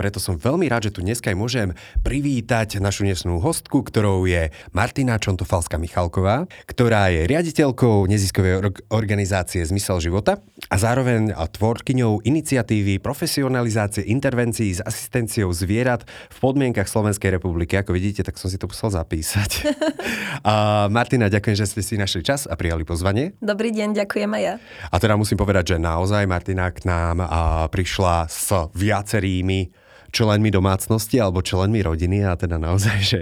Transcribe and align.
Preto 0.00 0.16
som 0.16 0.40
veľmi 0.40 0.64
rád, 0.64 0.88
že 0.88 0.96
tu 0.96 1.04
dneska 1.04 1.28
aj 1.28 1.36
môžem 1.36 1.68
privítať 2.00 2.80
našu 2.80 3.04
dnesnú 3.04 3.36
hostku, 3.36 3.84
ktorou 3.84 4.24
je 4.24 4.48
Martina 4.72 5.20
Čontofalská 5.20 5.76
Michalková, 5.76 6.48
ktorá 6.64 7.12
je 7.12 7.28
riaditeľkou 7.28 8.08
neziskovej 8.08 8.80
organizácie 8.88 9.60
Zmysel 9.60 10.00
života 10.00 10.40
a 10.72 10.76
zároveň 10.80 11.36
tvorkyňou 11.36 12.24
iniciatívy 12.24 12.96
profesionalizácie 13.04 14.08
intervencií 14.08 14.72
s 14.72 14.80
asistenciou 14.80 15.52
zvierat 15.52 16.08
v 16.32 16.38
podmienkach 16.40 16.88
Slovenskej 16.88 17.36
republiky. 17.36 17.76
Ako 17.76 17.92
vidíte, 17.92 18.24
tak 18.24 18.40
som 18.40 18.48
si 18.48 18.56
to 18.56 18.72
musel 18.72 18.88
zapísať. 18.88 19.68
a 20.48 20.88
Martina, 20.88 21.28
ďakujem, 21.28 21.60
že 21.60 21.68
ste 21.68 21.84
si 21.84 22.00
našli 22.00 22.24
čas 22.24 22.48
a 22.48 22.56
prijali 22.56 22.88
pozvanie. 22.88 23.36
Dobrý 23.44 23.68
deň, 23.68 24.00
ďakujem 24.00 24.32
aj 24.32 24.42
ja. 24.48 24.54
A 24.88 24.96
teda 24.96 25.20
musím 25.20 25.36
povedať, 25.36 25.76
že 25.76 25.76
naozaj 25.76 26.24
Martina 26.24 26.72
k 26.72 26.88
nám 26.88 27.20
prišla 27.68 28.24
s 28.32 28.48
viacerými 28.72 29.89
členmi 30.10 30.50
domácnosti 30.50 31.16
alebo 31.18 31.42
členmi 31.42 31.82
rodiny 31.82 32.26
a 32.26 32.34
teda 32.34 32.58
naozaj, 32.58 32.98
že 33.00 33.20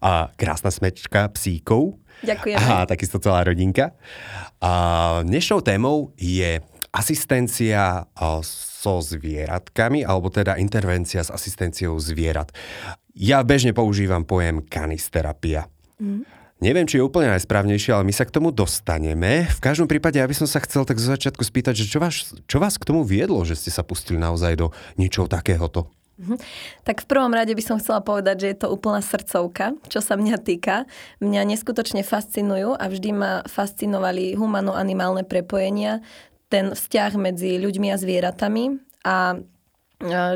a 0.00 0.28
krásna 0.36 0.68
smečka 0.68 1.32
psíkov. 1.32 2.00
Ďakujem. 2.24 2.56
A 2.56 2.88
takisto 2.88 3.20
celá 3.20 3.44
rodinka. 3.44 3.92
A 4.60 4.72
dnešnou 5.24 5.60
témou 5.60 6.16
je 6.16 6.64
asistencia 6.96 8.08
so 8.40 9.04
zvieratkami, 9.04 10.00
alebo 10.00 10.32
teda 10.32 10.56
intervencia 10.56 11.20
s 11.20 11.28
asistenciou 11.28 12.00
zvierat. 12.00 12.56
Ja 13.12 13.44
bežne 13.44 13.76
používam 13.76 14.24
pojem 14.24 14.64
kanisterapia. 14.64 15.68
Mm. 16.00 16.24
Neviem, 16.56 16.88
či 16.88 16.96
je 16.96 17.04
úplne 17.04 17.28
najsprávnejšie, 17.36 17.92
ale 17.92 18.08
my 18.08 18.16
sa 18.16 18.24
k 18.24 18.32
tomu 18.32 18.48
dostaneme. 18.48 19.44
V 19.44 19.60
každom 19.60 19.84
prípade, 19.84 20.16
ja 20.16 20.24
by 20.24 20.32
som 20.32 20.48
sa 20.48 20.56
chcel 20.64 20.88
tak 20.88 20.96
zo 20.96 21.12
začiatku 21.12 21.44
spýtať, 21.44 21.84
že 21.84 21.84
čo 21.84 22.00
vás, 22.00 22.32
čo 22.48 22.56
vás 22.56 22.80
k 22.80 22.88
tomu 22.88 23.04
viedlo, 23.04 23.44
že 23.44 23.60
ste 23.60 23.68
sa 23.68 23.84
pustili 23.84 24.16
naozaj 24.16 24.56
do 24.56 24.72
niečoho 24.96 25.28
takéhoto? 25.28 25.92
Mhm. 26.16 26.40
Tak 26.88 27.04
v 27.04 27.06
prvom 27.12 27.32
rade 27.36 27.52
by 27.52 27.60
som 27.60 27.76
chcela 27.76 28.00
povedať, 28.00 28.36
že 28.40 28.48
je 28.52 28.58
to 28.64 28.72
úplná 28.72 29.04
srdcovka, 29.04 29.76
čo 29.92 30.00
sa 30.00 30.16
mňa 30.16 30.36
týka. 30.40 30.88
Mňa 31.20 31.44
neskutočne 31.44 32.00
fascinujú 32.00 32.72
a 32.72 32.84
vždy 32.88 33.10
ma 33.12 33.32
fascinovali 33.44 34.32
humano-animálne 34.32 35.28
prepojenia, 35.28 36.00
ten 36.48 36.72
vzťah 36.72 37.12
medzi 37.20 37.60
ľuďmi 37.60 37.92
a 37.92 38.00
zvieratami 38.00 38.64
a 39.04 39.36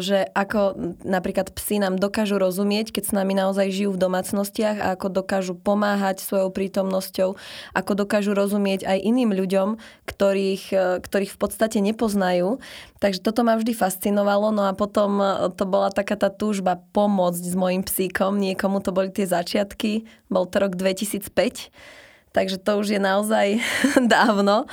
že 0.00 0.24
ako 0.32 0.72
napríklad 1.04 1.52
psi 1.52 1.84
nám 1.84 2.00
dokážu 2.00 2.40
rozumieť, 2.40 2.96
keď 2.96 3.04
s 3.04 3.12
nami 3.12 3.36
naozaj 3.36 3.68
žijú 3.68 3.92
v 3.92 4.02
domácnostiach 4.08 4.80
a 4.80 4.86
ako 4.96 5.12
dokážu 5.20 5.52
pomáhať 5.52 6.24
svojou 6.24 6.48
prítomnosťou, 6.48 7.36
ako 7.76 7.92
dokážu 7.92 8.32
rozumieť 8.32 8.88
aj 8.88 8.98
iným 9.04 9.36
ľuďom, 9.36 9.76
ktorých, 10.08 10.64
e, 10.72 10.86
ktorých 11.04 11.32
v 11.36 11.38
podstate 11.38 11.84
nepoznajú. 11.84 12.56
Takže 13.04 13.20
toto 13.20 13.44
ma 13.44 13.60
vždy 13.60 13.76
fascinovalo. 13.76 14.48
No 14.48 14.64
a 14.64 14.72
potom 14.72 15.20
e, 15.20 15.52
to 15.52 15.68
bola 15.68 15.92
taká 15.92 16.16
tá 16.16 16.32
túžba 16.32 16.80
pomôcť 16.96 17.44
s 17.44 17.52
mojim 17.52 17.84
psíkom. 17.84 18.40
Niekomu 18.40 18.80
to 18.80 18.96
boli 18.96 19.12
tie 19.12 19.28
začiatky. 19.28 20.08
Bol 20.32 20.48
to 20.48 20.56
rok 20.56 20.72
2005 20.80 21.99
takže 22.30 22.62
to 22.62 22.78
už 22.78 22.96
je 22.96 23.00
naozaj 23.02 23.58
dávno. 24.14 24.66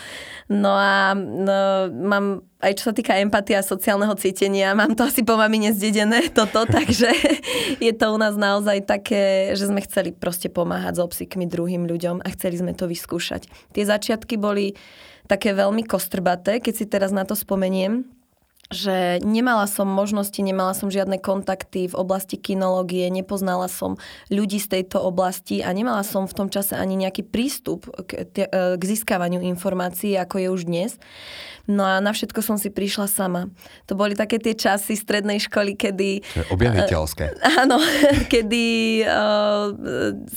No 0.48 0.72
a 0.72 1.12
no, 1.12 1.92
mám, 1.92 2.48
aj 2.64 2.80
čo 2.80 2.84
sa 2.90 2.94
týka 2.96 3.20
empatie 3.20 3.60
a 3.60 3.66
sociálneho 3.66 4.16
cítenia, 4.16 4.72
mám 4.72 4.96
to 4.96 5.04
asi 5.04 5.20
po 5.28 5.36
mamine 5.36 5.76
zdedené 5.76 6.32
toto, 6.38 6.64
takže 6.78 7.12
je 7.84 7.92
to 7.92 8.06
u 8.16 8.18
nás 8.18 8.40
naozaj 8.40 8.88
také, 8.88 9.52
že 9.60 9.68
sme 9.68 9.84
chceli 9.84 10.16
proste 10.16 10.48
pomáhať 10.48 11.04
so 11.04 11.06
psíkmi 11.12 11.46
druhým 11.52 11.84
ľuďom 11.84 12.24
a 12.24 12.28
chceli 12.32 12.64
sme 12.64 12.72
to 12.72 12.88
vyskúšať. 12.88 13.52
Tie 13.76 13.84
začiatky 13.84 14.40
boli 14.40 14.80
také 15.28 15.52
veľmi 15.52 15.84
kostrbaté, 15.84 16.64
keď 16.64 16.74
si 16.74 16.86
teraz 16.88 17.12
na 17.12 17.28
to 17.28 17.36
spomeniem, 17.36 18.08
že 18.68 19.24
nemala 19.24 19.64
som 19.64 19.88
možnosti, 19.88 20.36
nemala 20.44 20.76
som 20.76 20.92
žiadne 20.92 21.24
kontakty 21.24 21.88
v 21.88 21.96
oblasti 21.96 22.36
kinológie, 22.36 23.08
nepoznala 23.08 23.72
som 23.72 23.96
ľudí 24.28 24.60
z 24.60 24.80
tejto 24.80 25.00
oblasti 25.00 25.64
a 25.64 25.72
nemala 25.72 26.04
som 26.04 26.28
v 26.28 26.36
tom 26.36 26.48
čase 26.52 26.76
ani 26.76 27.00
nejaký 27.00 27.24
prístup 27.24 27.88
k, 28.04 28.28
k 28.52 28.82
získavaniu 28.84 29.40
informácií, 29.40 30.20
ako 30.20 30.36
je 30.44 30.48
už 30.52 30.62
dnes. 30.68 30.92
No 31.68 31.84
a 31.84 32.00
na 32.00 32.16
všetko 32.16 32.40
som 32.40 32.56
si 32.56 32.72
prišla 32.72 33.12
sama. 33.12 33.52
To 33.92 34.00
boli 34.00 34.16
také 34.16 34.40
tie 34.40 34.56
časy 34.56 34.96
strednej 34.96 35.44
školy, 35.44 35.76
kedy... 35.76 36.24
Objaviteľské. 36.48 37.44
Uh, 37.44 37.68
áno, 37.68 37.76
kedy 38.34 38.66
uh, 39.04 39.76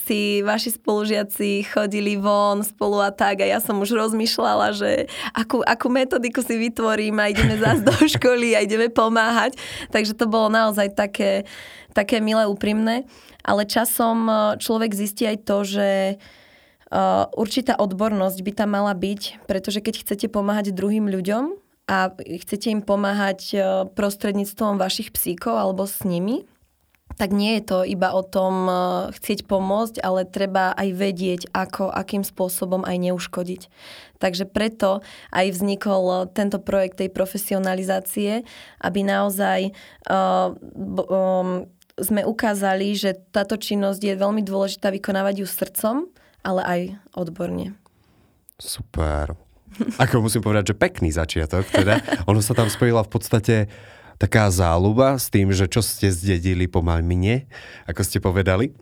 si 0.02 0.42
vaši 0.42 0.74
spolužiaci 0.74 1.70
chodili 1.70 2.18
von 2.18 2.66
spolu 2.66 2.98
a 2.98 3.14
tak 3.14 3.41
a 3.42 3.46
ja 3.46 3.62
som 3.62 3.78
už 3.78 3.94
rozmýšľala, 3.94 4.74
že 4.74 5.06
akú, 5.30 5.62
akú 5.62 5.86
metodiku 5.86 6.42
si 6.42 6.58
vytvorím 6.58 7.22
a 7.22 7.30
ideme 7.30 7.54
zás 7.62 7.78
do 7.78 7.94
školy 8.18 8.58
a 8.58 8.66
ideme 8.66 8.91
pomáhať. 8.91 9.54
Takže 9.94 10.18
to 10.18 10.26
bolo 10.26 10.50
naozaj 10.50 10.98
také, 10.98 11.47
také 11.94 12.18
milé, 12.18 12.42
úprimné. 12.50 13.06
Ale 13.47 13.64
časom 13.64 14.28
človek 14.60 14.92
zistí 14.92 15.24
aj 15.24 15.38
to, 15.48 15.64
že 15.64 15.88
určitá 17.39 17.78
odbornosť 17.78 18.39
by 18.43 18.53
tam 18.55 18.75
mala 18.75 18.95
byť, 18.99 19.47
pretože 19.47 19.78
keď 19.78 20.03
chcete 20.03 20.27
pomáhať 20.27 20.75
druhým 20.75 21.06
ľuďom 21.06 21.55
a 21.91 22.15
chcete 22.15 22.71
im 22.71 22.83
pomáhať 22.87 23.41
uh, 23.55 23.62
prostredníctvom 23.91 24.78
vašich 24.78 25.11
psíkov 25.11 25.59
alebo 25.59 25.87
s 25.91 26.06
nimi, 26.06 26.47
tak 27.19 27.34
nie 27.34 27.59
je 27.59 27.62
to 27.67 27.78
iba 27.83 28.15
o 28.15 28.23
tom 28.23 28.71
uh, 28.71 28.75
chcieť 29.11 29.51
pomôcť, 29.51 29.99
ale 29.99 30.23
treba 30.23 30.71
aj 30.78 30.89
vedieť, 30.95 31.41
ako, 31.51 31.91
akým 31.91 32.23
spôsobom 32.23 32.87
aj 32.87 33.11
neuškodiť. 33.11 33.62
Takže 34.22 34.47
preto 34.47 35.03
aj 35.34 35.47
vznikol 35.51 36.31
tento 36.31 36.62
projekt 36.62 37.03
tej 37.03 37.11
profesionalizácie, 37.11 38.47
aby 38.78 39.01
naozaj 39.03 39.75
uh, 40.07 40.55
um, 40.55 41.67
sme 41.99 42.22
ukázali, 42.22 42.95
že 42.95 43.19
táto 43.34 43.59
činnosť 43.59 44.01
je 44.01 44.15
veľmi 44.15 44.47
dôležitá 44.47 44.95
vykonávať 44.95 45.43
ju 45.43 45.47
srdcom, 45.47 45.97
ale 46.45 46.62
aj 46.65 46.81
odborne. 47.17 47.77
Super. 48.61 49.37
Ako 49.97 50.21
musím 50.21 50.43
povedať, 50.45 50.75
že 50.75 50.81
pekný 50.81 51.15
začiatok. 51.15 51.65
Teda. 51.71 52.03
Ono 52.28 52.43
sa 52.43 52.53
tam 52.53 52.69
spojila 52.69 53.06
v 53.06 53.11
podstate 53.11 53.56
taká 54.21 54.53
záľuba 54.53 55.17
s 55.17 55.33
tým, 55.33 55.49
že 55.49 55.65
čo 55.71 55.81
ste 55.81 56.12
zdedili 56.12 56.69
po 56.69 56.84
mamine, 56.84 57.49
ako 57.89 58.01
ste 58.05 58.21
povedali. 58.21 58.77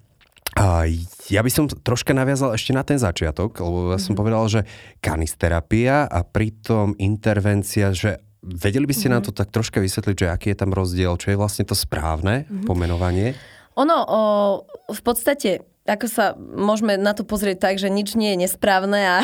A 0.59 0.91
ja 1.31 1.45
by 1.45 1.51
som 1.53 1.71
troška 1.71 2.11
naviazal 2.11 2.51
ešte 2.57 2.75
na 2.75 2.83
ten 2.83 2.99
začiatok, 2.99 3.63
lebo 3.63 3.95
ja 3.95 4.01
som 4.01 4.11
mm-hmm. 4.11 4.19
povedal, 4.19 4.45
že 4.51 4.61
kanisterapia 4.99 6.11
a 6.11 6.27
pritom 6.27 6.99
intervencia, 6.99 7.95
že 7.95 8.19
vedeli 8.43 8.89
by 8.89 8.95
ste 8.97 9.13
mm-hmm. 9.13 9.23
nám 9.23 9.29
to 9.29 9.37
tak 9.37 9.55
troška 9.55 9.79
vysvetliť, 9.79 10.17
že 10.19 10.27
aký 10.27 10.47
je 10.51 10.59
tam 10.59 10.75
rozdiel, 10.75 11.15
čo 11.21 11.31
je 11.31 11.39
vlastne 11.39 11.63
to 11.63 11.79
správne 11.79 12.49
mm-hmm. 12.49 12.67
pomenovanie? 12.67 13.39
Ono 13.79 13.97
o, 14.03 14.21
v 14.91 15.01
podstate 15.07 15.63
ako 15.89 16.07
sa 16.07 16.37
môžeme 16.37 17.01
na 17.01 17.17
to 17.17 17.25
pozrieť 17.25 17.65
tak, 17.65 17.81
že 17.81 17.89
nič 17.89 18.13
nie 18.13 18.37
je 18.37 18.45
nesprávne, 18.45 19.01
a 19.01 19.19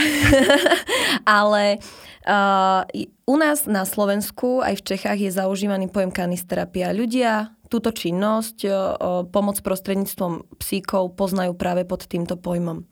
ale 1.39 1.85
uh, 2.25 2.89
u 3.29 3.37
nás 3.37 3.69
na 3.69 3.85
Slovensku 3.85 4.65
aj 4.65 4.81
v 4.81 4.87
Čechách 4.97 5.21
je 5.21 5.31
zaužívaný 5.31 5.93
pojem 5.93 6.09
kanisterapia. 6.09 6.97
Ľudia 6.97 7.53
túto 7.69 7.93
činnosť, 7.93 8.57
uh, 8.65 8.73
pomoc 9.29 9.61
prostredníctvom 9.61 10.57
psíkov 10.57 11.13
poznajú 11.21 11.53
práve 11.53 11.85
pod 11.85 12.09
týmto 12.09 12.41
pojmom. 12.41 12.89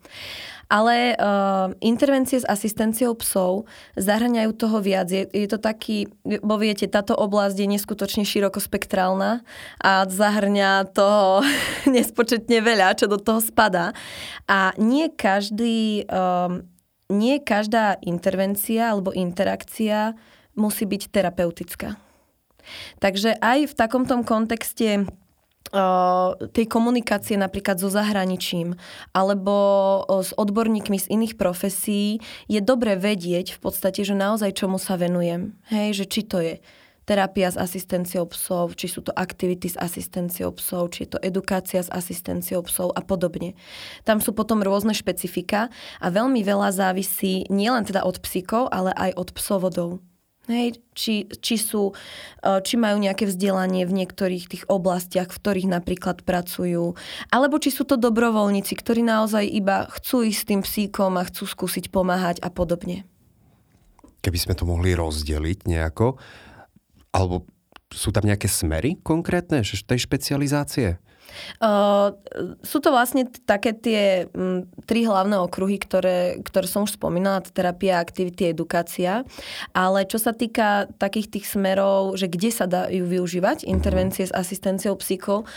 Ale 0.71 1.15
uh, 1.15 1.71
intervencie 1.83 2.39
s 2.39 2.47
asistenciou 2.47 3.13
psov 3.19 3.69
zahrňajú 3.99 4.51
toho 4.55 4.77
viac. 4.79 5.11
Je, 5.11 5.27
je 5.29 5.47
to 5.47 5.59
taký, 5.59 6.07
bo 6.23 6.55
viete, 6.59 6.87
táto 6.87 7.13
oblasť 7.13 7.57
je 7.59 7.67
neskutočne 7.77 8.23
širokospektrálna 8.23 9.43
a 9.83 9.91
zahrňa 10.07 10.89
toho 10.91 11.43
nespočetne 11.95 12.63
veľa, 12.63 12.97
čo 12.97 13.05
do 13.11 13.19
toho 13.19 13.43
spadá. 13.43 13.91
A 14.47 14.73
nie 14.79 15.11
každý, 15.11 16.07
um, 16.09 16.65
nie 17.11 17.43
každá 17.43 17.99
intervencia 18.03 18.91
alebo 18.91 19.13
interakcia 19.13 20.15
musí 20.53 20.85
byť 20.85 21.01
terapeutická. 21.09 21.97
Takže 23.03 23.35
aj 23.43 23.59
v 23.71 23.73
takomto 23.75 24.15
kontexte 24.23 25.03
tej 26.53 26.65
komunikácie 26.69 27.33
napríklad 27.33 27.81
so 27.81 27.89
zahraničím 27.89 28.77
alebo 29.09 29.55
s 30.21 30.29
odborníkmi 30.37 31.01
z 31.01 31.09
iných 31.09 31.33
profesí 31.33 32.21
je 32.45 32.61
dobre 32.61 32.93
vedieť 32.93 33.57
v 33.57 33.59
podstate, 33.59 34.05
že 34.05 34.13
naozaj 34.13 34.53
čomu 34.53 34.77
sa 34.77 34.93
venujem. 35.01 35.57
Hej, 35.73 36.03
že 36.03 36.05
či 36.05 36.21
to 36.29 36.37
je 36.37 36.61
terapia 37.03 37.51
s 37.51 37.59
asistenciou 37.59 38.29
psov, 38.31 38.79
či 38.79 38.87
sú 38.87 39.03
to 39.03 39.11
aktivity 39.11 39.67
s 39.67 39.75
asistenciou 39.75 40.55
psov, 40.55 40.95
či 40.95 41.03
je 41.03 41.17
to 41.17 41.19
edukácia 41.19 41.83
s 41.83 41.91
asistenciou 41.91 42.63
psov 42.63 42.95
a 42.95 43.03
podobne. 43.03 43.59
Tam 44.07 44.23
sú 44.23 44.31
potom 44.31 44.63
rôzne 44.63 44.95
špecifika 44.95 45.67
a 45.99 46.07
veľmi 46.07 46.39
veľa 46.45 46.71
závisí 46.71 47.43
nielen 47.51 47.83
teda 47.83 48.07
od 48.07 48.23
psíkov, 48.23 48.71
ale 48.71 48.95
aj 48.95 49.19
od 49.19 49.29
psovodov. 49.35 49.89
Hej, 50.51 50.83
či, 50.91 51.23
či, 51.39 51.55
sú, 51.55 51.95
e, 52.43 52.59
či 52.67 52.75
majú 52.75 52.99
nejaké 52.99 53.23
vzdelanie 53.23 53.87
v 53.87 54.03
niektorých 54.03 54.51
tých 54.51 54.63
oblastiach, 54.67 55.31
v 55.31 55.39
ktorých 55.39 55.71
napríklad 55.71 56.19
pracujú, 56.27 56.99
alebo 57.31 57.55
či 57.63 57.71
sú 57.71 57.87
to 57.87 57.95
dobrovoľníci, 57.95 58.75
ktorí 58.75 59.07
naozaj 59.07 59.47
iba 59.47 59.87
chcú 59.87 60.27
ísť 60.27 60.39
s 60.43 60.47
tým 60.51 60.61
psíkom 60.67 61.15
a 61.15 61.23
chcú 61.23 61.47
skúsiť 61.47 61.87
pomáhať 61.87 62.43
a 62.43 62.51
podobne. 62.51 63.07
Keby 64.19 64.35
sme 64.35 64.55
to 64.59 64.67
mohli 64.67 64.91
rozdeliť 64.99 65.63
nejako, 65.63 66.19
alebo 67.15 67.47
sú 67.87 68.11
tam 68.11 68.27
nejaké 68.27 68.51
smery 68.51 68.99
konkrétne 68.99 69.63
tej 69.63 69.99
špecializácie? 70.03 70.99
Uh, 71.57 72.13
sú 72.61 72.79
to 72.83 72.93
vlastne 72.93 73.25
také 73.45 73.73
tie 73.73 74.29
m, 74.31 74.67
tri 74.85 75.07
hlavné 75.07 75.39
okruhy, 75.39 75.81
ktoré, 75.81 76.39
ktoré 76.43 76.67
som 76.69 76.85
už 76.85 76.95
spomínala, 76.99 77.41
terapia, 77.43 77.99
aktivity, 77.99 78.51
edukácia. 78.51 79.25
Ale 79.73 80.05
čo 80.05 80.21
sa 80.21 80.31
týka 80.35 80.91
takých 81.01 81.39
tých 81.39 81.45
smerov, 81.49 82.15
že 82.19 82.29
kde 82.29 82.49
sa 82.53 82.65
dajú 82.69 83.05
využívať 83.07 83.65
intervencie 83.65 84.27
s 84.27 84.35
asistenciou 84.35 84.95
psychov, 84.99 85.47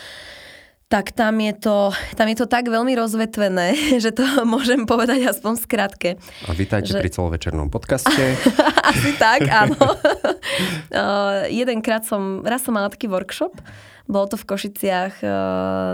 tak 0.87 1.11
tam 1.11 1.43
je, 1.43 1.51
to, 1.51 1.91
tam 2.15 2.31
je 2.31 2.37
to 2.39 2.47
tak 2.47 2.71
veľmi 2.71 2.95
rozvetvené, 2.95 3.75
že 4.05 4.15
to 4.15 4.23
môžem 4.55 4.87
povedať 4.87 5.27
aspoň 5.27 5.53
v 5.59 5.63
skratke. 5.63 6.11
A 6.47 6.55
vítajte 6.55 6.95
že... 6.95 7.03
pri 7.03 7.11
celovečernom 7.11 7.69
podcaste. 7.71 8.39
Asi 8.91 9.11
tak, 9.19 9.51
áno. 9.51 9.83
uh, 9.83 11.51
jedenkrát 11.51 12.07
som, 12.07 12.47
raz 12.47 12.63
som 12.63 12.71
mala 12.71 12.87
taký 12.87 13.11
workshop, 13.11 13.59
bolo 14.07 14.27
to 14.31 14.37
v 14.39 14.49
Košiciach 14.49 15.15
eh, 15.23 15.31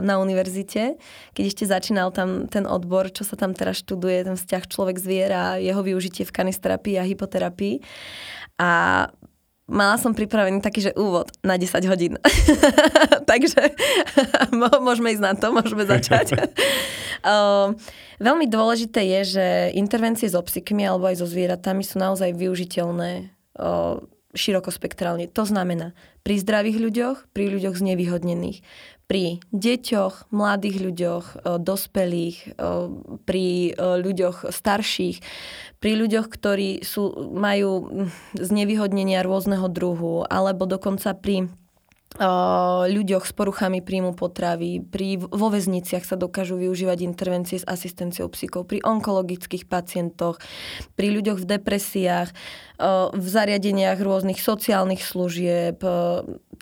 na 0.05 0.20
univerzite, 0.20 1.00
keď 1.32 1.44
ešte 1.44 1.64
začínal 1.64 2.12
tam 2.12 2.47
ten 2.47 2.69
odbor, 2.69 3.09
čo 3.09 3.25
sa 3.25 3.37
tam 3.37 3.56
teraz 3.56 3.81
študuje, 3.81 4.29
ten 4.29 4.37
vzťah 4.37 4.62
človek-zviera, 4.69 5.61
jeho 5.61 5.81
využitie 5.81 6.29
v 6.29 6.32
kanisterapii 6.32 7.00
a 7.00 7.09
hypoterapii. 7.09 7.81
A 8.61 8.70
mala 9.73 9.97
som 9.97 10.12
pripravený 10.12 10.61
taký, 10.61 10.93
že 10.93 10.93
úvod 10.93 11.32
na 11.41 11.56
10 11.56 11.88
hodín. 11.88 12.20
Takže 13.31 13.73
môžeme 14.87 15.17
ísť 15.17 15.25
na 15.25 15.32
to, 15.32 15.55
môžeme 15.55 15.88
začať. 15.88 16.37
uh, 17.25 17.73
veľmi 18.29 18.47
dôležité 18.47 19.00
je, 19.19 19.20
že 19.41 19.47
intervencie 19.73 20.29
so 20.29 20.44
psíkmi 20.44 20.85
alebo 20.85 21.09
aj 21.09 21.25
so 21.25 21.26
zvieratami 21.26 21.82
sú 21.82 21.97
naozaj 21.97 22.37
využiteľné 22.37 23.32
uh, 23.56 23.97
širokospektrálne. 24.32 25.29
To 25.32 25.44
znamená 25.44 25.93
pri 26.25 26.40
zdravých 26.40 26.79
ľuďoch, 26.81 27.17
pri 27.37 27.44
ľuďoch 27.52 27.76
znevýhodnených, 27.76 28.64
pri 29.12 29.44
deťoch, 29.52 30.32
mladých 30.32 30.76
ľuďoch, 30.81 31.25
e, 31.25 31.37
dospelých, 31.61 32.37
e, 32.40 32.69
pri 33.29 33.46
e, 33.69 33.73
ľuďoch 33.76 34.49
starších, 34.49 35.20
pri 35.84 35.93
ľuďoch, 36.00 36.26
ktorí 36.32 36.81
sú, 36.81 37.12
majú 37.37 37.93
znevýhodnenia 38.32 39.20
rôzneho 39.20 39.69
druhu, 39.69 40.25
alebo 40.25 40.64
dokonca 40.64 41.12
pri 41.12 41.52
ľuďoch 42.93 43.25
s 43.25 43.32
poruchami 43.32 43.81
príjmu 43.81 44.12
potravy, 44.12 44.85
pri, 44.85 45.17
vo 45.17 45.49
väzniciach 45.49 46.05
sa 46.05 46.20
dokážu 46.20 46.61
využívať 46.61 47.08
intervencie 47.08 47.56
s 47.56 47.64
asistenciou 47.64 48.28
psychov, 48.37 48.69
pri 48.69 48.85
onkologických 48.85 49.64
pacientoch, 49.64 50.37
pri 50.93 51.08
ľuďoch 51.08 51.40
v 51.40 51.49
depresiách, 51.56 52.28
v 53.14 53.26
zariadeniach 53.26 54.02
rôznych 54.02 54.43
sociálnych 54.43 55.06
služieb, 55.06 55.79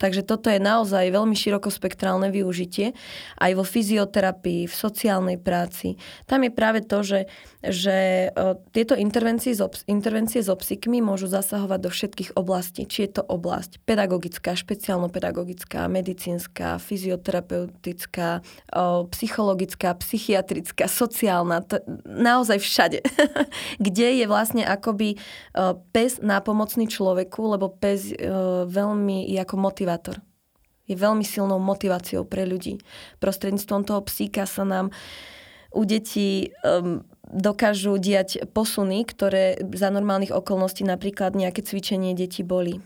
Takže 0.01 0.25
toto 0.25 0.49
je 0.49 0.57
naozaj 0.57 1.13
veľmi 1.13 1.37
širokospektrálne 1.37 2.33
využitie 2.33 2.97
aj 3.37 3.53
vo 3.53 3.65
fyzioterapii, 3.69 4.65
v 4.65 4.75
sociálnej 4.75 5.37
práci. 5.37 6.01
Tam 6.25 6.41
je 6.41 6.49
práve 6.49 6.81
to, 6.81 7.05
že, 7.05 7.29
že 7.61 8.33
e, 8.33 8.57
tieto 8.73 8.97
intervencie 8.97 9.53
so, 9.53 9.69
intervencie 9.85 10.41
so 10.41 10.57
psíkmi 10.57 11.05
môžu 11.05 11.29
zasahovať 11.29 11.81
do 11.85 11.91
všetkých 11.93 12.31
oblastí. 12.33 12.89
Či 12.89 12.99
je 13.05 13.21
to 13.21 13.23
oblasť 13.29 13.85
pedagogická, 13.85 14.57
špeciálno-pedagogická, 14.57 15.85
medicínska, 15.93 16.81
fyzioterapeutická, 16.81 18.41
e, 18.41 18.83
psychologická, 19.13 19.93
psychiatrická, 20.01 20.89
sociálna, 20.89 21.61
to, 21.61 21.77
naozaj 22.09 22.57
všade. 22.57 23.05
Kde 23.85 24.25
je 24.25 24.25
vlastne 24.25 24.65
akoby 24.65 25.13
e, 25.13 25.17
pes 26.11 26.19
nápomocný 26.27 26.91
človeku, 26.91 27.55
lebo 27.55 27.71
pes 27.71 28.11
veľmi 28.67 29.31
je 29.31 29.39
ako 29.39 29.55
motivátor. 29.55 30.19
Je 30.91 30.99
veľmi 30.99 31.23
silnou 31.23 31.63
motiváciou 31.63 32.27
pre 32.27 32.43
ľudí. 32.43 32.83
Prostredníctvom 33.23 33.87
toho 33.87 34.03
psíka 34.03 34.43
sa 34.43 34.67
nám 34.67 34.91
u 35.71 35.87
detí 35.87 36.51
um, 36.67 37.07
dokážu 37.31 37.95
diať 38.03 38.43
posuny, 38.51 39.07
ktoré 39.07 39.55
za 39.79 39.87
normálnych 39.95 40.35
okolností 40.35 40.83
napríklad 40.83 41.39
nejaké 41.39 41.63
cvičenie 41.63 42.19
detí 42.19 42.43
boli. 42.43 42.83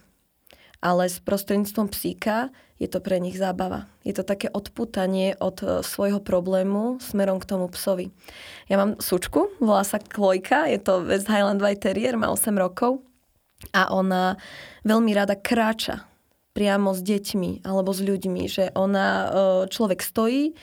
Ale 0.85 1.09
s 1.09 1.17
prostredníctvom 1.25 1.88
psíka 1.88 2.53
je 2.76 2.93
to 2.93 3.00
pre 3.00 3.17
nich 3.17 3.41
zábava. 3.41 3.88
Je 4.05 4.12
to 4.12 4.21
také 4.21 4.53
odputanie 4.53 5.32
od 5.41 5.65
uh, 5.65 5.81
svojho 5.81 6.21
problému 6.21 7.00
smerom 7.00 7.41
k 7.41 7.49
tomu 7.49 7.73
psovi. 7.73 8.12
Ja 8.69 8.76
mám 8.76 9.00
sučku, 9.00 9.49
volá 9.65 9.81
sa 9.81 9.97
Klojka, 9.97 10.69
je 10.69 10.76
to 10.76 11.09
West 11.09 11.32
Highland 11.32 11.65
White 11.65 11.88
Terrier, 11.88 12.21
má 12.21 12.29
8 12.29 12.53
rokov 12.61 13.00
a 13.72 13.94
ona 13.94 14.37
veľmi 14.84 15.14
rada 15.16 15.38
kráča 15.38 16.05
priamo 16.55 16.94
s 16.94 17.02
deťmi 17.02 17.66
alebo 17.66 17.90
s 17.90 18.00
ľuďmi, 18.00 18.43
že 18.46 18.70
ona, 18.78 19.08
e, 19.11 19.26
človek 19.69 20.00
stojí, 20.00 20.55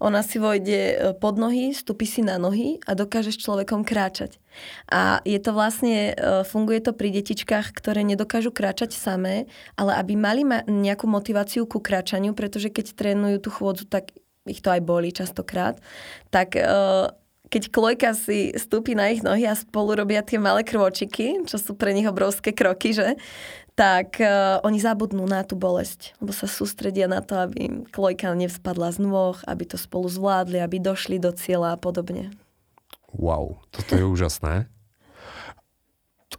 ona 0.00 0.24
si 0.24 0.40
vojde 0.40 0.80
e, 0.80 0.94
pod 1.20 1.36
nohy, 1.36 1.76
stupí 1.76 2.08
si 2.08 2.24
na 2.24 2.40
nohy 2.40 2.80
a 2.88 2.96
dokáže 2.96 3.36
s 3.36 3.44
človekom 3.44 3.84
kráčať. 3.84 4.40
A 4.88 5.20
je 5.28 5.36
to 5.36 5.52
vlastne, 5.52 6.16
e, 6.16 6.42
funguje 6.48 6.80
to 6.80 6.96
pri 6.96 7.12
detičkách, 7.12 7.76
ktoré 7.76 8.00
nedokážu 8.02 8.56
kráčať 8.56 8.96
samé, 8.96 9.44
ale 9.76 9.92
aby 10.00 10.16
mali 10.16 10.42
nejakú 10.64 11.04
motiváciu 11.04 11.68
ku 11.68 11.78
kráčaniu, 11.78 12.32
pretože 12.32 12.72
keď 12.72 12.96
trénujú 12.96 13.44
tú 13.44 13.50
chôdzu, 13.52 13.84
tak 13.84 14.16
ich 14.48 14.64
to 14.64 14.72
aj 14.72 14.80
boli 14.80 15.12
častokrát, 15.12 15.80
tak 16.28 16.52
keď 17.52 17.62
klojka 17.70 18.10
si 18.16 18.50
stúpi 18.56 18.96
na 18.96 19.12
ich 19.12 19.20
nohy 19.20 19.44
a 19.44 19.54
spolu 19.54 19.94
robia 19.94 20.24
tie 20.24 20.40
malé 20.40 20.64
krôčiky, 20.64 21.44
čo 21.44 21.60
sú 21.60 21.76
pre 21.76 21.92
nich 21.92 22.08
obrovské 22.08 22.50
kroky, 22.56 22.96
že? 22.96 23.16
tak 23.74 24.22
uh, 24.22 24.62
oni 24.62 24.78
zabudnú 24.78 25.26
na 25.26 25.42
tú 25.42 25.58
bolesť, 25.58 26.14
lebo 26.22 26.30
sa 26.30 26.46
sústredia 26.46 27.10
na 27.10 27.18
to, 27.18 27.34
aby 27.34 27.56
im 27.58 27.74
klojka 27.82 28.30
nevspadla 28.30 28.94
z 28.94 29.02
nôh, 29.02 29.34
aby 29.50 29.66
to 29.66 29.74
spolu 29.74 30.06
zvládli, 30.06 30.62
aby 30.62 30.78
došli 30.78 31.18
do 31.18 31.34
cieľa 31.34 31.74
a 31.74 31.78
podobne. 31.78 32.30
Wow, 33.10 33.58
toto 33.74 33.98
je 33.98 34.06
úžasné. 34.06 34.70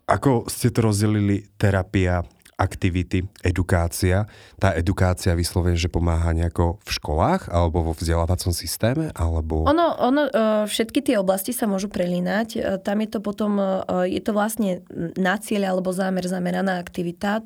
Ako 0.08 0.48
ste 0.48 0.72
to 0.72 0.92
rozdelili 0.92 1.48
terapia 1.60 2.24
aktivity, 2.56 3.28
edukácia. 3.44 4.32
Tá 4.56 4.72
edukácia 4.76 5.36
vyslovene, 5.36 5.76
že 5.76 5.92
pomáha 5.92 6.32
nejako 6.32 6.80
v 6.82 6.90
školách 6.90 7.52
alebo 7.52 7.92
vo 7.92 7.94
vzdelávacom 7.94 8.56
systéme? 8.56 9.12
Alebo... 9.12 9.68
Ono, 9.68 9.88
ono, 10.00 10.22
e, 10.28 10.32
všetky 10.68 11.04
tie 11.04 11.20
oblasti 11.20 11.52
sa 11.52 11.68
môžu 11.68 11.92
prelínať. 11.92 12.48
E, 12.56 12.60
tam 12.80 13.04
je 13.04 13.10
to 13.12 13.20
potom, 13.20 13.60
e, 13.60 14.08
je 14.08 14.22
to 14.24 14.32
vlastne 14.32 14.88
na 15.20 15.36
cieľ 15.36 15.76
alebo 15.76 15.92
zámer 15.92 16.24
zameraná 16.26 16.80
aktivita. 16.80 17.44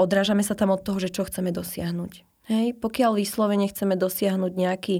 Odrážame 0.00 0.40
sa 0.40 0.56
tam 0.56 0.72
od 0.72 0.80
toho, 0.80 0.96
že 0.96 1.12
čo 1.12 1.28
chceme 1.28 1.52
dosiahnuť. 1.52 2.24
Hej, 2.48 2.80
pokiaľ 2.80 3.20
vyslovene 3.20 3.68
chceme 3.68 3.94
dosiahnuť 3.94 4.52
nejaký 4.56 4.96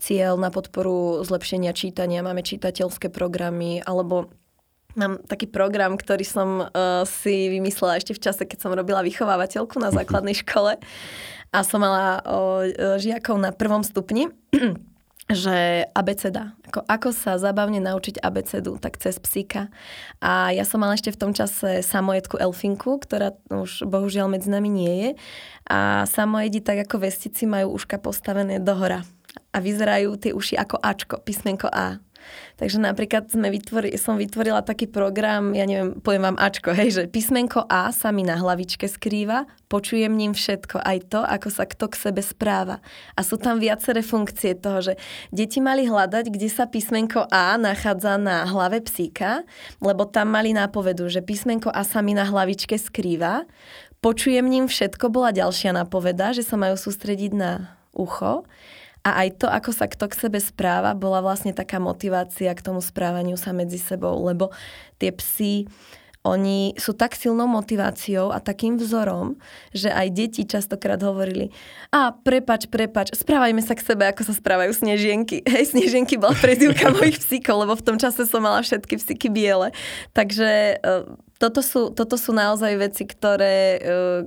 cieľ 0.00 0.40
na 0.40 0.48
podporu 0.48 1.20
zlepšenia 1.22 1.76
čítania, 1.76 2.24
máme 2.24 2.40
čitateľské 2.42 3.12
programy 3.12 3.84
alebo 3.84 4.32
Mám 4.98 5.22
taký 5.30 5.46
program, 5.46 5.94
ktorý 5.94 6.26
som 6.26 6.66
uh, 6.66 7.06
si 7.06 7.46
vymyslela 7.46 8.02
ešte 8.02 8.18
v 8.18 8.22
čase, 8.22 8.42
keď 8.42 8.58
som 8.66 8.74
robila 8.74 9.06
vychovávateľku 9.06 9.78
na 9.78 9.94
základnej 9.94 10.34
škole 10.42 10.74
a 11.48 11.58
som 11.62 11.78
mala 11.78 12.18
uh, 12.26 12.98
žiakov 12.98 13.38
na 13.38 13.54
prvom 13.54 13.86
stupni 13.86 14.26
že 15.28 15.84
abeceda, 15.92 16.56
ako, 16.72 16.88
ako 16.88 17.08
sa 17.12 17.36
zabavne 17.36 17.84
naučiť 17.84 18.16
abecedu, 18.24 18.80
tak 18.80 18.96
cez 18.96 19.20
psíka. 19.20 19.68
A 20.24 20.56
ja 20.56 20.64
som 20.64 20.80
mala 20.80 20.96
ešte 20.96 21.12
v 21.12 21.20
tom 21.20 21.32
čase 21.36 21.84
samojedku 21.84 22.40
Elfinku, 22.40 22.96
ktorá 22.96 23.36
už 23.52 23.84
bohužiaľ 23.84 24.32
medzi 24.32 24.48
nami 24.48 24.72
nie 24.72 24.94
je. 25.04 25.10
A 25.68 26.08
samojedi 26.08 26.64
tak 26.64 26.88
ako 26.88 27.04
vestici 27.04 27.44
majú 27.44 27.76
uška 27.76 28.00
postavené 28.00 28.56
dohora. 28.56 29.04
A 29.52 29.60
vyzerajú 29.60 30.16
tie 30.16 30.32
uši 30.32 30.56
ako 30.56 30.80
Ačko, 30.80 31.20
písmenko 31.20 31.68
A. 31.68 32.00
Takže 32.58 32.82
napríklad 32.82 33.30
sme 33.30 33.54
vytvori, 33.54 33.94
som 33.94 34.18
vytvorila 34.18 34.66
taký 34.66 34.90
program, 34.90 35.54
ja 35.54 35.62
neviem, 35.62 36.02
poviem 36.02 36.34
vám 36.34 36.38
Ačko, 36.42 36.74
hej, 36.74 36.90
že 36.90 37.02
písmenko 37.06 37.62
A 37.70 37.94
sa 37.94 38.10
mi 38.10 38.26
na 38.26 38.34
hlavičke 38.34 38.90
skrýva, 38.90 39.46
počujem 39.70 40.10
ním 40.18 40.34
všetko, 40.34 40.82
aj 40.82 40.98
to, 41.12 41.20
ako 41.22 41.48
sa 41.54 41.64
kto 41.70 41.86
k 41.86 41.94
sebe 41.94 42.22
správa. 42.24 42.82
A 43.14 43.22
sú 43.22 43.38
tam 43.38 43.62
viaceré 43.62 44.02
funkcie 44.02 44.58
toho, 44.58 44.82
že 44.82 44.92
deti 45.30 45.62
mali 45.62 45.86
hľadať, 45.86 46.34
kde 46.34 46.48
sa 46.50 46.66
písmenko 46.66 47.30
A 47.30 47.54
nachádza 47.54 48.18
na 48.18 48.42
hlave 48.48 48.82
psíka, 48.82 49.46
lebo 49.78 50.08
tam 50.08 50.34
mali 50.34 50.50
nápovedu, 50.50 51.06
že 51.06 51.22
písmenko 51.22 51.70
A 51.70 51.86
sa 51.86 52.02
mi 52.02 52.16
na 52.16 52.26
hlavičke 52.26 52.74
skrýva, 52.74 53.46
počujem 54.02 54.46
ním 54.46 54.66
všetko, 54.66 55.14
bola 55.14 55.30
ďalšia 55.30 55.74
nápoveda, 55.74 56.34
že 56.34 56.42
sa 56.42 56.58
majú 56.58 56.74
sústrediť 56.74 57.32
na 57.34 57.78
ucho 57.94 58.46
a 59.08 59.24
aj 59.24 59.40
to, 59.40 59.46
ako 59.48 59.70
sa 59.72 59.88
kto 59.88 60.04
k 60.12 60.28
sebe 60.28 60.38
správa, 60.38 60.92
bola 60.92 61.24
vlastne 61.24 61.56
taká 61.56 61.80
motivácia 61.80 62.52
k 62.52 62.64
tomu 62.64 62.84
správaniu 62.84 63.40
sa 63.40 63.56
medzi 63.56 63.80
sebou, 63.80 64.20
lebo 64.20 64.52
tie 65.00 65.08
psy 65.16 65.64
oni 66.26 66.74
sú 66.76 66.92
tak 66.92 67.16
silnou 67.16 67.46
motiváciou 67.48 68.34
a 68.34 68.42
takým 68.42 68.76
vzorom, 68.76 69.40
že 69.72 69.88
aj 69.88 70.08
deti 70.12 70.42
častokrát 70.44 71.00
hovorili 71.00 71.54
a 71.88 72.12
prepač, 72.12 72.68
prepač, 72.68 73.16
správajme 73.16 73.64
sa 73.64 73.72
k 73.72 73.86
sebe, 73.86 74.04
ako 74.04 74.28
sa 74.28 74.34
správajú 74.36 74.76
snežienky. 74.76 75.40
Hej, 75.52 75.72
snežienky 75.72 76.20
bola 76.20 76.36
prezivka 76.36 76.92
mojich 76.92 77.22
psíkov, 77.22 77.64
lebo 77.64 77.72
v 77.78 77.86
tom 77.86 77.96
čase 77.96 78.28
som 78.28 78.44
mala 78.44 78.60
všetky 78.60 79.00
psíky 79.00 79.32
biele. 79.32 79.72
Takže 80.12 80.76
e, 80.76 81.06
toto 81.38 81.62
sú, 81.62 81.94
toto 81.94 82.18
sú 82.18 82.34
naozaj 82.34 82.74
veci, 82.76 83.06
ktoré, 83.06 83.78
e, 83.78 83.80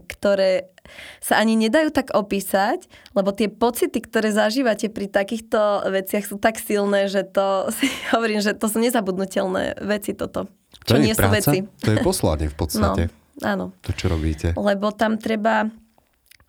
ktoré 0.08 0.72
sa 1.20 1.38
ani 1.44 1.60
nedajú 1.60 1.91
tak 1.91 2.15
opísať, 2.15 2.88
lebo 3.12 3.36
tie 3.36 3.51
pocity, 3.51 4.00
ktoré 4.00 4.32
zažívate 4.32 4.88
pri 4.88 5.12
takýchto 5.12 5.91
veciach 5.91 6.24
sú 6.24 6.39
tak 6.39 6.58
silné, 6.58 7.12
že 7.12 7.27
to 7.27 7.68
si 7.77 7.91
hovorím, 8.15 8.39
že 8.39 8.56
to 8.56 8.72
sú 8.72 8.80
nezabudnutelné 8.80 9.84
veci 9.84 10.15
toto. 10.15 10.48
To 10.88 10.98
čo 10.98 11.03
nie 11.03 11.12
práca, 11.13 11.27
sú 11.27 11.27
veci. 11.36 11.58
To 11.84 11.89
je 11.91 11.98
poslanie 12.01 12.48
v 12.48 12.58
podstate. 12.58 13.03
No, 13.41 13.48
áno. 13.48 13.65
To, 13.88 13.96
čo 13.96 14.12
robíte. 14.12 14.53
Lebo 14.53 14.91
tam 14.91 15.15
treba 15.15 15.72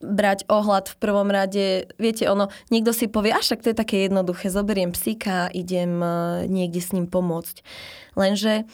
brať 0.02 0.44
ohľad 0.50 0.90
v 0.92 0.96
prvom 0.98 1.30
rade. 1.30 1.88
Viete, 1.96 2.26
ono, 2.26 2.50
niekto 2.68 2.90
si 2.90 3.06
povie, 3.06 3.30
až 3.32 3.54
tak 3.54 3.62
to 3.62 3.70
je 3.70 3.78
také 3.78 4.10
jednoduché, 4.10 4.50
zoberiem 4.50 4.90
psíka 4.90 5.46
idem 5.54 6.02
e, 6.02 6.10
niekde 6.50 6.82
s 6.82 6.90
ním 6.90 7.06
pomôcť. 7.06 7.62
Lenže 8.18 8.66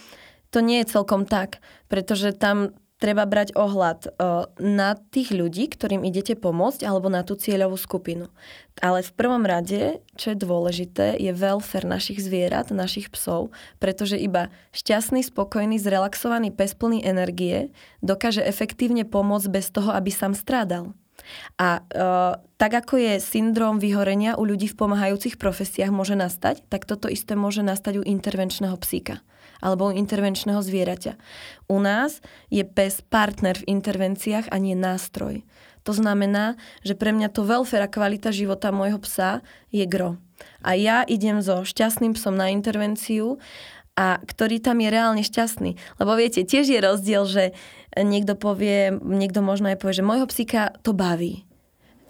to 0.50 0.58
nie 0.64 0.80
je 0.82 0.90
celkom 0.96 1.28
tak, 1.28 1.60
pretože 1.88 2.32
tam 2.32 2.72
treba 2.98 3.24
brať 3.24 3.54
ohľad 3.54 4.18
na 4.58 4.98
tých 5.14 5.30
ľudí, 5.30 5.70
ktorým 5.70 6.02
idete 6.02 6.34
pomôcť, 6.34 6.82
alebo 6.82 7.06
na 7.06 7.22
tú 7.22 7.38
cieľovú 7.38 7.78
skupinu. 7.78 8.26
Ale 8.82 9.06
v 9.06 9.12
prvom 9.14 9.46
rade, 9.46 10.02
čo 10.18 10.34
je 10.34 10.38
dôležité, 10.38 11.14
je 11.18 11.30
welfare 11.30 11.86
našich 11.86 12.18
zvierat, 12.18 12.74
našich 12.74 13.10
psov, 13.14 13.54
pretože 13.78 14.18
iba 14.18 14.50
šťastný, 14.74 15.22
spokojný, 15.22 15.78
zrelaxovaný 15.78 16.50
pes 16.50 16.74
plný 16.74 17.06
energie 17.06 17.70
dokáže 18.02 18.42
efektívne 18.42 19.06
pomôcť 19.06 19.48
bez 19.50 19.70
toho, 19.70 19.94
aby 19.94 20.10
sám 20.10 20.34
strádal. 20.34 20.94
A 21.58 21.82
uh, 21.82 22.38
tak 22.62 22.78
ako 22.78 22.94
je 22.94 23.14
syndrom 23.18 23.82
vyhorenia 23.82 24.38
u 24.38 24.46
ľudí 24.46 24.70
v 24.70 24.78
pomáhajúcich 24.78 25.34
profesiách 25.34 25.90
môže 25.90 26.14
nastať, 26.14 26.62
tak 26.70 26.86
toto 26.86 27.10
isté 27.10 27.34
môže 27.34 27.66
nastať 27.66 28.00
u 28.00 28.02
intervenčného 28.06 28.78
psíka 28.78 29.18
alebo 29.58 29.90
u 29.90 29.96
intervenčného 29.96 30.60
zvieraťa. 30.62 31.18
U 31.70 31.78
nás 31.82 32.22
je 32.48 32.62
pes 32.62 33.02
partner 33.02 33.58
v 33.58 33.78
intervenciách 33.78 34.50
a 34.50 34.56
nie 34.58 34.78
nástroj. 34.78 35.42
To 35.86 35.96
znamená, 35.96 36.60
že 36.84 36.92
pre 36.92 37.16
mňa 37.16 37.32
to 37.32 37.48
welfare 37.48 37.86
a 37.86 37.88
kvalita 37.88 38.28
života 38.28 38.68
môjho 38.68 39.00
psa 39.00 39.40
je 39.72 39.88
gro. 39.88 40.20
A 40.62 40.76
ja 40.76 41.02
idem 41.08 41.40
so 41.40 41.64
šťastným 41.64 42.12
psom 42.12 42.36
na 42.36 42.52
intervenciu 42.52 43.40
a 43.98 44.22
ktorý 44.22 44.62
tam 44.62 44.78
je 44.78 44.88
reálne 44.94 45.24
šťastný. 45.26 45.74
Lebo 45.98 46.12
viete, 46.14 46.46
tiež 46.46 46.70
je 46.70 46.78
rozdiel, 46.78 47.24
že 47.26 47.44
niekto 47.98 48.38
povie, 48.38 48.94
niekto 48.94 49.42
možno 49.42 49.74
aj 49.74 49.80
povie, 49.82 49.98
že 49.98 50.06
môjho 50.06 50.30
psíka 50.30 50.70
to 50.86 50.94
baví. 50.94 51.42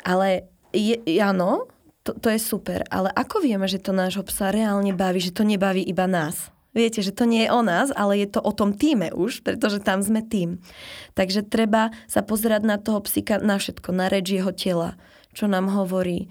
Ale 0.04 0.50
je, 0.76 1.00
áno, 1.22 1.70
to, 2.04 2.12
to 2.18 2.28
je 2.28 2.40
super, 2.40 2.84
ale 2.92 3.08
ako 3.12 3.40
vieme, 3.40 3.64
že 3.64 3.80
to 3.80 3.96
nášho 3.96 4.24
psa 4.28 4.52
reálne 4.52 4.92
baví, 4.92 5.20
že 5.20 5.32
to 5.32 5.44
nebaví 5.48 5.80
iba 5.80 6.04
nás? 6.04 6.52
Viete, 6.78 7.02
že 7.02 7.10
to 7.10 7.26
nie 7.26 7.42
je 7.42 7.50
o 7.50 7.58
nás, 7.66 7.90
ale 7.90 8.22
je 8.22 8.30
to 8.30 8.38
o 8.38 8.54
tom 8.54 8.70
týme 8.70 9.10
už, 9.10 9.42
pretože 9.42 9.82
tam 9.82 9.98
sme 9.98 10.22
tým. 10.22 10.62
Takže 11.18 11.42
treba 11.42 11.90
sa 12.06 12.22
pozerať 12.22 12.62
na 12.62 12.78
toho 12.78 13.02
psíka, 13.02 13.42
na 13.42 13.58
všetko, 13.58 13.90
na 13.90 14.06
reč 14.06 14.30
jeho 14.30 14.54
tela, 14.54 14.94
čo 15.34 15.50
nám 15.50 15.74
hovorí, 15.74 16.30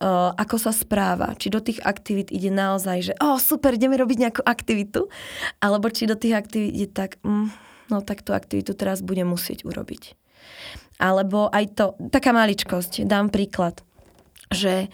uh, 0.00 0.32
ako 0.32 0.56
sa 0.56 0.72
správa, 0.72 1.36
či 1.36 1.52
do 1.52 1.60
tých 1.60 1.84
aktivít 1.84 2.32
ide 2.32 2.48
naozaj, 2.48 3.12
že 3.12 3.14
oh, 3.20 3.36
super, 3.36 3.76
ideme 3.76 4.00
robiť 4.00 4.16
nejakú 4.16 4.42
aktivitu, 4.48 5.12
alebo 5.60 5.92
či 5.92 6.08
do 6.08 6.16
tých 6.16 6.40
aktivít 6.40 6.72
ide 6.72 6.88
tak, 6.88 7.20
mm, 7.20 7.52
no 7.92 8.00
tak 8.00 8.24
tú 8.24 8.32
aktivitu 8.32 8.72
teraz 8.72 9.04
budem 9.04 9.28
musieť 9.28 9.68
urobiť. 9.68 10.16
Alebo 10.96 11.52
aj 11.52 11.64
to, 11.76 11.86
taká 12.08 12.32
maličkosť, 12.32 13.04
dám 13.04 13.28
príklad, 13.28 13.84
že 14.48 14.88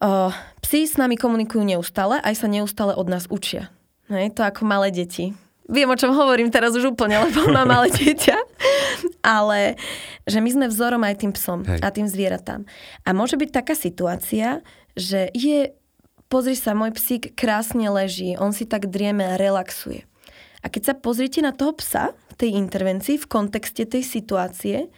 uh, 0.00 0.32
psi 0.64 0.88
s 0.88 0.96
nami 0.96 1.20
komunikujú 1.20 1.60
neustále, 1.60 2.24
aj 2.24 2.40
sa 2.40 2.48
neustále 2.48 2.96
od 2.96 3.04
nás 3.04 3.28
učia. 3.28 3.68
Hej, 4.08 4.36
to 4.36 4.42
ako 4.44 4.64
malé 4.64 4.88
deti. 4.88 5.36
Viem, 5.68 5.92
o 5.92 6.00
čom 6.00 6.16
hovorím 6.16 6.48
teraz 6.48 6.72
už 6.72 6.96
úplne, 6.96 7.20
lebo 7.20 7.44
mám 7.52 7.68
malé 7.68 7.92
dieťa. 8.00 8.36
Ale 9.20 9.76
že 10.24 10.40
my 10.40 10.48
sme 10.48 10.66
vzorom 10.72 11.04
aj 11.04 11.20
tým 11.20 11.32
psom 11.36 11.60
Hej. 11.68 11.84
a 11.84 11.88
tým 11.92 12.08
zvieratám. 12.08 12.64
A 13.04 13.12
môže 13.12 13.36
byť 13.36 13.50
taká 13.52 13.76
situácia, 13.76 14.64
že 14.96 15.28
je, 15.36 15.76
pozri 16.32 16.56
sa, 16.56 16.72
môj 16.72 16.96
psík 16.96 17.36
krásne 17.36 17.84
leží, 17.92 18.32
on 18.40 18.56
si 18.56 18.64
tak 18.64 18.88
drieme 18.88 19.28
a 19.28 19.36
relaxuje. 19.36 20.08
A 20.64 20.72
keď 20.72 20.82
sa 20.90 20.94
pozrite 20.96 21.44
na 21.44 21.52
toho 21.52 21.76
psa 21.76 22.16
v 22.32 22.34
tej 22.34 22.50
intervencii, 22.56 23.20
v 23.20 23.30
kontexte 23.30 23.84
tej 23.84 24.02
situácie, 24.02 24.88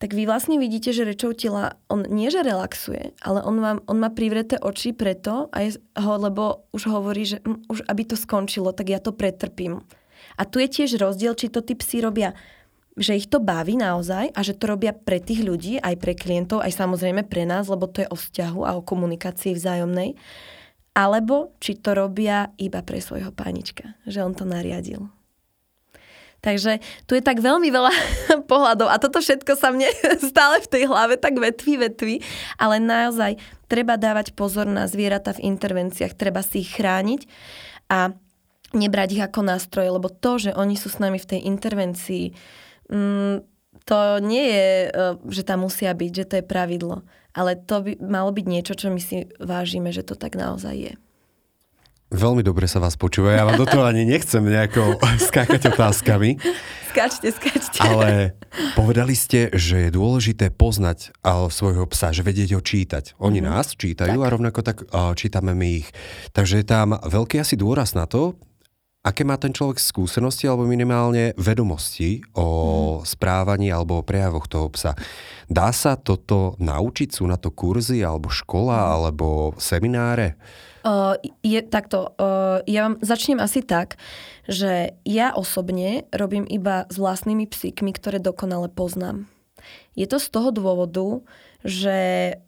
tak 0.00 0.16
vy 0.16 0.24
vlastne 0.24 0.56
vidíte, 0.56 0.96
že 0.96 1.04
rečou 1.04 1.36
tela, 1.36 1.76
on 1.92 2.08
nie 2.08 2.32
že 2.32 2.40
relaxuje, 2.40 3.12
ale 3.20 3.44
on, 3.44 3.60
vám, 3.60 3.78
on 3.84 4.00
má 4.00 4.08
privreté 4.08 4.56
oči 4.56 4.96
preto, 4.96 5.52
aj 5.52 5.76
ho, 6.00 6.16
lebo 6.16 6.64
už 6.72 6.88
hovorí, 6.88 7.28
že 7.28 7.44
hm, 7.44 7.68
už 7.68 7.84
aby 7.84 8.08
to 8.08 8.16
skončilo, 8.16 8.72
tak 8.72 8.88
ja 8.88 8.96
to 8.96 9.12
pretrpím. 9.12 9.84
A 10.40 10.48
tu 10.48 10.56
je 10.56 10.72
tiež 10.72 10.96
rozdiel, 10.96 11.36
či 11.36 11.52
to 11.52 11.60
tí 11.60 11.76
psi 11.76 12.00
robia 12.00 12.32
že 13.00 13.16
ich 13.16 13.30
to 13.30 13.38
baví 13.40 13.78
naozaj 13.78 14.34
a 14.34 14.40
že 14.42 14.58
to 14.58 14.76
robia 14.76 14.92
pre 14.92 15.22
tých 15.22 15.46
ľudí, 15.46 15.78
aj 15.80 15.94
pre 15.96 16.12
klientov, 16.12 16.60
aj 16.60 16.74
samozrejme 16.74 17.24
pre 17.24 17.46
nás, 17.46 17.70
lebo 17.70 17.86
to 17.88 18.02
je 18.04 18.08
o 18.12 18.18
vzťahu 18.18 18.60
a 18.66 18.76
o 18.76 18.84
komunikácii 18.84 19.56
vzájomnej. 19.56 20.18
Alebo 20.92 21.54
či 21.62 21.78
to 21.78 21.94
robia 21.94 22.50
iba 22.58 22.82
pre 22.82 22.98
svojho 22.98 23.30
pánička, 23.30 23.94
že 24.04 24.20
on 24.20 24.34
to 24.34 24.42
nariadil. 24.42 25.06
Takže 26.40 26.80
tu 27.04 27.12
je 27.16 27.22
tak 27.22 27.44
veľmi 27.44 27.68
veľa 27.68 27.92
pohľadov 28.50 28.88
a 28.88 28.96
toto 28.96 29.20
všetko 29.20 29.60
sa 29.60 29.72
mne 29.72 29.88
stále 30.32 30.64
v 30.64 30.70
tej 30.72 30.82
hlave 30.88 31.20
tak 31.20 31.36
vetví, 31.36 31.76
vetví, 31.76 32.24
ale 32.56 32.80
naozaj 32.80 33.36
treba 33.68 34.00
dávať 34.00 34.32
pozor 34.32 34.64
na 34.64 34.88
zvieratá 34.88 35.36
v 35.36 35.52
intervenciách, 35.52 36.16
treba 36.16 36.40
si 36.40 36.64
ich 36.64 36.72
chrániť 36.74 37.28
a 37.92 38.16
nebrať 38.72 39.08
ich 39.18 39.22
ako 39.22 39.40
nástroje, 39.42 39.90
lebo 39.90 40.08
to, 40.08 40.38
že 40.38 40.50
oni 40.54 40.78
sú 40.78 40.88
s 40.88 41.02
nami 41.02 41.18
v 41.18 41.28
tej 41.36 41.40
intervencii, 41.44 42.26
mm, 42.88 43.36
to 43.86 43.98
nie 44.22 44.46
je, 44.46 44.68
e, 44.86 44.88
že 45.30 45.42
tam 45.42 45.66
musia 45.66 45.90
byť, 45.90 46.12
že 46.14 46.24
to 46.28 46.34
je 46.38 46.44
pravidlo. 46.46 47.02
Ale 47.34 47.58
to 47.58 47.82
by 47.82 47.92
malo 48.02 48.30
byť 48.34 48.46
niečo, 48.46 48.74
čo 48.74 48.90
my 48.90 48.98
si 49.02 49.30
vážime, 49.38 49.94
že 49.94 50.02
to 50.02 50.18
tak 50.18 50.34
naozaj 50.34 50.74
je. 50.74 50.92
Veľmi 52.10 52.42
dobre 52.42 52.66
sa 52.66 52.82
vás 52.82 52.98
počúva. 52.98 53.38
Ja 53.38 53.46
vám 53.46 53.54
do 53.54 53.70
toho 53.70 53.86
ani 53.86 54.02
nechcem 54.02 54.42
nejako 54.42 54.98
skákať 55.30 55.70
otázkami. 55.70 56.42
Skáčte, 56.90 57.30
skáčte. 57.30 57.78
Ale 57.78 58.34
povedali 58.80 59.14
ste, 59.14 59.46
že 59.54 59.86
je 59.86 59.90
dôležité 59.94 60.50
poznať 60.50 61.14
svojho 61.54 61.86
psa, 61.86 62.10
že 62.10 62.26
vedieť 62.26 62.58
ho 62.58 62.62
čítať. 62.66 63.14
Oni 63.22 63.38
mm. 63.38 63.46
nás 63.46 63.78
čítajú 63.78 64.18
tak. 64.18 64.26
a 64.26 64.32
rovnako 64.34 64.60
tak 64.66 64.76
čítame 65.14 65.54
my 65.54 65.86
ich. 65.86 65.88
Takže 66.34 66.58
je 66.58 66.66
tam 66.66 66.98
veľký 66.98 67.38
asi 67.38 67.54
dôraz 67.54 67.94
na 67.94 68.10
to, 68.10 68.34
aké 69.06 69.22
má 69.22 69.38
ten 69.38 69.54
človek 69.54 69.78
skúsenosti 69.78 70.50
alebo 70.50 70.66
minimálne 70.66 71.30
vedomosti 71.38 72.26
o 72.34 72.48
mm. 72.98 73.06
správaní 73.06 73.70
alebo 73.70 74.02
o 74.02 74.06
prejavoch 74.06 74.50
toho 74.50 74.66
psa. 74.74 74.98
Dá 75.46 75.70
sa 75.70 75.94
toto 75.94 76.58
naučiť? 76.58 77.14
Sú 77.14 77.30
na 77.30 77.38
to 77.38 77.54
kurzy 77.54 78.02
alebo 78.02 78.34
škola 78.34 78.82
mm. 78.82 78.90
alebo 78.98 79.26
semináre? 79.62 80.34
Je 81.44 81.60
takto, 81.60 82.16
uh, 82.16 82.64
ja 82.64 82.88
vám 82.88 82.96
začnem 83.04 83.36
asi 83.36 83.60
tak, 83.60 84.00
že 84.48 84.96
ja 85.04 85.36
osobne 85.36 86.08
robím 86.08 86.48
iba 86.48 86.88
s 86.88 86.96
vlastnými 86.96 87.44
psíkmi, 87.44 87.92
ktoré 87.92 88.16
dokonale 88.16 88.72
poznám. 88.72 89.28
Je 89.92 90.08
to 90.08 90.16
z 90.16 90.28
toho 90.32 90.48
dôvodu, 90.56 91.20
že 91.60 91.98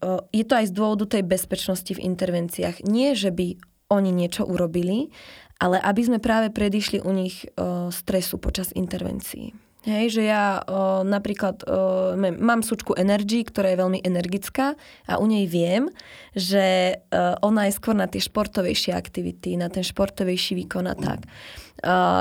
uh, 0.01 0.25
je 0.33 0.45
to 0.49 0.55
aj 0.57 0.67
z 0.69 0.73
dôvodu 0.73 1.05
tej 1.13 1.29
bezpečnosti 1.29 1.93
v 1.93 2.01
intervenciách. 2.01 2.81
Nie, 2.89 3.13
že 3.13 3.29
by 3.29 3.61
oni 3.93 4.09
niečo 4.09 4.49
urobili, 4.49 5.13
ale 5.61 5.77
aby 5.77 6.01
sme 6.01 6.19
práve 6.19 6.49
predišli 6.49 7.05
u 7.05 7.13
nich 7.13 7.45
stresu 7.93 8.41
počas 8.41 8.73
intervencií. 8.73 9.53
Hej, 9.83 10.15
že 10.15 10.23
ja 10.31 10.63
o, 10.63 11.03
napríklad 11.03 11.67
o, 11.67 12.15
mám 12.39 12.63
súčku 12.63 12.95
Energy, 12.95 13.43
ktorá 13.43 13.75
je 13.75 13.83
veľmi 13.83 14.01
energická 14.07 14.79
a 15.11 15.19
u 15.19 15.27
nej 15.27 15.51
viem, 15.51 15.91
že 16.39 16.97
o, 17.11 17.43
ona 17.43 17.67
je 17.67 17.75
skôr 17.75 17.99
na 17.99 18.07
tie 18.07 18.23
športovejšie 18.23 18.95
aktivity, 18.95 19.59
na 19.59 19.67
ten 19.67 19.83
športovejší 19.83 20.55
výkon 20.63 20.87
a 20.87 20.95
tak. 20.95 21.27
O, 21.27 21.27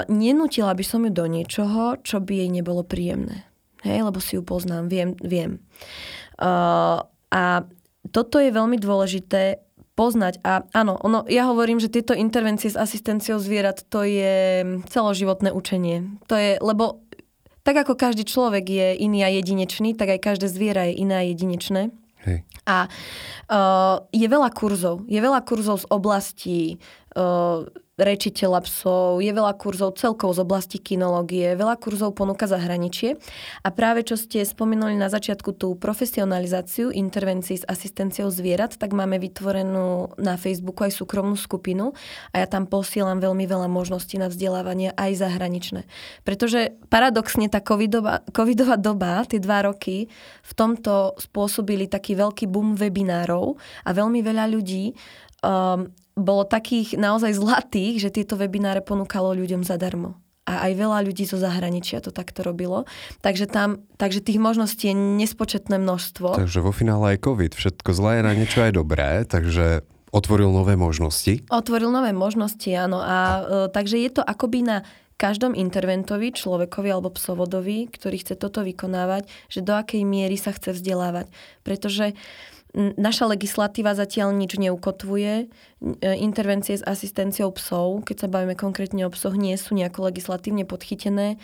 nenutila 0.09 0.73
by 0.73 0.81
som 0.81 1.05
ju 1.05 1.13
do 1.13 1.29
niečoho, 1.29 2.01
čo 2.01 2.17
by 2.17 2.33
jej 2.41 2.49
nebolo 2.49 2.81
príjemné. 2.81 3.45
Hej, 3.85 4.09
lebo 4.09 4.17
si 4.17 4.37
ju 4.37 4.41
poznám, 4.41 4.89
viem, 4.89 5.13
viem. 5.21 5.61
O, 6.41 6.49
a 7.29 7.43
toto 8.09 8.41
je 8.41 8.49
veľmi 8.49 8.81
dôležité 8.81 9.61
poznať. 9.93 10.41
A 10.41 10.65
áno, 10.73 10.97
ono, 10.97 11.27
ja 11.29 11.45
hovorím, 11.45 11.77
že 11.77 11.93
tieto 11.93 12.17
intervencie 12.17 12.73
s 12.73 12.79
asistenciou 12.79 13.37
zvierat, 13.37 13.85
to 13.85 14.01
je 14.01 14.65
celoživotné 14.89 15.53
učenie. 15.53 16.17
To 16.25 16.33
je, 16.33 16.57
lebo 16.57 17.05
tak 17.61 17.85
ako 17.85 17.93
každý 17.93 18.25
človek 18.25 18.65
je 18.65 18.87
iný 18.97 19.25
a 19.25 19.29
jedinečný, 19.29 19.93
tak 19.93 20.17
aj 20.17 20.19
každé 20.21 20.47
zviera 20.49 20.89
je 20.89 20.93
iné 21.01 21.15
a 21.21 21.23
jedinečné. 21.25 21.93
Hej. 22.21 22.45
A 22.69 22.85
uh, 22.85 24.05
je 24.13 24.27
veľa 24.29 24.53
kurzov. 24.53 25.09
Je 25.09 25.17
veľa 25.17 25.41
kurzov 25.41 25.81
z 25.81 25.89
oblasti 25.89 26.59
uh, 27.17 27.65
rečiteľa 28.01 28.65
psov, 28.65 29.21
je 29.21 29.29
veľa 29.29 29.53
kurzov 29.61 29.95
celkov 30.01 30.35
z 30.35 30.43
oblasti 30.43 30.77
kinológie, 30.81 31.53
veľa 31.53 31.77
kurzov 31.77 32.17
ponúka 32.17 32.49
zahraničie. 32.49 33.21
A 33.61 33.69
práve 33.69 34.01
čo 34.01 34.17
ste 34.17 34.41
spomenuli 34.41 34.97
na 34.97 35.07
začiatku 35.07 35.53
tú 35.53 35.77
profesionalizáciu 35.77 36.89
intervencií 36.89 37.61
s 37.61 37.67
asistenciou 37.69 38.33
zvierat, 38.33 38.75
tak 38.75 38.91
máme 38.97 39.21
vytvorenú 39.21 40.17
na 40.17 40.35
Facebooku 40.35 40.89
aj 40.89 40.97
súkromnú 40.97 41.37
skupinu 41.37 41.93
a 42.33 42.41
ja 42.41 42.47
tam 42.49 42.65
posielam 42.65 43.21
veľmi 43.21 43.45
veľa 43.45 43.69
možností 43.69 44.17
na 44.17 44.27
vzdelávanie 44.27 44.91
aj 44.97 45.21
zahraničné. 45.21 45.85
Pretože 46.25 46.73
paradoxne 46.89 47.47
tá 47.47 47.61
covidová, 47.61 48.25
covidová 48.33 48.75
doba, 48.81 49.21
tie 49.29 49.37
dva 49.37 49.69
roky, 49.69 50.09
v 50.41 50.53
tomto 50.57 51.15
spôsobili 51.21 51.85
taký 51.85 52.17
veľký 52.17 52.49
boom 52.49 52.73
webinárov 52.73 53.55
a 53.85 53.89
veľmi 53.93 54.19
veľa 54.25 54.45
ľudí 54.49 54.97
um, 55.45 55.85
bolo 56.15 56.43
takých 56.43 56.99
naozaj 56.99 57.39
zlatých, 57.39 58.07
že 58.07 58.09
tieto 58.13 58.35
webináre 58.35 58.83
ponúkalo 58.83 59.31
ľuďom 59.35 59.63
zadarmo. 59.63 60.19
A 60.49 60.67
aj 60.67 60.71
veľa 60.73 61.05
ľudí 61.05 61.23
zo 61.23 61.37
zahraničia 61.37 62.01
to 62.01 62.09
takto 62.09 62.41
robilo. 62.41 62.89
Takže, 63.21 63.45
tam, 63.45 63.85
takže 64.01 64.25
tých 64.25 64.41
možností 64.41 64.89
je 64.89 64.97
nespočetné 64.97 65.77
množstvo. 65.77 66.33
Takže 66.33 66.65
vo 66.65 66.73
finále 66.73 67.15
aj 67.15 67.23
COVID. 67.23 67.53
Všetko 67.53 67.89
zlé 67.93 68.11
je 68.19 68.23
na 68.25 68.33
niečo 68.33 68.59
aj 68.65 68.73
dobré, 68.73 69.23
takže 69.29 69.85
otvoril 70.09 70.49
nové 70.49 70.73
možnosti. 70.75 71.45
Otvoril 71.47 71.93
nové 71.93 72.11
možnosti, 72.11 72.67
áno. 72.73 72.99
A, 72.99 73.05
a... 73.05 73.15
E, 73.15 73.57
takže 73.71 74.01
je 74.01 74.09
to 74.17 74.21
akoby 74.25 74.65
na 74.65 74.77
každom 75.15 75.53
interventovi, 75.53 76.33
človekovi 76.33 76.89
alebo 76.89 77.13
psovodovi, 77.13 77.85
ktorý 77.93 78.25
chce 78.25 78.33
toto 78.33 78.65
vykonávať, 78.65 79.29
že 79.45 79.61
do 79.61 79.77
akej 79.77 80.01
miery 80.01 80.33
sa 80.33 80.49
chce 80.49 80.73
vzdelávať. 80.73 81.29
Pretože 81.61 82.17
uh, 82.17 82.17
Naša 82.71 83.27
legislatíva 83.27 83.91
zatiaľ 83.91 84.31
nič 84.31 84.55
neukotvuje. 84.55 85.33
E, 85.35 85.45
intervencie 86.23 86.79
s 86.79 86.83
asistenciou 86.87 87.51
psov, 87.51 88.07
keď 88.07 88.15
sa 88.23 88.27
bavíme 88.31 88.55
konkrétne 88.55 89.03
o 89.03 89.11
psoch, 89.11 89.35
nie 89.35 89.59
sú 89.59 89.75
nejako 89.75 90.07
legislatívne 90.07 90.63
podchytené. 90.63 91.35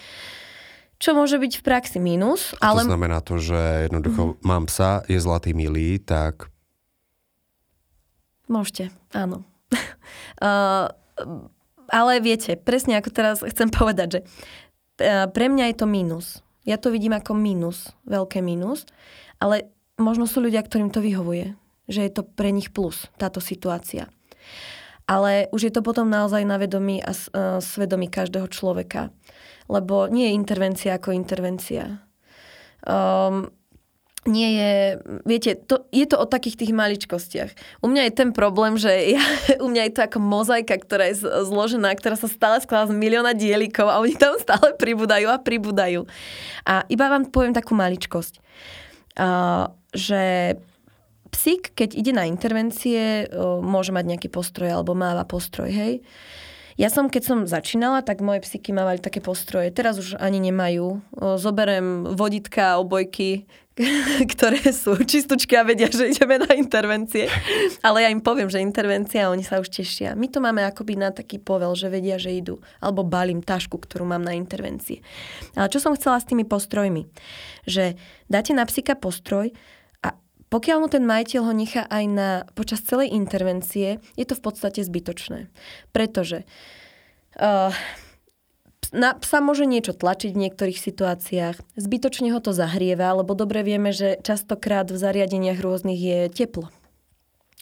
Čo 0.98 1.20
môže 1.20 1.36
byť 1.36 1.54
v 1.60 1.64
praxi 1.68 2.00
mínus. 2.00 2.56
Ale... 2.64 2.88
To 2.88 2.96
znamená 2.96 3.20
to, 3.20 3.44
že 3.44 3.92
jednoducho 3.92 4.40
mm-hmm. 4.40 4.48
mám 4.48 4.72
psa, 4.72 5.04
je 5.12 5.20
zlatý 5.20 5.52
milý, 5.52 6.00
tak... 6.00 6.48
Môžete, 8.48 8.96
áno. 9.12 9.44
uh, 10.40 10.88
ale 11.92 12.12
viete, 12.24 12.56
presne 12.56 12.96
ako 12.96 13.10
teraz 13.12 13.44
chcem 13.44 13.68
povedať, 13.68 14.08
že 14.08 14.20
e, 15.04 15.28
pre 15.28 15.52
mňa 15.52 15.72
je 15.72 15.76
to 15.76 15.88
mínus. 15.88 16.40
Ja 16.68 16.76
to 16.76 16.92
vidím 16.92 17.16
ako 17.16 17.36
mínus, 17.36 17.96
veľké 18.04 18.44
mínus, 18.44 18.84
ale 19.40 19.72
možno 19.98 20.30
sú 20.30 20.40
ľudia, 20.40 20.62
ktorým 20.62 20.94
to 20.94 21.02
vyhovuje, 21.02 21.58
že 21.90 22.06
je 22.06 22.12
to 22.14 22.24
pre 22.24 22.54
nich 22.54 22.70
plus, 22.70 23.10
táto 23.18 23.42
situácia. 23.42 24.08
Ale 25.10 25.48
už 25.56 25.68
je 25.68 25.74
to 25.74 25.82
potom 25.82 26.12
naozaj 26.12 26.44
na 26.44 26.60
vedomí 26.60 27.00
a 27.02 27.16
svedomí 27.64 28.12
každého 28.12 28.48
človeka. 28.52 29.10
Lebo 29.68 30.08
nie 30.08 30.32
je 30.32 30.38
intervencia 30.38 30.92
ako 30.96 31.16
intervencia. 31.16 32.04
Um, 32.84 33.52
nie 34.28 34.60
je, 34.60 34.72
viete, 35.24 35.56
to, 35.56 35.88
je 35.88 36.04
to 36.04 36.20
o 36.20 36.28
takých 36.28 36.60
tých 36.60 36.76
maličkostiach. 36.76 37.80
U 37.80 37.88
mňa 37.88 38.12
je 38.12 38.14
ten 38.20 38.36
problém, 38.36 38.76
že 38.76 39.16
ja, 39.16 39.24
u 39.64 39.72
mňa 39.72 39.88
je 39.88 39.94
to 39.96 40.02
ako 40.04 40.20
mozaika, 40.20 40.76
ktorá 40.76 41.08
je 41.08 41.24
zložená, 41.24 41.96
ktorá 41.96 42.20
sa 42.20 42.28
stále 42.28 42.60
skladá 42.60 42.92
z 42.92 43.00
milióna 43.00 43.32
dielikov 43.32 43.88
a 43.88 44.04
oni 44.04 44.20
tam 44.20 44.36
stále 44.36 44.76
pribúdajú 44.76 45.32
a 45.32 45.40
pribúdajú. 45.40 46.04
A 46.68 46.84
iba 46.92 47.08
vám 47.08 47.32
poviem 47.32 47.56
takú 47.56 47.72
maličkosť. 47.80 48.44
Uh, 48.44 48.87
že 49.92 50.24
psík, 51.28 51.76
keď 51.76 51.90
ide 51.98 52.14
na 52.14 52.30
intervencie, 52.30 53.28
môže 53.60 53.92
mať 53.92 54.06
nejaký 54.16 54.30
postroj 54.32 54.80
alebo 54.80 54.94
máva 54.94 55.26
postroj, 55.28 55.74
hej. 55.74 55.94
Ja 56.78 56.94
som, 56.94 57.10
keď 57.10 57.24
som 57.26 57.38
začínala, 57.50 58.06
tak 58.06 58.22
moje 58.22 58.46
psíky 58.46 58.70
mávali 58.70 59.02
také 59.02 59.18
postroje. 59.18 59.74
Teraz 59.74 59.98
už 59.98 60.14
ani 60.22 60.38
nemajú. 60.38 61.02
Zoberem 61.42 62.06
voditka, 62.14 62.78
obojky, 62.78 63.50
ktoré 64.34 64.62
sú 64.70 64.94
čistúčky 65.02 65.58
a 65.58 65.66
vedia, 65.66 65.90
že 65.90 66.14
ideme 66.14 66.38
na 66.38 66.54
intervencie. 66.54 67.34
Ale 67.82 68.06
ja 68.06 68.10
im 68.14 68.22
poviem, 68.22 68.46
že 68.50 68.62
intervencia 68.62 69.26
a 69.26 69.34
oni 69.34 69.42
sa 69.42 69.58
už 69.58 69.74
tešia. 69.74 70.14
My 70.14 70.30
to 70.30 70.38
máme 70.38 70.62
akoby 70.66 70.98
na 71.02 71.10
taký 71.10 71.42
povel, 71.42 71.74
že 71.74 71.90
vedia, 71.90 72.22
že 72.22 72.30
idú. 72.30 72.62
Alebo 72.78 73.02
balím 73.02 73.42
tašku, 73.42 73.82
ktorú 73.82 74.06
mám 74.06 74.22
na 74.22 74.38
intervencie. 74.38 75.02
Ale 75.58 75.74
čo 75.74 75.82
som 75.82 75.98
chcela 75.98 76.22
s 76.22 76.30
tými 76.30 76.46
postrojmi? 76.46 77.10
Že 77.66 77.98
dáte 78.30 78.54
na 78.54 78.70
psíka 78.70 78.94
postroj, 78.94 79.50
pokiaľ 80.48 80.78
mu 80.80 80.88
ten 80.88 81.04
majiteľ 81.04 81.42
ho 81.44 81.54
nechá 81.54 81.84
aj 81.88 82.04
na, 82.08 82.30
počas 82.56 82.80
celej 82.84 83.12
intervencie, 83.12 84.00
je 84.16 84.26
to 84.26 84.36
v 84.36 84.44
podstate 84.44 84.80
zbytočné. 84.80 85.52
Pretože 85.92 86.48
uh, 87.40 87.76
na 88.96 89.12
psa 89.20 89.44
môže 89.44 89.68
niečo 89.68 89.92
tlačiť 89.92 90.32
v 90.32 90.42
niektorých 90.48 90.80
situáciách, 90.80 91.60
zbytočne 91.76 92.32
ho 92.32 92.40
to 92.40 92.56
zahrieva, 92.56 93.12
lebo 93.12 93.36
dobre 93.36 93.64
vieme, 93.68 93.92
že 93.92 94.20
častokrát 94.24 94.88
v 94.88 94.96
zariadeniach 94.96 95.60
rôznych 95.60 96.00
je 96.00 96.20
teplo. 96.32 96.72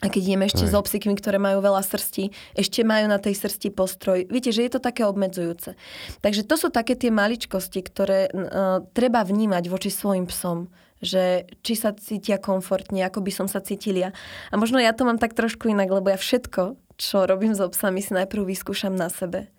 A 0.04 0.12
keď 0.12 0.22
ideme 0.28 0.46
ešte 0.46 0.68
s 0.68 0.76
obsíkmi, 0.76 1.16
ktoré 1.16 1.40
majú 1.40 1.64
veľa 1.64 1.80
srsti, 1.80 2.30
ešte 2.60 2.84
majú 2.84 3.08
na 3.08 3.16
tej 3.16 3.32
srsti 3.40 3.72
postroj. 3.72 4.28
Viete, 4.28 4.52
že 4.52 4.68
je 4.68 4.76
to 4.76 4.84
také 4.84 5.08
obmedzujúce. 5.08 5.80
Takže 6.20 6.44
to 6.44 6.56
sú 6.60 6.68
také 6.68 7.00
tie 7.00 7.16
maličkosti, 7.16 7.80
ktoré 7.80 8.28
uh, 8.28 8.84
treba 8.92 9.24
vnímať 9.24 9.72
voči 9.72 9.88
svojim 9.88 10.28
psom 10.28 10.68
že 11.04 11.50
či 11.66 11.74
sa 11.76 11.92
cítia 11.92 12.40
komfortne, 12.40 13.04
ako 13.04 13.24
by 13.24 13.32
som 13.32 13.48
sa 13.52 13.60
cítila. 13.60 14.16
A 14.52 14.56
možno 14.56 14.80
ja 14.80 14.96
to 14.96 15.04
mám 15.04 15.20
tak 15.20 15.36
trošku 15.36 15.68
inak, 15.68 15.92
lebo 15.92 16.12
ja 16.12 16.20
všetko, 16.20 16.80
čo 16.96 17.28
robím 17.28 17.52
so 17.56 17.68
psami, 17.68 18.00
si 18.00 18.16
najprv 18.16 18.48
vyskúšam 18.48 18.96
na 18.96 19.12
sebe. 19.12 19.52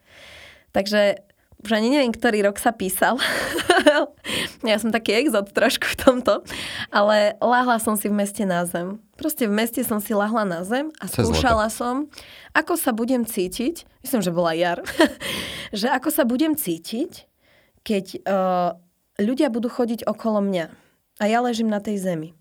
Takže 0.73 1.21
už 1.65 1.73
ani 1.73 1.89
neviem, 1.89 2.13
ktorý 2.13 2.45
rok 2.45 2.61
sa 2.61 2.73
písal. 2.77 3.17
ja 4.71 4.77
som 4.77 4.93
taký 4.93 5.17
exot 5.25 5.57
trošku 5.57 5.89
v 5.89 5.97
tomto. 5.97 6.45
Ale 6.93 7.35
lahla 7.41 7.81
som 7.81 7.97
si 7.97 8.13
v 8.13 8.17
meste 8.17 8.45
na 8.45 8.69
zem. 8.69 9.01
Proste 9.17 9.49
v 9.49 9.57
meste 9.57 9.81
som 9.81 9.97
si 9.97 10.13
lahla 10.13 10.45
na 10.45 10.61
zem 10.69 10.93
a 11.01 11.09
skúšala 11.09 11.73
som, 11.73 12.13
ako 12.53 12.77
sa 12.77 12.93
budem 12.93 13.25
cítiť, 13.25 13.89
myslím, 14.05 14.21
že 14.21 14.37
bola 14.37 14.53
jar, 14.53 14.85
že 15.81 15.89
ako 15.89 16.13
sa 16.13 16.29
budem 16.29 16.53
cítiť, 16.53 17.25
keď 17.81 18.05
uh, 18.29 18.77
ľudia 19.17 19.49
budú 19.49 19.73
chodiť 19.73 20.05
okolo 20.05 20.45
mňa 20.45 20.86
a 21.21 21.25
ja 21.29 21.41
ležím 21.41 21.69
na 21.69 21.81
tej 21.81 22.01
zemi. 22.01 22.37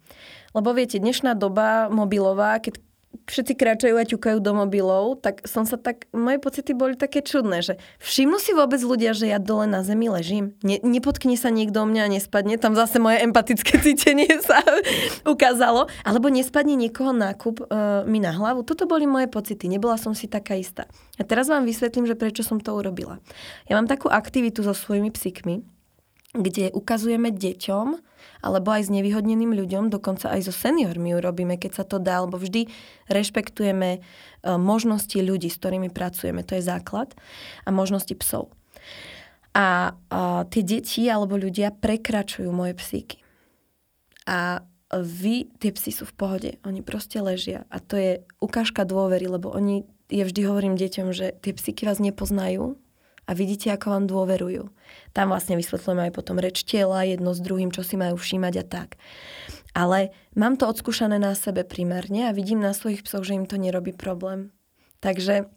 Lebo 0.55 0.71
viete, 0.71 0.99
dnešná 0.99 1.35
doba 1.35 1.91
mobilová, 1.91 2.63
keď 2.63 2.79
všetci 3.23 3.53
kráčajú 3.55 3.95
a 3.95 4.05
ťukajú 4.05 4.37
do 4.43 4.51
mobilov, 4.51 5.23
tak 5.23 5.47
som 5.47 5.63
sa 5.63 5.79
tak, 5.79 6.05
moje 6.11 6.37
pocity 6.37 6.75
boli 6.75 6.99
také 6.99 7.23
čudné, 7.23 7.63
že 7.63 7.79
všimnú 8.03 8.37
si 8.37 8.51
vôbec 8.51 8.77
ľudia, 8.83 9.15
že 9.15 9.31
ja 9.31 9.39
dole 9.39 9.65
na 9.65 9.81
zemi 9.81 10.11
ležím. 10.11 10.53
Ne, 10.61 10.83
nepotkne 10.83 11.39
sa 11.39 11.49
niekto 11.49 11.81
o 11.81 11.87
mňa 11.87 12.01
a 12.05 12.13
nespadne, 12.19 12.59
tam 12.59 12.75
zase 12.75 12.99
moje 12.99 13.23
empatické 13.23 13.79
cítenie 13.85 14.29
sa 14.43 14.59
ukázalo, 15.33 15.87
alebo 16.03 16.27
nespadne 16.27 16.75
niekoho 16.75 17.15
nákup 17.15 17.65
uh, 17.65 18.03
mi 18.05 18.19
na 18.19 18.35
hlavu. 18.35 18.67
Toto 18.67 18.85
boli 18.85 19.07
moje 19.07 19.31
pocity, 19.31 19.71
nebola 19.71 19.95
som 19.95 20.11
si 20.11 20.27
taká 20.27 20.59
istá. 20.59 20.85
A 21.15 21.23
teraz 21.23 21.47
vám 21.47 21.63
vysvetlím, 21.63 22.05
že 22.05 22.19
prečo 22.19 22.43
som 22.43 22.59
to 22.59 22.75
urobila. 22.75 23.23
Ja 23.71 23.79
mám 23.79 23.87
takú 23.87 24.11
aktivitu 24.11 24.61
so 24.61 24.75
svojimi 24.75 25.09
psíkmi, 25.09 25.74
kde 26.35 26.71
ukazujeme 26.75 27.31
deťom, 27.31 27.87
alebo 28.45 28.69
aj 28.69 28.89
s 28.89 28.93
nevyhodneným 28.93 29.57
ľuďom, 29.57 29.89
dokonca 29.89 30.29
aj 30.29 30.45
so 30.45 30.53
seniormi 30.53 31.17
urobíme, 31.17 31.57
keď 31.57 31.71
sa 31.81 31.83
to 31.87 31.97
dá, 31.97 32.21
alebo 32.21 32.37
vždy 32.37 32.69
rešpektujeme 33.09 33.89
e, 33.97 33.99
možnosti 34.45 35.17
ľudí, 35.17 35.49
s 35.49 35.57
ktorými 35.57 35.89
pracujeme, 35.89 36.45
to 36.45 36.59
je 36.59 36.63
základ, 36.63 37.17
a 37.65 37.69
možnosti 37.73 38.13
psov. 38.13 38.53
A, 39.55 39.95
a 40.11 40.43
tie 40.51 40.61
deti 40.61 41.07
alebo 41.07 41.39
ľudia 41.39 41.71
prekračujú 41.71 42.51
moje 42.51 42.75
psíky. 42.75 43.23
A 44.27 44.67
vy, 44.93 45.49
tie 45.57 45.73
psy 45.73 45.91
sú 45.91 46.05
v 46.05 46.15
pohode, 46.15 46.51
oni 46.61 46.85
proste 46.85 47.17
ležia. 47.23 47.65
A 47.73 47.81
to 47.81 47.97
je 47.97 48.11
ukážka 48.37 48.85
dôvery, 48.85 49.25
lebo 49.25 49.49
oni, 49.49 49.87
ja 50.13 50.27
vždy 50.27 50.41
hovorím 50.45 50.75
deťom, 50.77 51.07
že 51.09 51.33
tie 51.41 51.55
psyky 51.55 51.89
vás 51.89 51.97
nepoznajú, 51.97 52.77
a 53.25 53.31
vidíte, 53.33 53.73
ako 53.73 53.87
vám 53.89 54.05
dôverujú. 54.05 54.69
Tam 55.17 55.33
vlastne 55.33 55.57
vysvetľujem 55.57 56.09
aj 56.09 56.11
potom 56.13 56.37
reč 56.37 56.61
tela, 56.61 57.01
jedno 57.01 57.33
s 57.33 57.41
druhým, 57.41 57.73
čo 57.73 57.81
si 57.81 57.97
majú 57.97 58.15
všímať 58.17 58.53
a 58.61 58.65
tak. 58.65 58.89
Ale 59.75 60.13
mám 60.37 60.55
to 60.55 60.69
odskúšané 60.69 61.17
na 61.17 61.33
sebe 61.33 61.65
primárne 61.65 62.29
a 62.29 62.35
vidím 62.35 62.61
na 62.61 62.71
svojich 62.71 63.03
psoch, 63.03 63.25
že 63.25 63.35
im 63.35 63.49
to 63.49 63.57
nerobí 63.57 63.91
problém. 63.91 64.53
Takže, 65.03 65.49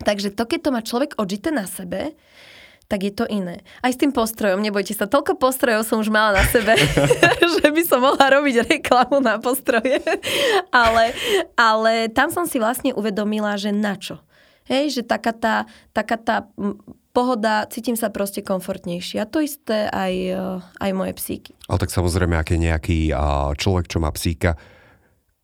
takže 0.00 0.32
to, 0.32 0.46
keď 0.48 0.60
to 0.62 0.70
má 0.72 0.80
človek 0.80 1.18
odžité 1.18 1.52
na 1.52 1.68
sebe, 1.68 2.16
tak 2.86 3.02
je 3.02 3.12
to 3.12 3.26
iné. 3.26 3.66
Aj 3.82 3.90
s 3.90 3.98
tým 3.98 4.14
postrojom, 4.14 4.62
nebojte 4.62 4.94
sa, 4.94 5.10
toľko 5.10 5.42
postrojov 5.42 5.82
som 5.82 5.98
už 5.98 6.10
mala 6.10 6.38
na 6.38 6.44
sebe, 6.46 6.78
že 7.58 7.66
by 7.66 7.82
som 7.82 8.00
mohla 8.02 8.26
robiť 8.38 8.70
reklamu 8.70 9.18
na 9.18 9.42
postroje. 9.42 9.98
ale, 10.70 11.10
ale 11.58 12.06
tam 12.14 12.30
som 12.30 12.46
si 12.46 12.62
vlastne 12.62 12.94
uvedomila, 12.94 13.58
že 13.58 13.74
na 13.74 13.98
čo. 13.98 14.22
Hej, 14.66 14.98
že 14.98 15.02
taká 15.06 15.30
tá, 15.30 15.56
taká 15.94 16.18
tá 16.18 16.36
pohoda, 17.16 17.64
cítim 17.72 17.96
sa 17.96 18.12
proste 18.12 18.44
komfortnejšie. 18.44 19.24
A 19.24 19.26
to 19.26 19.40
isté 19.40 19.88
aj, 19.88 20.14
eh, 20.36 20.84
aj 20.84 20.90
moje 20.92 21.16
psíky. 21.16 21.56
Ale 21.64 21.80
tak 21.80 21.88
samozrejme, 21.88 22.36
aký 22.36 22.60
nejaký 22.60 23.16
človek, 23.56 23.88
čo 23.88 23.98
má 24.04 24.12
psíka, 24.12 24.60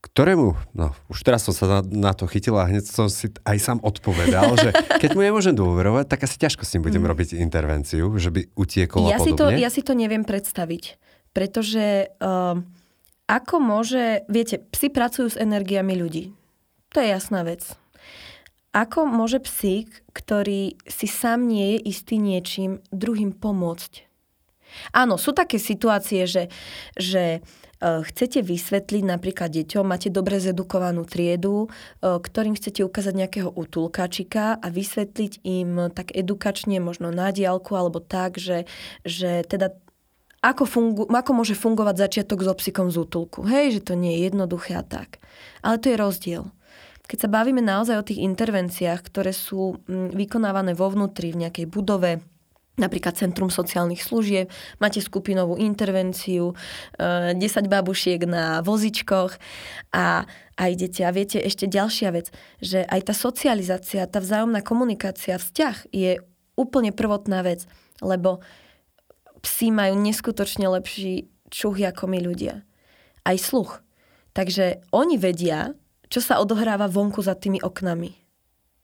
ktorému, 0.02 0.58
no 0.74 0.90
už 1.06 1.22
teraz 1.22 1.46
som 1.46 1.54
sa 1.54 1.78
na, 1.78 2.10
na 2.10 2.12
to 2.12 2.26
chytil 2.26 2.58
a 2.58 2.66
hneď 2.66 2.82
som 2.82 3.06
si 3.06 3.30
aj 3.46 3.58
sám 3.62 3.78
odpovedal, 3.86 4.58
že 4.58 4.74
keď 4.98 5.14
mu 5.14 5.22
nemôžem 5.22 5.54
dôverovať, 5.54 6.10
tak 6.10 6.26
asi 6.26 6.42
ťažko 6.42 6.66
s 6.66 6.74
ním 6.74 6.82
budem 6.82 7.06
mm. 7.06 7.10
robiť 7.14 7.28
intervenciu, 7.38 8.10
že 8.18 8.34
by 8.34 8.50
utiekol 8.58 9.06
ja 9.06 9.16
a 9.16 9.22
si 9.22 9.30
to, 9.30 9.46
Ja 9.54 9.70
si 9.70 9.86
to 9.86 9.94
neviem 9.94 10.26
predstaviť, 10.26 10.98
pretože 11.30 12.10
uh, 12.18 12.58
ako 13.30 13.54
môže, 13.62 14.26
viete, 14.26 14.58
psi 14.74 14.90
pracujú 14.90 15.38
s 15.38 15.40
energiami 15.40 15.94
ľudí. 15.94 16.34
To 16.92 16.98
je 16.98 17.08
jasná 17.08 17.46
vec. 17.46 17.62
Ako 18.72 19.04
môže 19.04 19.38
psík, 19.44 20.00
ktorý 20.16 20.80
si 20.88 21.04
sám 21.04 21.44
nie 21.44 21.76
je 21.76 21.92
istý 21.92 22.16
niečím, 22.16 22.80
druhým 22.88 23.36
pomôcť? 23.36 24.08
Áno, 24.96 25.20
sú 25.20 25.36
také 25.36 25.60
situácie, 25.60 26.24
že, 26.24 26.48
že 26.96 27.44
E, 27.82 28.06
chcete 28.06 28.46
vysvetliť 28.46 29.02
napríklad 29.02 29.50
deťom, 29.50 29.82
máte 29.82 30.06
dobre 30.06 30.38
zedukovanú 30.38 31.02
triedu, 31.02 31.66
e, 31.66 31.68
ktorým 32.14 32.54
chcete 32.54 32.86
ukázať 32.86 33.14
nejakého 33.18 33.50
utulkačika 33.50 34.62
a 34.62 34.66
vysvetliť 34.70 35.42
im 35.42 35.90
tak 35.90 36.14
edukačne, 36.14 36.78
možno 36.78 37.10
na 37.10 37.34
diálku 37.34 37.74
alebo 37.74 37.98
tak, 37.98 38.38
že, 38.38 38.70
že 39.02 39.42
teda 39.42 39.74
ako, 40.42 40.64
fungu, 40.66 41.02
ako 41.10 41.32
môže 41.34 41.58
fungovať 41.58 42.06
začiatok 42.06 42.46
s 42.46 42.48
obsikom 42.50 42.86
z 42.90 43.02
útulku. 43.02 43.42
Hej, 43.46 43.82
že 43.82 43.90
to 43.90 43.94
nie 43.98 44.18
je 44.18 44.30
jednoduché 44.30 44.78
a 44.78 44.86
tak. 44.86 45.18
Ale 45.62 45.78
to 45.82 45.90
je 45.90 45.96
rozdiel. 45.98 46.42
Keď 47.12 47.28
sa 47.28 47.28
bavíme 47.28 47.60
naozaj 47.60 48.00
o 48.00 48.08
tých 48.08 48.24
intervenciách, 48.24 49.04
ktoré 49.04 49.36
sú 49.36 49.76
vykonávané 50.16 50.72
vo 50.72 50.88
vnútri 50.88 51.28
v 51.36 51.44
nejakej 51.44 51.68
budove, 51.68 52.24
napríklad 52.80 53.20
Centrum 53.20 53.52
sociálnych 53.52 54.00
služieb, 54.00 54.48
máte 54.80 54.96
skupinovú 55.04 55.60
intervenciu, 55.60 56.56
10 56.96 57.36
eh, 57.36 57.68
babušiek 57.68 58.24
na 58.24 58.64
vozičkoch 58.64 59.36
a, 59.92 60.24
a 60.56 60.62
idete. 60.72 61.04
A 61.04 61.12
viete, 61.12 61.36
ešte 61.36 61.68
ďalšia 61.68 62.16
vec, 62.16 62.32
že 62.64 62.80
aj 62.88 63.12
tá 63.12 63.12
socializácia, 63.12 64.08
tá 64.08 64.16
vzájomná 64.16 64.64
komunikácia, 64.64 65.36
vzťah 65.36 65.92
je 65.92 66.16
úplne 66.56 66.96
prvotná 66.96 67.44
vec, 67.44 67.68
lebo 68.00 68.40
psi 69.44 69.68
majú 69.68 70.00
neskutočne 70.00 70.64
lepší 70.64 71.28
čuch 71.52 71.76
ako 71.76 72.08
my 72.08 72.24
ľudia. 72.24 72.64
Aj 73.28 73.36
sluch. 73.36 73.84
Takže 74.32 74.80
oni 74.96 75.20
vedia, 75.20 75.76
čo 76.12 76.20
sa 76.20 76.44
odohráva 76.44 76.92
vonku 76.92 77.24
za 77.24 77.32
tými 77.32 77.64
oknami. 77.64 78.12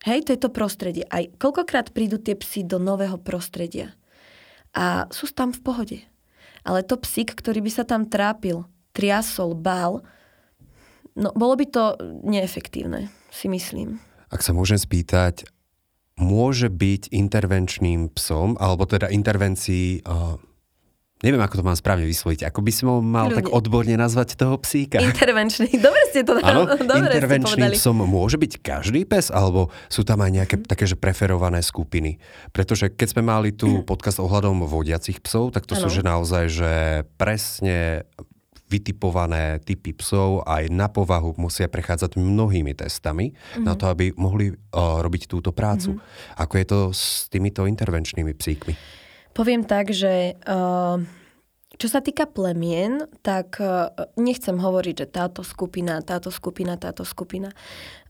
Hej, 0.09 0.25
to 0.25 0.31
je 0.33 0.41
to 0.41 0.49
prostredie. 0.49 1.05
Aj 1.13 1.29
koľkokrát 1.37 1.93
prídu 1.93 2.17
tie 2.17 2.33
psy 2.33 2.65
do 2.65 2.81
nového 2.81 3.21
prostredia. 3.21 3.93
A 4.73 5.05
sú 5.13 5.29
tam 5.29 5.53
v 5.53 5.61
pohode. 5.61 5.99
Ale 6.65 6.81
to 6.81 6.97
psík, 6.97 7.37
ktorý 7.37 7.61
by 7.61 7.71
sa 7.71 7.85
tam 7.85 8.09
trápil, 8.09 8.65
triasol, 8.97 9.53
bál, 9.53 10.01
no 11.13 11.35
bolo 11.37 11.55
by 11.59 11.67
to 11.69 11.85
neefektívne, 12.25 13.13
si 13.29 13.47
myslím. 13.53 14.01
Ak 14.33 14.41
sa 14.41 14.57
môžem 14.57 14.81
spýtať, 14.81 15.45
môže 16.17 16.73
byť 16.73 17.13
intervenčným 17.13 18.09
psom, 18.17 18.57
alebo 18.57 18.89
teda 18.89 19.13
intervencií 19.13 20.03
uh, 20.03 20.41
Neviem, 21.19 21.43
ako 21.43 21.59
to 21.59 21.65
mám 21.67 21.75
správne 21.75 22.07
vysloviť. 22.07 22.47
Ako 22.47 22.63
by 22.63 22.71
som 22.71 23.03
mal 23.03 23.27
Ľudne. 23.27 23.43
tak 23.43 23.51
odborne 23.51 23.91
nazvať 23.99 24.39
toho 24.39 24.55
psíka? 24.63 25.03
Intervenčný. 25.03 25.67
Dobre 25.75 26.03
ste 26.15 26.23
to 26.23 26.39
Áno, 26.39 26.63
intervenčný 26.95 27.75
psom 27.75 28.07
môže 28.07 28.39
byť 28.39 28.63
každý 28.63 29.03
pes, 29.03 29.35
alebo 29.35 29.75
sú 29.91 30.07
tam 30.07 30.23
aj 30.23 30.31
nejaké 30.31 30.57
také, 30.63 30.87
že 30.87 30.95
preferované 30.95 31.59
skupiny? 31.59 32.23
Pretože 32.55 32.95
keď 32.95 33.19
sme 33.19 33.23
mali 33.27 33.51
tu 33.51 33.67
podcast 33.91 34.23
ohľadom 34.23 34.63
vodiacich 34.63 35.19
psov, 35.19 35.51
tak 35.51 35.67
to 35.67 35.75
ano. 35.75 35.83
sú 35.83 35.89
že 35.91 36.07
naozaj, 36.07 36.45
že 36.55 36.73
presne 37.19 38.07
vytipované 38.69 39.59
typy 39.65 39.97
psov 39.97 40.45
aj 40.45 40.69
na 40.69 40.87
povahu 40.93 41.35
musia 41.41 41.67
prechádzať 41.67 42.21
mnohými 42.21 42.77
testami 42.77 43.33
mm-hmm. 43.33 43.65
na 43.65 43.73
to, 43.75 43.89
aby 43.89 44.13
mohli 44.15 44.53
uh, 44.53 45.01
robiť 45.01 45.25
túto 45.27 45.51
prácu. 45.57 45.97
Mm-hmm. 45.97 46.41
Ako 46.47 46.55
je 46.61 46.67
to 46.69 46.79
s 46.93 47.27
týmito 47.33 47.65
intervenčnými 47.65 48.37
psíkmi? 48.37 48.77
Poviem 49.39 49.63
tak, 49.63 49.95
že 49.95 50.35
uh, 50.35 50.99
čo 51.79 51.87
sa 51.87 52.03
týka 52.03 52.27
plemien, 52.27 53.07
tak 53.23 53.63
uh, 53.63 53.95
nechcem 54.19 54.59
hovoriť, 54.59 54.95
že 54.99 55.07
táto 55.07 55.47
skupina, 55.47 56.03
táto 56.03 56.35
skupina, 56.35 56.75
táto 56.75 57.07
skupina. 57.07 57.55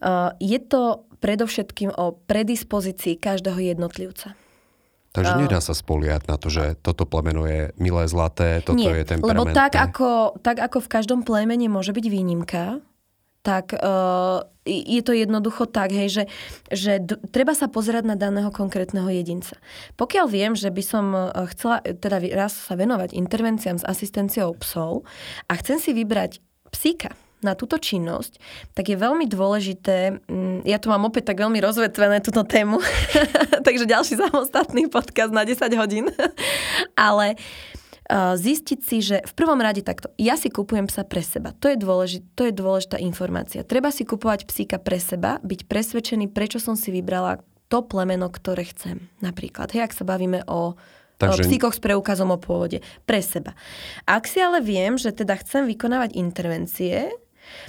Uh, 0.00 0.32
je 0.40 0.56
to 0.56 1.04
predovšetkým 1.20 1.92
o 1.92 2.16
predispozícii 2.16 3.20
každého 3.20 3.60
jednotlivca. 3.60 4.32
Takže 5.12 5.40
nedá 5.40 5.60
sa 5.60 5.76
spoliať 5.76 6.28
na 6.28 6.36
to, 6.40 6.48
že 6.48 6.80
toto 6.80 7.08
plemeno 7.08 7.44
je 7.44 7.72
milé, 7.80 8.08
zlaté, 8.08 8.64
toto 8.64 8.76
Nie, 8.76 9.04
je 9.04 9.16
temperamentné. 9.16 9.52
lebo 9.52 9.56
tak 9.56 9.72
ako, 9.76 10.36
tak 10.40 10.60
ako 10.64 10.78
v 10.84 10.88
každom 10.88 11.20
plemene 11.24 11.68
môže 11.68 11.92
byť 11.96 12.06
výnimka, 12.08 12.80
tak 13.48 13.72
uh, 13.72 14.44
je 14.68 15.00
to 15.00 15.16
jednoducho 15.16 15.64
tak, 15.64 15.96
hej, 15.96 16.12
že, 16.12 16.24
že 16.68 16.92
d- 17.00 17.16
treba 17.32 17.56
sa 17.56 17.72
pozerať 17.72 18.04
na 18.04 18.16
daného 18.20 18.52
konkrétneho 18.52 19.08
jedinca. 19.08 19.56
Pokiaľ 19.96 20.26
viem, 20.28 20.52
že 20.52 20.68
by 20.68 20.82
som 20.84 21.16
uh, 21.16 21.32
chcela 21.56 21.80
teda 21.80 22.20
raz 22.36 22.52
sa 22.52 22.76
venovať 22.76 23.16
intervenciám 23.16 23.80
s 23.80 23.88
asistenciou 23.88 24.52
psov 24.60 25.08
a 25.48 25.56
chcem 25.56 25.80
si 25.80 25.96
vybrať 25.96 26.44
psíka, 26.68 27.16
na 27.38 27.54
túto 27.54 27.78
činnosť, 27.78 28.42
tak 28.74 28.90
je 28.90 28.98
veľmi 28.98 29.30
dôležité, 29.30 30.26
mm, 30.26 30.66
ja 30.66 30.82
tu 30.82 30.90
mám 30.90 31.06
opäť 31.06 31.30
tak 31.30 31.38
veľmi 31.38 31.62
rozvetvené 31.62 32.18
túto 32.18 32.42
tému, 32.42 32.82
takže 33.66 33.86
ďalší 33.86 34.18
samostatný 34.18 34.90
podcast 34.90 35.30
na 35.30 35.46
10 35.46 35.70
hodín, 35.78 36.10
ale 36.98 37.38
zistiť 38.12 38.80
si, 38.80 39.04
že 39.04 39.20
v 39.20 39.32
prvom 39.36 39.60
rade 39.60 39.84
takto, 39.84 40.08
ja 40.16 40.40
si 40.40 40.48
kupujem 40.48 40.88
psa 40.88 41.04
pre 41.04 41.20
seba. 41.20 41.52
To 41.60 41.68
je, 41.68 41.76
dôležit, 41.76 42.24
to 42.32 42.48
je 42.48 42.56
dôležitá 42.56 42.96
informácia. 42.96 43.60
Treba 43.62 43.92
si 43.92 44.08
kupovať 44.08 44.48
psíka 44.48 44.80
pre 44.80 44.96
seba, 44.96 45.36
byť 45.44 45.68
presvedčený, 45.68 46.32
prečo 46.32 46.56
som 46.56 46.72
si 46.72 46.88
vybrala 46.88 47.44
to 47.68 47.84
plemeno, 47.84 48.32
ktoré 48.32 48.64
chcem. 48.64 49.12
Napríklad, 49.20 49.76
hej, 49.76 49.84
ak 49.84 49.92
sa 49.92 50.08
bavíme 50.08 50.40
o 50.48 50.80
Takže... 51.20 51.44
psíkoch 51.44 51.76
s 51.76 51.80
preukazom 51.84 52.32
o 52.32 52.38
pôvode. 52.40 52.80
Pre 53.04 53.20
seba. 53.20 53.52
Ak 54.08 54.24
si 54.24 54.40
ale 54.40 54.64
viem, 54.64 54.96
že 54.96 55.12
teda 55.12 55.36
chcem 55.36 55.68
vykonávať 55.68 56.16
intervencie, 56.16 57.12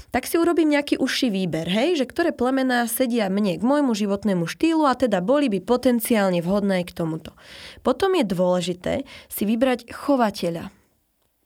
tak 0.09 0.25
si 0.25 0.41
urobím 0.41 0.73
nejaký 0.73 0.97
užší 0.97 1.29
výber, 1.29 1.69
hej, 1.69 1.99
že 2.01 2.05
ktoré 2.09 2.33
plemená 2.33 2.85
sedia 2.89 3.29
mne 3.29 3.59
k 3.59 3.63
môjmu 3.63 3.93
životnému 3.93 4.49
štýlu 4.49 4.85
a 4.89 4.97
teda 4.97 5.21
boli 5.21 5.47
by 5.47 5.61
potenciálne 5.61 6.41
vhodné 6.41 6.81
k 6.87 6.95
tomuto. 6.95 7.37
Potom 7.85 8.17
je 8.17 8.25
dôležité 8.25 8.93
si 9.29 9.43
vybrať 9.45 9.91
chovateľa. 9.91 10.73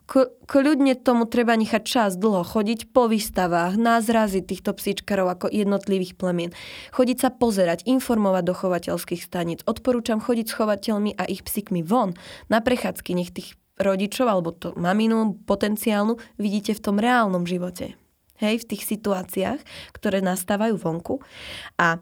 K- 0.03 0.29
kľudne 0.51 0.99
tomu 0.99 1.23
treba 1.23 1.55
nechať 1.55 1.83
čas 1.87 2.11
dlho, 2.19 2.43
chodiť 2.43 2.91
po 2.91 3.07
výstavách, 3.07 3.79
na 3.79 4.03
zrazy 4.03 4.43
týchto 4.43 4.75
psíčkarov 4.75 5.31
ako 5.31 5.47
jednotlivých 5.47 6.19
plemien. 6.19 6.51
Chodiť 6.91 7.17
sa 7.23 7.29
pozerať, 7.31 7.87
informovať 7.87 8.43
do 8.43 8.53
chovateľských 8.53 9.23
staníc. 9.23 9.63
Odporúčam 9.63 10.19
chodiť 10.19 10.45
s 10.51 10.57
chovateľmi 10.59 11.15
a 11.15 11.23
ich 11.23 11.47
psíkmi 11.47 11.87
von 11.87 12.19
na 12.51 12.59
prechádzky, 12.59 13.15
nech 13.15 13.31
tých 13.31 13.55
rodičov 13.79 14.27
alebo 14.29 14.53
to 14.53 14.75
maminu 14.77 15.33
potenciálnu 15.49 16.19
vidíte 16.37 16.77
v 16.77 16.83
tom 16.83 17.01
reálnom 17.01 17.47
živote 17.49 17.97
hej, 18.39 18.61
v 18.61 18.67
tých 18.73 18.83
situáciách, 18.87 19.59
ktoré 19.93 20.23
nastávajú 20.23 20.79
vonku. 20.79 21.21
A 21.77 22.01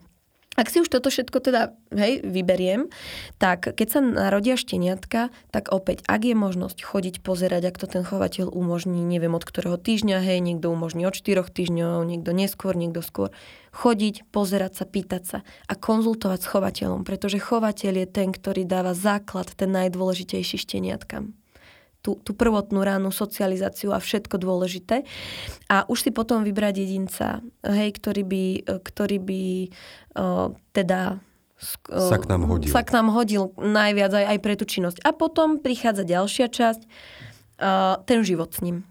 ak 0.60 0.68
si 0.68 0.84
už 0.84 0.92
toto 0.92 1.08
všetko 1.08 1.40
teda 1.40 1.72
hej, 1.96 2.20
vyberiem, 2.28 2.92
tak 3.40 3.72
keď 3.72 3.88
sa 3.88 4.00
narodia 4.04 4.60
šteniatka, 4.60 5.32
tak 5.48 5.72
opäť, 5.72 6.04
ak 6.12 6.28
je 6.28 6.36
možnosť 6.36 6.84
chodiť 6.84 7.16
pozerať, 7.24 7.72
ak 7.72 7.80
to 7.80 7.88
ten 7.88 8.04
chovateľ 8.04 8.52
umožní, 8.52 9.00
neviem 9.08 9.32
od 9.32 9.48
ktorého 9.48 9.80
týždňa, 9.80 10.20
hej, 10.20 10.44
niekto 10.44 10.68
umožní 10.68 11.08
od 11.08 11.16
4 11.16 11.48
týždňov, 11.48 12.04
niekto 12.04 12.36
neskôr, 12.36 12.76
niekto 12.76 13.00
skôr, 13.00 13.32
chodiť, 13.72 14.28
pozerať 14.36 14.84
sa, 14.84 14.86
pýtať 14.92 15.24
sa 15.24 15.38
a 15.72 15.74
konzultovať 15.80 16.40
s 16.44 16.52
chovateľom, 16.52 17.08
pretože 17.08 17.40
chovateľ 17.40 18.04
je 18.04 18.08
ten, 18.12 18.36
ktorý 18.36 18.68
dáva 18.68 18.92
základ, 18.92 19.48
ten 19.56 19.72
najdôležitejší 19.72 20.60
šteniatkam 20.60 21.41
tú, 22.02 22.18
tú 22.22 22.34
prvotnú 22.34 22.82
ránu 22.82 23.14
socializáciu 23.14 23.94
a 23.94 24.02
všetko 24.02 24.42
dôležité. 24.42 25.06
A 25.70 25.86
už 25.86 26.10
si 26.10 26.12
potom 26.12 26.42
vybrať 26.42 26.82
jedinca, 26.82 27.46
hej, 27.62 27.90
ktorý 27.96 28.24
by, 28.26 28.46
ktorý 28.82 29.18
by 29.22 29.44
uh, 30.18 30.50
teda 30.74 31.22
sa 31.94 32.18
k 32.18 32.26
nám 32.26 32.50
hodil. 32.50 32.74
Sa 32.74 32.82
k 32.82 32.90
nám 32.90 33.14
hodil 33.14 33.54
najviac 33.54 34.18
aj, 34.18 34.26
aj 34.34 34.38
pre 34.42 34.58
tú 34.58 34.66
činnosť. 34.66 35.06
A 35.06 35.14
potom 35.14 35.62
prichádza 35.62 36.02
ďalšia 36.02 36.50
časť, 36.50 36.82
uh, 36.82 38.02
ten 38.10 38.26
život 38.26 38.50
s 38.50 38.66
ním. 38.66 38.82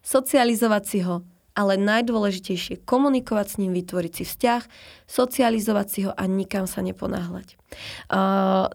Socializovať 0.00 0.82
si 0.88 0.98
ho, 1.04 1.20
ale 1.58 1.74
najdôležitejšie 1.74 2.86
komunikovať 2.86 3.46
s 3.50 3.58
ním, 3.58 3.74
vytvoriť 3.74 4.12
si 4.14 4.24
vzťah, 4.30 4.62
socializovať 5.10 5.86
si 5.90 6.00
ho 6.06 6.14
a 6.14 6.22
nikam 6.30 6.70
sa 6.70 6.86
neponáhľať. 6.86 7.58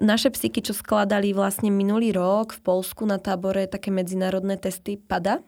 Naše 0.04 0.30
psyky, 0.36 0.60
čo 0.60 0.76
skladali 0.76 1.32
vlastne 1.32 1.72
minulý 1.72 2.12
rok 2.12 2.52
v 2.52 2.60
Polsku 2.60 3.08
na 3.08 3.24
tábore 3.24 3.72
také 3.72 3.88
medzinárodné 3.88 4.60
testy 4.60 5.00
PADA, 5.00 5.40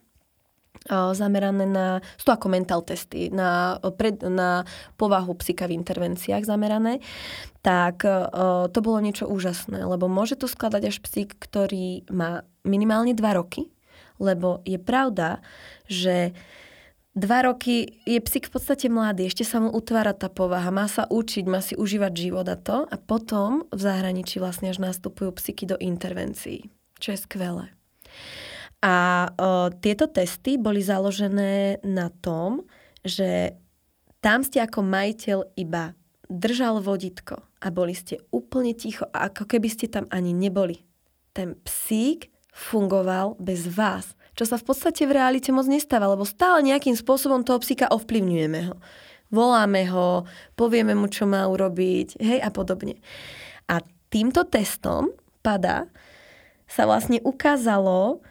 zamerané 0.90 1.66
na, 1.66 2.00
sú 2.14 2.30
ako 2.30 2.46
mental 2.46 2.86
testy, 2.86 3.34
na, 3.34 3.82
pred, 3.98 4.22
na 4.22 4.64
povahu 5.02 5.34
psyka 5.42 5.66
v 5.66 5.82
intervenciách 5.82 6.46
zamerané, 6.46 7.02
tak 7.66 8.06
uh, 8.06 8.70
to 8.70 8.80
bolo 8.86 9.02
niečo 9.02 9.26
úžasné, 9.26 9.82
lebo 9.82 10.06
môže 10.06 10.38
to 10.38 10.46
skladať 10.46 10.84
až 10.94 10.98
psík, 11.02 11.42
ktorý 11.42 12.06
má 12.14 12.46
minimálne 12.62 13.18
2 13.18 13.18
roky, 13.34 13.74
lebo 14.22 14.62
je 14.62 14.78
pravda, 14.78 15.42
že 15.90 16.38
Dva 17.16 17.48
roky 17.48 18.04
je 18.04 18.20
psík 18.20 18.52
v 18.52 18.60
podstate 18.60 18.92
mladý, 18.92 19.32
ešte 19.32 19.48
sa 19.48 19.64
mu 19.64 19.72
utvára 19.72 20.12
tá 20.12 20.28
povaha, 20.28 20.68
má 20.68 20.84
sa 20.92 21.08
učiť, 21.08 21.48
má 21.48 21.64
si 21.64 21.72
užívať 21.80 22.12
život 22.12 22.44
a 22.44 22.60
to 22.60 22.84
a 22.84 22.96
potom 23.00 23.64
v 23.72 23.80
zahraničí 23.80 24.44
vlastne 24.44 24.68
až 24.68 24.84
nastupujú 24.84 25.32
psíky 25.32 25.64
do 25.64 25.80
intervencií, 25.80 26.68
čo 27.00 27.16
je 27.16 27.24
skvelé. 27.24 27.72
A 28.84 29.28
o, 29.32 29.72
tieto 29.80 30.12
testy 30.12 30.60
boli 30.60 30.84
založené 30.84 31.80
na 31.88 32.12
tom, 32.12 32.68
že 33.00 33.56
tam 34.20 34.44
ste 34.44 34.60
ako 34.60 34.84
majiteľ 34.84 35.56
iba 35.56 35.96
držal 36.28 36.84
vodítko 36.84 37.40
a 37.64 37.68
boli 37.72 37.96
ste 37.96 38.20
úplne 38.28 38.76
ticho 38.76 39.08
ako 39.16 39.48
keby 39.48 39.72
ste 39.72 39.88
tam 39.88 40.04
ani 40.12 40.36
neboli. 40.36 40.84
Ten 41.32 41.56
psík 41.64 42.28
fungoval 42.52 43.40
bez 43.40 43.72
vás 43.72 44.15
čo 44.36 44.44
sa 44.44 44.60
v 44.60 44.68
podstate 44.68 45.08
v 45.08 45.16
realite 45.16 45.50
moc 45.56 45.66
nestáva, 45.66 46.12
lebo 46.12 46.28
stále 46.28 46.62
nejakým 46.62 46.94
spôsobom 46.94 47.48
toho 47.48 47.64
psíka 47.64 47.88
ovplyvňujeme 47.88 48.62
ho. 48.68 48.76
Voláme 49.34 49.88
ho, 49.90 50.28
povieme 50.54 50.94
mu, 50.94 51.10
čo 51.10 51.26
má 51.26 51.48
urobiť, 51.50 52.22
hej, 52.22 52.40
a 52.44 52.52
podobne. 52.54 53.00
A 53.66 53.82
týmto 54.14 54.46
testom 54.46 55.10
pada 55.42 55.90
sa 56.70 56.86
vlastne 56.86 57.24
ukázalo, 57.26 58.22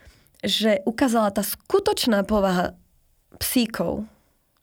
že 0.45 0.85
ukázala 0.87 1.35
tá 1.35 1.43
skutočná 1.43 2.23
povaha 2.23 2.77
psíkov, 3.41 4.07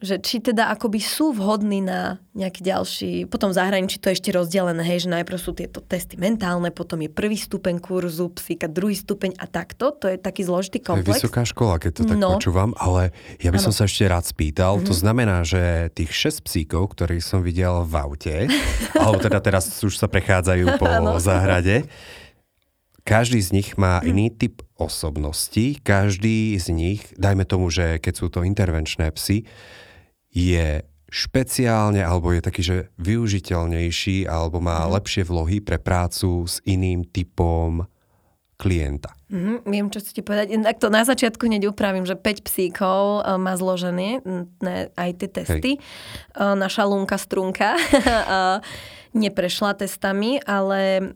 že 0.02 0.18
či 0.18 0.42
teda 0.42 0.74
akoby 0.74 0.98
sú 0.98 1.30
vhodní 1.38 1.86
na 1.86 2.18
nejaký 2.34 2.66
ďalší, 2.66 3.12
potom 3.30 3.54
v 3.54 3.60
zahraničí 3.62 4.02
to 4.02 4.10
je 4.10 4.18
ešte 4.18 4.34
rozdelené, 4.34 4.82
hej, 4.82 5.06
že 5.06 5.14
najprv 5.14 5.38
sú 5.38 5.54
tieto 5.54 5.78
testy 5.78 6.18
mentálne, 6.18 6.74
potom 6.74 7.06
je 7.06 7.10
prvý 7.14 7.38
stupeň 7.38 7.78
kurzu 7.78 8.34
psíka, 8.34 8.66
druhý 8.66 8.98
stupeň 8.98 9.38
a 9.38 9.46
takto, 9.46 9.94
to 9.94 10.10
je 10.10 10.18
taký 10.18 10.42
zložitý 10.42 10.82
komplex. 10.82 11.22
Vysoká 11.22 11.46
škola, 11.46 11.78
keď 11.78 11.92
to 12.02 12.04
tak 12.10 12.18
no. 12.18 12.34
počúvam, 12.34 12.74
ale 12.82 13.14
ja 13.38 13.54
by 13.54 13.62
ano. 13.62 13.66
som 13.70 13.74
sa 13.78 13.86
ešte 13.86 14.10
rád 14.10 14.26
spýtal, 14.26 14.82
mm-hmm. 14.82 14.90
to 14.90 14.94
znamená, 14.98 15.38
že 15.46 15.94
tých 15.94 16.10
6 16.42 16.50
psíkov, 16.50 16.98
ktorých 16.98 17.22
som 17.22 17.46
videl 17.46 17.86
v 17.86 17.94
aute, 17.94 18.36
alebo 18.98 19.22
teda 19.22 19.38
teraz 19.38 19.70
už 19.86 20.02
sa 20.02 20.10
prechádzajú 20.10 20.82
po 20.82 20.90
záhrade, 21.22 21.86
každý 23.02 23.42
z 23.42 23.50
nich 23.54 23.70
má 23.78 24.00
hm. 24.02 24.06
iný 24.14 24.26
typ 24.30 24.62
osobnosti, 24.78 25.78
každý 25.82 26.58
z 26.58 26.68
nich, 26.74 27.02
dajme 27.18 27.46
tomu, 27.46 27.70
že 27.70 28.02
keď 28.02 28.14
sú 28.18 28.28
to 28.30 28.46
intervenčné 28.46 29.10
psy, 29.14 29.46
je 30.32 30.82
špeciálne 31.12 32.00
alebo 32.00 32.32
je 32.32 32.42
taký, 32.42 32.62
že 32.64 32.78
využiteľnejší 33.04 34.32
alebo 34.32 34.64
má 34.64 34.88
mm. 34.88 34.92
lepšie 34.96 35.24
vlohy 35.28 35.60
pre 35.60 35.76
prácu 35.76 36.48
s 36.48 36.64
iným 36.64 37.04
typom 37.04 37.84
klienta. 38.56 39.12
Mm, 39.28 39.60
viem, 39.68 39.88
čo 39.92 40.00
chcete 40.00 40.24
povedať. 40.24 40.56
Tak 40.56 40.78
to 40.80 40.88
na 40.88 41.04
začiatku 41.04 41.50
hneď 41.50 41.68
upravím, 41.68 42.08
že 42.08 42.16
5 42.16 42.48
psíkov 42.48 43.26
uh, 43.26 43.36
má 43.36 43.60
zložené 43.60 44.24
ne, 44.64 44.78
aj 44.96 45.12
tie 45.20 45.30
testy. 45.34 45.72
Uh, 46.32 46.56
naša 46.56 46.88
lunka 46.88 47.20
strunka 47.20 47.76
uh, 47.76 48.64
neprešla 49.24 49.76
testami, 49.76 50.40
ale 50.48 51.12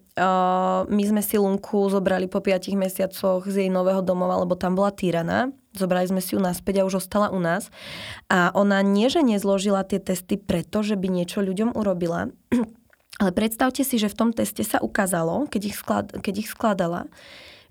my 0.92 1.04
sme 1.08 1.24
si 1.24 1.40
lunku 1.40 1.88
zobrali 1.88 2.28
po 2.28 2.44
5 2.44 2.76
mesiacoch 2.76 3.48
z 3.48 3.56
jej 3.64 3.70
nového 3.72 4.04
domova, 4.04 4.36
lebo 4.44 4.60
tam 4.60 4.76
bola 4.76 4.92
týraná 4.92 5.48
Zobrali 5.76 6.08
sme 6.08 6.24
si 6.24 6.34
ju 6.34 6.40
naspäť 6.40 6.82
a 6.82 6.88
už 6.88 7.04
ostala 7.04 7.30
u 7.30 7.40
nás. 7.44 7.68
A 8.32 8.50
ona 8.56 8.80
nie, 8.80 9.12
že 9.12 9.22
nezložila 9.22 9.84
tie 9.84 10.00
testy 10.00 10.40
preto, 10.40 10.82
že 10.82 10.96
by 10.96 11.12
niečo 11.12 11.44
ľuďom 11.44 11.76
urobila, 11.76 12.32
ale 13.22 13.32
predstavte 13.36 13.84
si, 13.84 14.00
že 14.00 14.12
v 14.12 14.18
tom 14.18 14.30
teste 14.32 14.64
sa 14.64 14.80
ukázalo, 14.80 15.52
keď 15.52 15.62
ich, 15.68 15.76
sklad, 15.76 16.06
keď 16.20 16.34
ich 16.42 16.50
skladala, 16.52 17.12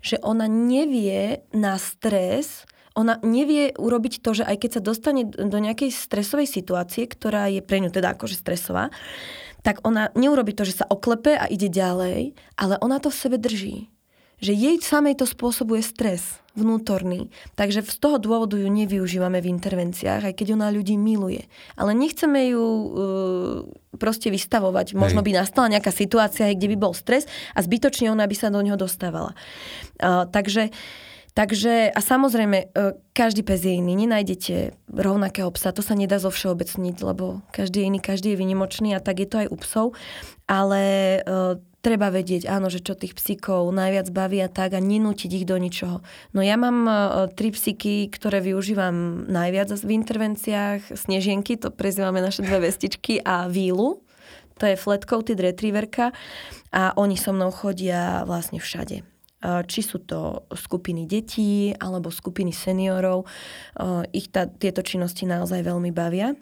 že 0.05 0.21
ona 0.21 0.45
nevie 0.45 1.41
na 1.49 1.81
stres, 1.81 2.69
ona 2.95 3.19
nevie 3.25 3.75
urobiť 3.75 4.23
to, 4.23 4.31
že 4.37 4.47
aj 4.47 4.57
keď 4.61 4.69
sa 4.79 4.81
dostane 4.85 5.27
do 5.27 5.57
nejakej 5.59 5.91
stresovej 5.91 6.47
situácie, 6.47 7.09
ktorá 7.09 7.51
je 7.51 7.59
pre 7.59 7.83
ňu 7.83 7.91
teda 7.91 8.15
akože 8.15 8.39
stresová, 8.39 8.93
tak 9.65 9.81
ona 9.81 10.13
neurobi 10.13 10.53
to, 10.53 10.61
že 10.61 10.79
sa 10.79 10.85
oklepe 10.87 11.33
a 11.33 11.49
ide 11.49 11.73
ďalej, 11.73 12.37
ale 12.53 12.77
ona 12.79 13.01
to 13.01 13.09
v 13.09 13.17
sebe 13.17 13.41
drží 13.41 13.89
že 14.39 14.51
jej 14.51 14.77
samej 14.81 15.19
to 15.19 15.25
spôsobuje 15.25 15.81
stres 15.83 16.39
vnútorný. 16.55 17.27
Takže 17.59 17.83
z 17.83 17.97
toho 17.99 18.17
dôvodu 18.17 18.55
ju 18.55 18.65
nevyužívame 18.71 19.43
v 19.43 19.51
intervenciách, 19.51 20.31
aj 20.31 20.33
keď 20.39 20.55
ona 20.55 20.71
ľudí 20.71 20.95
miluje. 20.95 21.51
Ale 21.75 21.91
nechceme 21.91 22.55
ju 22.55 22.63
uh, 22.63 22.87
proste 23.99 24.31
vystavovať. 24.31 24.95
Možno 24.95 25.19
by 25.19 25.35
nastala 25.35 25.67
nejaká 25.67 25.91
situácia, 25.91 26.55
kde 26.55 26.71
by 26.73 26.77
bol 26.79 26.93
stres 26.95 27.27
a 27.51 27.59
zbytočne 27.59 28.07
ona 28.07 28.23
by 28.23 28.35
sa 28.39 28.47
do 28.47 28.63
neho 28.63 28.79
dostávala. 28.79 29.35
Uh, 29.99 30.23
takže 30.31 30.71
Takže 31.35 31.91
a 31.91 31.99
samozrejme, 31.99 32.71
uh, 32.71 32.95
každý 33.11 33.43
pes 33.43 33.59
je 33.59 33.75
iný. 33.75 34.07
Nenájdete 34.07 34.71
rovnakého 34.87 35.51
psa, 35.51 35.75
to 35.75 35.83
sa 35.83 35.91
nedá 35.91 36.15
zo 36.15 36.31
všeobecniť, 36.31 37.03
lebo 37.03 37.43
každý 37.51 37.83
je 37.83 37.87
iný, 37.91 37.99
každý 37.99 38.31
je 38.31 38.39
vynimočný 38.39 38.95
a 38.95 39.03
tak 39.03 39.19
je 39.19 39.27
to 39.27 39.43
aj 39.43 39.47
u 39.51 39.57
psov. 39.59 39.85
Ale 40.47 40.83
uh, 41.27 41.59
treba 41.85 42.09
vedieť, 42.09 42.49
áno, 42.49 42.73
že 42.73 42.81
čo 42.81 42.97
tých 42.97 43.13
psíkov 43.13 43.69
najviac 43.69 44.09
baví 44.09 44.41
a 44.41 44.49
tak 44.49 44.73
a 44.73 44.81
nenútiť 44.81 45.29
ich 45.37 45.45
do 45.45 45.61
ničoho. 45.61 46.01
No 46.33 46.41
ja 46.41 46.57
mám 46.57 46.89
uh, 46.89 47.29
tri 47.29 47.53
psíky, 47.53 48.09
ktoré 48.09 48.41
využívam 48.41 49.29
najviac 49.29 49.69
v 49.69 49.93
intervenciách. 50.01 50.97
Snežienky, 50.97 51.61
to 51.61 51.69
prezývame 51.69 52.25
naše 52.25 52.41
dve 52.41 52.65
vestičky 52.65 53.21
a 53.21 53.45
vílu, 53.45 54.01
to 54.57 54.65
je 54.65 54.73
flat-coated 54.73 55.37
retrieverka 55.37 56.09
a 56.73 56.97
oni 56.97 57.21
so 57.21 57.29
mnou 57.29 57.53
chodia 57.53 58.25
vlastne 58.25 58.57
všade 58.57 59.05
či 59.45 59.85
sú 59.85 60.01
to 60.01 60.49
skupiny 60.57 61.05
detí 61.05 61.69
alebo 61.77 62.09
skupiny 62.09 62.49
seniorov. 62.49 63.29
Ich 64.09 64.33
tá, 64.33 64.49
tieto 64.49 64.81
činnosti 64.81 65.29
naozaj 65.29 65.61
veľmi 65.61 65.93
bavia. 65.93 66.33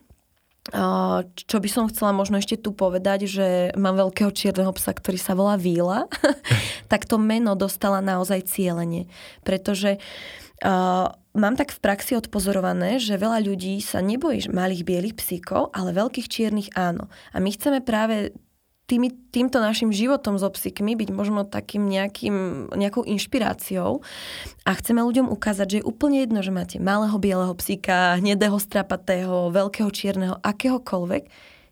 Čo 1.36 1.58
by 1.60 1.68
som 1.68 1.92
chcela 1.92 2.16
možno 2.16 2.40
ešte 2.40 2.56
tu 2.56 2.72
povedať, 2.72 3.28
že 3.28 3.48
mám 3.76 4.00
veľkého 4.00 4.32
čierneho 4.32 4.72
psa, 4.72 4.96
ktorý 4.96 5.20
sa 5.20 5.36
volá 5.36 5.60
Víla, 5.60 6.08
tak 6.92 7.04
to 7.04 7.20
meno 7.20 7.52
dostala 7.60 8.00
naozaj 8.00 8.48
cieľenie, 8.48 9.12
pretože 9.44 10.00
uh, 10.00 11.12
mám 11.36 11.60
tak 11.60 11.76
v 11.76 11.84
praxi 11.84 12.16
odpozorované, 12.16 12.96
že 12.96 13.20
veľa 13.20 13.44
ľudí 13.44 13.84
sa 13.84 14.00
nebojí 14.00 14.48
malých 14.48 14.88
bielých 14.88 15.16
psíkov, 15.20 15.68
ale 15.76 15.92
veľkých 15.92 16.32
čiernych 16.32 16.72
áno. 16.80 17.12
A 17.36 17.44
my 17.44 17.50
chceme 17.52 17.84
práve 17.84 18.32
tými, 18.86 19.16
týmto 19.32 19.64
našim 19.64 19.96
životom 19.96 20.36
so 20.36 20.52
psíkmi 20.52 21.00
byť 21.00 21.10
možno 21.16 21.48
takým 21.48 21.88
nejakým, 21.88 22.68
nejakou 22.76 23.08
inšpiráciou 23.08 24.04
a 24.68 24.72
chceme 24.76 25.00
ľuďom 25.00 25.32
ukázať, 25.32 25.68
že 25.68 25.78
je 25.80 25.88
úplne 25.88 26.20
jedno, 26.20 26.44
že 26.44 26.52
máte 26.52 26.78
malého 26.84 27.16
bieleho 27.16 27.56
psíka, 27.56 28.20
hnedého 28.20 28.60
strapatého, 28.60 29.56
veľkého 29.56 29.88
čierneho, 29.88 30.36
akéhokoľvek. 30.44 31.24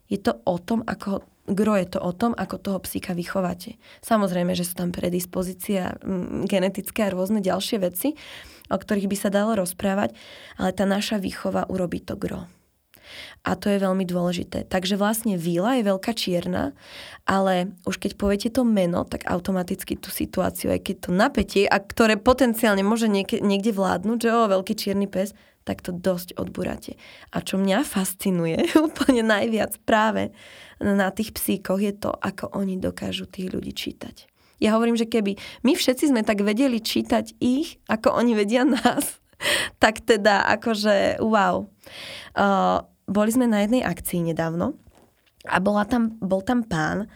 Je 0.07 0.19
to 0.19 0.39
o 0.47 0.55
tom, 0.59 0.87
ako 0.87 1.23
gro 1.51 1.75
je 1.75 1.87
to 1.91 1.99
o 1.99 2.11
tom, 2.15 2.31
ako 2.31 2.55
toho 2.61 2.79
psíka 2.79 3.11
vychováte. 3.11 3.75
Samozrejme, 3.99 4.55
že 4.55 4.63
sú 4.63 4.79
tam 4.79 4.95
predispozícia 4.95 5.99
genetické 6.47 7.07
a 7.07 7.13
rôzne 7.13 7.43
ďalšie 7.43 7.77
veci, 7.83 8.15
o 8.71 8.77
ktorých 8.79 9.11
by 9.11 9.17
sa 9.19 9.27
dalo 9.27 9.59
rozprávať, 9.59 10.15
ale 10.55 10.71
tá 10.71 10.87
naša 10.87 11.19
výchova 11.19 11.67
urobí 11.67 11.99
to 11.99 12.15
gro 12.15 12.47
a 13.41 13.57
to 13.57 13.73
je 13.73 13.81
veľmi 13.81 14.05
dôležité. 14.05 14.69
Takže 14.69 14.95
vlastne 14.99 15.39
víla 15.39 15.79
je 15.79 15.87
veľká 15.87 16.11
čierna, 16.13 16.77
ale 17.25 17.73
už 17.89 17.97
keď 17.97 18.11
poviete 18.17 18.49
to 18.53 18.61
meno, 18.61 19.07
tak 19.07 19.25
automaticky 19.25 19.97
tú 19.97 20.13
situáciu, 20.13 20.71
aj 20.73 20.81
keď 20.85 20.95
to 21.07 21.09
napätie, 21.13 21.63
a 21.65 21.77
ktoré 21.81 22.17
potenciálne 22.17 22.85
môže 22.85 23.09
niek- 23.09 23.41
niekde 23.41 23.73
vládnuť, 23.73 24.17
že 24.21 24.29
o, 24.29 24.51
veľký 24.51 24.73
čierny 24.77 25.07
pes, 25.09 25.33
tak 25.61 25.85
to 25.85 25.93
dosť 25.93 26.37
odburáte. 26.41 26.97
A 27.33 27.45
čo 27.45 27.61
mňa 27.61 27.85
fascinuje 27.85 28.57
úplne 28.87 29.21
najviac 29.25 29.77
práve 29.85 30.33
na 30.81 31.13
tých 31.13 31.33
psíkoch 31.37 31.77
je 31.77 31.93
to, 31.93 32.09
ako 32.09 32.49
oni 32.57 32.81
dokážu 32.81 33.29
tých 33.29 33.53
ľudí 33.53 33.73
čítať. 33.73 34.31
Ja 34.61 34.77
hovorím, 34.77 34.93
že 34.93 35.09
keby 35.09 35.41
my 35.65 35.73
všetci 35.73 36.13
sme 36.13 36.21
tak 36.21 36.45
vedeli 36.45 36.77
čítať 36.77 37.41
ich, 37.41 37.81
ako 37.89 38.13
oni 38.13 38.37
vedia 38.37 38.61
nás, 38.77 39.21
tak 39.81 40.05
teda 40.05 40.45
akože 40.57 41.21
wow. 41.21 41.65
Uh, 42.37 42.85
boli 43.07 43.29
sme 43.33 43.49
na 43.49 43.63
jednej 43.63 43.85
akcii 43.85 44.33
nedávno 44.33 44.77
a 45.47 45.57
bola 45.57 45.85
tam, 45.87 46.17
bol 46.21 46.45
tam 46.45 46.61
pán, 46.61 47.09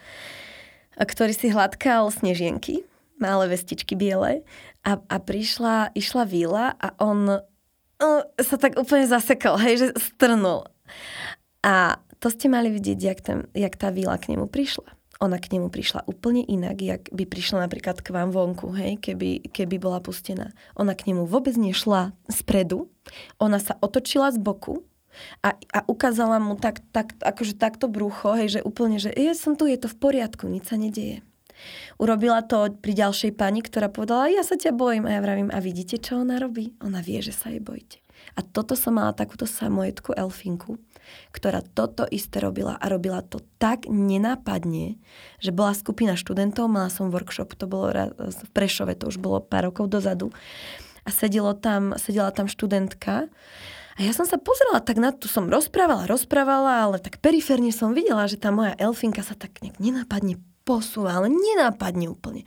ktorý 0.96 1.32
si 1.36 1.52
hladkal 1.52 2.08
snežienky, 2.08 2.82
malé 3.20 3.52
vestičky 3.52 3.96
biele 3.96 4.42
a, 4.82 4.92
a 4.96 5.16
prišla, 5.20 5.92
išla 5.92 6.24
víla 6.24 6.72
a 6.76 6.88
on 7.00 7.40
uh, 8.00 8.22
sa 8.40 8.56
tak 8.56 8.80
úplne 8.80 9.04
zasekol, 9.08 9.60
hej, 9.60 9.74
že 9.80 9.86
strnul. 10.00 10.68
A 11.64 12.00
to 12.20 12.32
ste 12.32 12.48
mali 12.48 12.72
vidieť, 12.72 12.98
jak, 13.00 13.20
ten, 13.20 13.38
jak 13.52 13.76
tá 13.76 13.92
víla 13.92 14.16
k 14.16 14.32
nemu 14.32 14.48
prišla. 14.48 14.88
Ona 15.16 15.40
k 15.40 15.56
nemu 15.56 15.72
prišla 15.72 16.04
úplne 16.04 16.44
inak, 16.44 16.76
jak 16.76 17.02
by 17.08 17.24
prišla 17.24 17.64
napríklad 17.64 18.04
k 18.04 18.12
vám 18.12 18.36
vonku, 18.36 18.68
hej, 18.76 19.00
keby, 19.00 19.48
keby 19.48 19.80
bola 19.80 20.04
pustená. 20.04 20.52
Ona 20.76 20.92
k 20.92 21.08
nemu 21.08 21.24
vôbec 21.24 21.56
nešla 21.56 22.12
spredu, 22.28 22.92
ona 23.40 23.56
sa 23.56 23.80
otočila 23.80 24.28
z 24.28 24.38
boku, 24.40 24.84
a, 25.40 25.56
a 25.56 25.78
ukázala 25.88 26.40
mu 26.40 26.56
tak, 26.56 26.84
tak, 26.92 27.16
akože 27.20 27.56
takto 27.56 27.88
brucho, 27.88 28.36
hej, 28.36 28.58
že 28.58 28.60
úplne, 28.64 29.00
že 29.00 29.12
ja 29.14 29.32
som 29.32 29.56
tu, 29.56 29.68
je 29.68 29.78
to 29.80 29.88
v 29.88 29.96
poriadku, 29.96 30.48
nič 30.48 30.68
sa 30.68 30.76
nedieje. 30.76 31.24
Urobila 31.96 32.44
to 32.44 32.68
pri 32.68 32.92
ďalšej 32.92 33.32
pani, 33.32 33.64
ktorá 33.64 33.88
povedala, 33.88 34.28
ja 34.28 34.44
sa 34.44 34.60
ťa 34.60 34.76
bojím. 34.76 35.08
A 35.08 35.16
ja 35.16 35.20
vravím, 35.24 35.48
a 35.48 35.56
vidíte, 35.56 35.96
čo 35.96 36.20
ona 36.20 36.36
robí? 36.36 36.76
Ona 36.84 37.00
vie, 37.00 37.24
že 37.24 37.32
sa 37.32 37.48
jej 37.48 37.64
bojíte. 37.64 38.04
A 38.36 38.44
toto 38.44 38.76
som 38.76 39.00
mala 39.00 39.16
takúto 39.16 39.48
samojetku 39.48 40.12
Elfinku, 40.12 40.76
ktorá 41.32 41.64
toto 41.64 42.04
isté 42.12 42.44
robila 42.44 42.76
a 42.76 42.84
robila 42.92 43.24
to 43.24 43.40
tak 43.56 43.88
nenápadne, 43.88 45.00
že 45.40 45.54
bola 45.54 45.72
skupina 45.72 46.18
študentov, 46.18 46.68
mala 46.68 46.92
som 46.92 47.08
workshop, 47.08 47.56
to 47.56 47.64
bolo 47.64 47.88
v 48.18 48.48
Prešove, 48.52 48.92
to 48.98 49.08
už 49.08 49.16
bolo 49.16 49.40
pár 49.40 49.72
rokov 49.72 49.88
dozadu 49.88 50.34
a 51.06 51.14
sedelo 51.14 51.54
tam, 51.54 51.94
sedela 51.96 52.34
tam 52.34 52.50
študentka 52.50 53.30
a 53.96 54.04
ja 54.04 54.12
som 54.12 54.28
sa 54.28 54.36
pozrela 54.36 54.84
tak 54.84 55.00
na 55.00 55.10
to, 55.10 55.24
som 55.26 55.48
rozprávala, 55.48 56.04
rozprávala, 56.04 56.84
ale 56.84 56.96
tak 57.00 57.18
periférne 57.24 57.72
som 57.72 57.96
videla, 57.96 58.28
že 58.28 58.36
tá 58.36 58.52
moja 58.52 58.76
elfinka 58.76 59.24
sa 59.24 59.32
tak 59.32 59.56
nejak 59.64 59.80
nenápadne 59.80 60.36
posúva, 60.68 61.16
ale 61.16 61.32
nenápadne 61.32 62.10
úplne. 62.10 62.44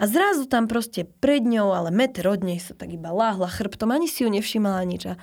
A 0.00 0.10
zrazu 0.10 0.48
tam 0.50 0.66
proste 0.66 1.04
pred 1.04 1.44
ňou, 1.44 1.70
ale 1.70 1.92
meter 1.92 2.26
od 2.26 2.42
nej 2.42 2.58
sa 2.58 2.74
tak 2.74 2.90
iba 2.90 3.12
láhla 3.12 3.46
chrbtom, 3.46 3.92
ani 3.92 4.08
si 4.08 4.24
ju 4.24 4.28
nevšimala 4.32 4.82
nič. 4.88 5.12
A 5.12 5.14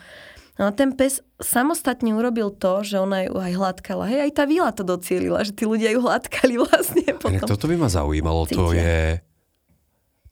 No 0.60 0.68
a 0.68 0.76
ten 0.76 0.92
pes 0.92 1.24
samostatne 1.40 2.12
urobil 2.12 2.52
to, 2.52 2.84
že 2.84 3.00
ona 3.00 3.24
ju 3.24 3.40
aj 3.40 3.56
hladkala. 3.56 4.12
Hej, 4.12 4.28
aj 4.28 4.32
tá 4.36 4.44
vila 4.44 4.76
to 4.76 4.84
docielila, 4.84 5.40
že 5.48 5.56
tí 5.56 5.64
ľudia 5.64 5.96
ju 5.96 6.04
hladkali 6.04 6.60
vlastne 6.68 7.16
potom. 7.16 7.48
toto 7.48 7.72
by 7.72 7.80
ma 7.80 7.88
zaujímalo, 7.88 8.44
Cítia. 8.44 8.60
to 8.60 8.66
je... 8.76 9.00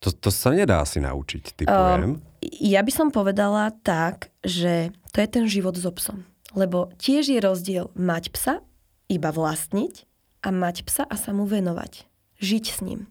To, 0.04 0.10
to 0.14 0.30
sa 0.30 0.52
nedá 0.52 0.84
asi 0.84 1.00
naučiť, 1.00 1.64
typujem. 1.64 2.20
Um, 2.20 2.28
ja 2.60 2.84
by 2.84 2.92
som 2.92 3.08
povedala 3.10 3.72
tak, 3.82 4.30
že 4.46 4.94
to 5.18 5.26
je 5.26 5.34
ten 5.34 5.50
život 5.50 5.74
so 5.74 5.90
psom. 5.98 6.30
Lebo 6.54 6.94
tiež 7.02 7.34
je 7.34 7.42
rozdiel 7.42 7.90
mať 7.98 8.30
psa, 8.38 8.62
iba 9.10 9.34
vlastniť 9.34 10.06
a 10.46 10.54
mať 10.54 10.86
psa 10.86 11.10
a 11.10 11.18
sa 11.18 11.34
mu 11.34 11.50
venovať. 11.50 12.06
Žiť 12.38 12.66
s 12.70 12.80
ním. 12.86 13.10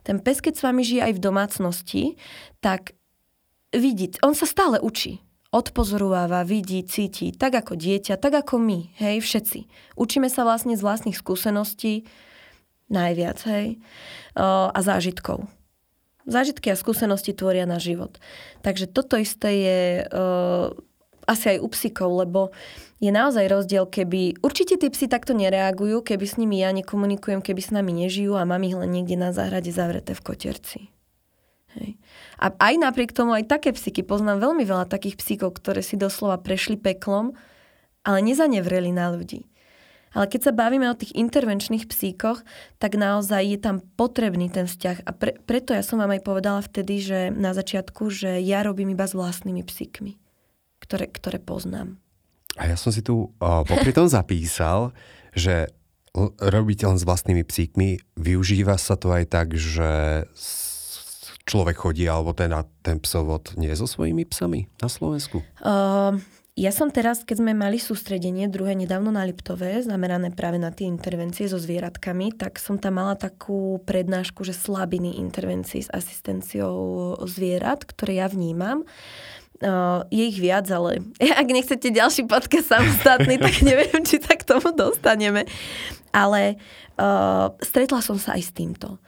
Ten 0.00 0.24
pes, 0.24 0.40
keď 0.40 0.54
s 0.56 0.64
vami 0.64 0.80
žije 0.80 1.02
aj 1.04 1.12
v 1.12 1.24
domácnosti, 1.28 2.02
tak 2.64 2.96
vidí, 3.76 4.16
on 4.24 4.32
sa 4.32 4.48
stále 4.48 4.80
učí. 4.80 5.20
Odpozorováva, 5.52 6.40
vidí, 6.48 6.80
cíti, 6.88 7.36
tak 7.36 7.52
ako 7.52 7.76
dieťa, 7.76 8.16
tak 8.16 8.32
ako 8.32 8.56
my, 8.56 8.96
hej, 8.96 9.20
všetci. 9.20 9.68
Učíme 9.94 10.32
sa 10.32 10.48
vlastne 10.48 10.72
z 10.72 10.80
vlastných 10.80 11.20
skúseností 11.20 12.08
najviac, 12.88 13.38
hej, 13.44 13.76
a 14.40 14.78
zážitkov. 14.80 15.44
Zážitky 16.26 16.74
a 16.74 16.80
skúsenosti 16.80 17.30
tvoria 17.30 17.68
na 17.68 17.78
život. 17.78 18.18
Takže 18.66 18.90
toto 18.90 19.14
isté 19.14 19.50
je 19.62 19.82
asi 21.26 21.56
aj 21.56 21.58
u 21.62 21.68
psíkov, 21.68 22.10
lebo 22.22 22.40
je 23.02 23.12
naozaj 23.12 23.50
rozdiel, 23.50 23.84
keby... 23.84 24.40
Určite 24.40 24.80
tí 24.80 24.88
psi 24.88 25.10
takto 25.10 25.36
nereagujú, 25.36 26.00
keby 26.00 26.24
s 26.24 26.40
nimi 26.40 26.62
ja 26.62 26.72
nekomunikujem, 26.72 27.44
keby 27.44 27.60
s 27.60 27.74
nami 27.74 27.92
nežijú 28.06 28.38
a 28.38 28.48
mám 28.48 28.62
ich 28.64 28.72
len 28.72 28.88
niekde 28.88 29.20
na 29.20 29.34
záhrade 29.34 29.68
zavreté 29.68 30.16
v 30.16 30.24
koterci. 30.24 30.80
Hej. 31.76 32.00
A 32.40 32.56
aj 32.56 32.74
napriek 32.80 33.12
tomu 33.12 33.36
aj 33.36 33.52
také 33.52 33.76
psíky, 33.76 34.00
poznám 34.00 34.40
veľmi 34.40 34.64
veľa 34.64 34.88
takých 34.88 35.20
psíkov, 35.20 35.60
ktoré 35.60 35.84
si 35.84 36.00
doslova 36.00 36.40
prešli 36.40 36.80
peklom, 36.80 37.36
ale 38.00 38.24
nezanevreli 38.24 38.96
na 38.96 39.12
ľudí. 39.12 39.44
Ale 40.16 40.32
keď 40.32 40.48
sa 40.48 40.52
bavíme 40.56 40.88
o 40.88 40.96
tých 40.96 41.12
intervenčných 41.12 41.84
psíkoch, 41.92 42.40
tak 42.80 42.96
naozaj 42.96 43.42
je 43.44 43.58
tam 43.60 43.84
potrebný 44.00 44.48
ten 44.48 44.64
vzťah. 44.64 45.04
A 45.04 45.10
pre, 45.12 45.36
preto 45.44 45.76
ja 45.76 45.84
som 45.84 46.00
vám 46.00 46.16
aj 46.16 46.24
povedala 46.24 46.64
vtedy, 46.64 47.04
že 47.04 47.18
na 47.28 47.52
začiatku, 47.52 48.08
že 48.08 48.40
ja 48.40 48.64
robím 48.64 48.96
iba 48.96 49.04
s 49.04 49.12
vlastnými 49.12 49.60
psíkmi, 49.60 50.16
ktoré, 50.86 51.10
ktoré 51.10 51.42
poznám. 51.42 51.98
A 52.56 52.70
ja 52.70 52.78
som 52.78 52.94
si 52.94 53.04
tu 53.04 53.34
uh, 53.42 53.66
popri 53.66 53.90
tom 53.92 54.06
zapísal, 54.16 54.94
že 55.36 55.68
robíte 56.40 56.88
len 56.88 56.96
s 56.96 57.04
vlastnými 57.04 57.44
psíkmi, 57.44 58.00
využíva 58.16 58.80
sa 58.80 58.96
to 58.96 59.12
aj 59.12 59.28
tak, 59.28 59.52
že 59.52 60.24
človek 61.44 61.76
chodí, 61.76 62.08
alebo 62.08 62.32
ten, 62.32 62.50
ten 62.80 62.96
psovod 62.98 63.54
nie 63.60 63.70
so 63.76 63.84
svojimi 63.84 64.24
psami 64.24 64.66
na 64.80 64.88
Slovensku? 64.88 65.44
Uh, 65.60 66.16
ja 66.56 66.72
som 66.72 66.88
teraz, 66.88 67.20
keď 67.20 67.44
sme 67.44 67.52
mali 67.52 67.76
sústredenie 67.76 68.48
druhé 68.48 68.72
nedávno 68.72 69.12
na 69.12 69.28
Liptové, 69.28 69.84
zamerané 69.84 70.32
práve 70.32 70.56
na 70.56 70.72
tie 70.72 70.88
intervencie 70.88 71.44
so 71.46 71.60
zvieratkami, 71.60 72.32
tak 72.32 72.56
som 72.56 72.80
tam 72.80 72.96
mala 72.96 73.12
takú 73.14 73.78
prednášku, 73.84 74.40
že 74.40 74.56
slabiny 74.56 75.20
intervencií 75.20 75.84
s 75.84 75.92
asistenciou 75.92 77.14
zvierat, 77.28 77.84
ktoré 77.84 78.24
ja 78.24 78.26
vnímam. 78.32 78.82
Uh, 78.82 79.35
je 80.12 80.22
ich 80.28 80.38
viac, 80.38 80.68
ale 80.68 81.00
ak 81.40 81.48
nechcete 81.48 81.88
ďalší 81.88 82.28
podcast 82.28 82.68
samostatný, 82.68 83.40
tak 83.46 83.64
neviem, 83.64 84.04
či 84.04 84.20
sa 84.20 84.36
k 84.36 84.44
tomu 84.44 84.72
dostaneme. 84.72 85.48
Ale 86.12 86.56
uh, 87.00 87.52
stretla 87.60 88.00
som 88.00 88.16
sa 88.16 88.36
aj 88.36 88.42
s 88.44 88.52
týmto. 88.52 89.00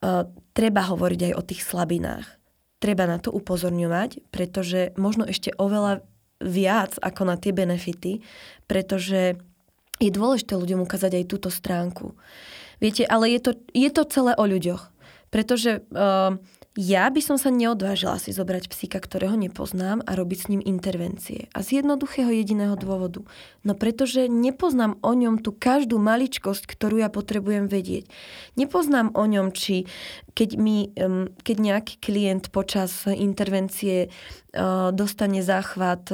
Uh, 0.00 0.28
treba 0.52 0.84
hovoriť 0.84 1.32
aj 1.32 1.32
o 1.36 1.42
tých 1.44 1.64
slabinách. 1.64 2.28
Treba 2.76 3.08
na 3.08 3.16
to 3.16 3.32
upozorňovať, 3.32 4.28
pretože 4.28 4.92
možno 5.00 5.24
ešte 5.24 5.52
oveľa 5.56 6.04
viac 6.44 7.00
ako 7.00 7.22
na 7.24 7.40
tie 7.40 7.56
benefity, 7.56 8.20
pretože 8.68 9.40
je 9.96 10.10
dôležité 10.12 10.52
ľuďom 10.60 10.84
ukázať 10.84 11.24
aj 11.24 11.30
túto 11.32 11.48
stránku. 11.48 12.12
Viete, 12.76 13.08
ale 13.08 13.32
je 13.32 13.40
to, 13.40 13.52
je 13.72 13.88
to 13.88 14.04
celé 14.04 14.36
o 14.36 14.44
ľuďoch. 14.44 14.92
Pretože 15.32 15.80
uh, 15.92 16.36
ja 16.76 17.08
by 17.08 17.24
som 17.24 17.40
sa 17.40 17.48
neodvážila 17.48 18.20
si 18.20 18.36
zobrať 18.36 18.68
psíka, 18.68 19.00
ktorého 19.00 19.32
nepoznám 19.32 20.04
a 20.04 20.12
robiť 20.12 20.38
s 20.44 20.48
ním 20.52 20.60
intervencie. 20.60 21.48
A 21.56 21.64
z 21.64 21.80
jednoduchého 21.80 22.28
jediného 22.28 22.76
dôvodu. 22.76 23.24
No 23.64 23.72
pretože 23.72 24.28
nepoznám 24.28 25.00
o 25.00 25.12
ňom 25.16 25.40
tú 25.40 25.56
každú 25.56 25.96
maličkosť, 25.96 26.68
ktorú 26.68 27.00
ja 27.00 27.08
potrebujem 27.08 27.64
vedieť. 27.72 28.12
Nepoznám 28.60 29.16
o 29.16 29.24
ňom, 29.24 29.56
či 29.56 29.88
keď, 30.36 30.50
mi, 30.60 30.92
keď 31.40 31.56
nejaký 31.56 31.94
klient 31.96 32.52
počas 32.52 33.08
intervencie 33.08 34.12
dostane 34.92 35.40
záchvat 35.40 36.12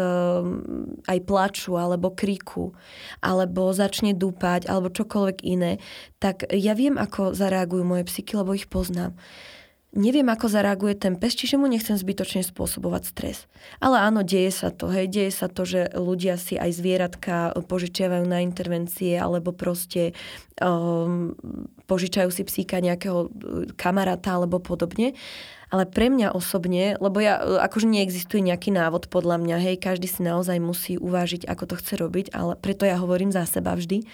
aj 1.06 1.18
plaču 1.26 1.74
alebo 1.74 2.14
kriku, 2.14 2.70
alebo 3.18 3.74
začne 3.74 4.14
dúpať, 4.14 4.70
alebo 4.70 4.94
čokoľvek 4.94 5.38
iné, 5.42 5.82
tak 6.22 6.46
ja 6.54 6.78
viem, 6.78 7.02
ako 7.02 7.34
zareagujú 7.34 7.82
moje 7.82 8.06
psyky, 8.06 8.38
lebo 8.38 8.54
ich 8.54 8.70
poznám 8.70 9.18
neviem, 9.92 10.24
ako 10.32 10.48
zareaguje 10.48 10.96
ten 10.96 11.20
pes, 11.20 11.36
čiže 11.36 11.60
mu 11.60 11.68
nechcem 11.68 12.00
zbytočne 12.00 12.40
spôsobovať 12.40 13.02
stres. 13.12 13.44
Ale 13.76 14.00
áno, 14.00 14.24
deje 14.24 14.48
sa 14.48 14.72
to, 14.72 14.88
hej, 14.88 15.12
deje 15.12 15.32
sa 15.32 15.52
to, 15.52 15.68
že 15.68 15.92
ľudia 15.92 16.40
si 16.40 16.56
aj 16.56 16.72
zvieratka 16.72 17.52
požičiavajú 17.68 18.24
na 18.24 18.40
intervencie, 18.40 19.20
alebo 19.20 19.52
proste 19.52 20.16
um, 20.64 21.36
požičajú 21.84 22.32
si 22.32 22.42
psíka 22.48 22.80
nejakého 22.80 23.28
uh, 23.28 23.30
kamaráta 23.76 24.40
alebo 24.40 24.64
podobne. 24.64 25.12
Ale 25.72 25.88
pre 25.88 26.12
mňa 26.12 26.36
osobne, 26.36 27.00
lebo 27.00 27.16
ja, 27.16 27.40
akože 27.40 27.88
neexistuje 27.88 28.44
nejaký 28.44 28.76
návod 28.76 29.08
podľa 29.08 29.40
mňa, 29.40 29.56
hej, 29.56 29.76
každý 29.80 30.04
si 30.04 30.20
naozaj 30.20 30.60
musí 30.60 31.00
uvážiť, 31.00 31.48
ako 31.48 31.64
to 31.64 31.74
chce 31.80 31.96
robiť, 31.96 32.26
ale 32.36 32.60
preto 32.60 32.84
ja 32.84 33.00
hovorím 33.00 33.32
za 33.32 33.48
seba 33.48 33.72
vždy. 33.72 34.04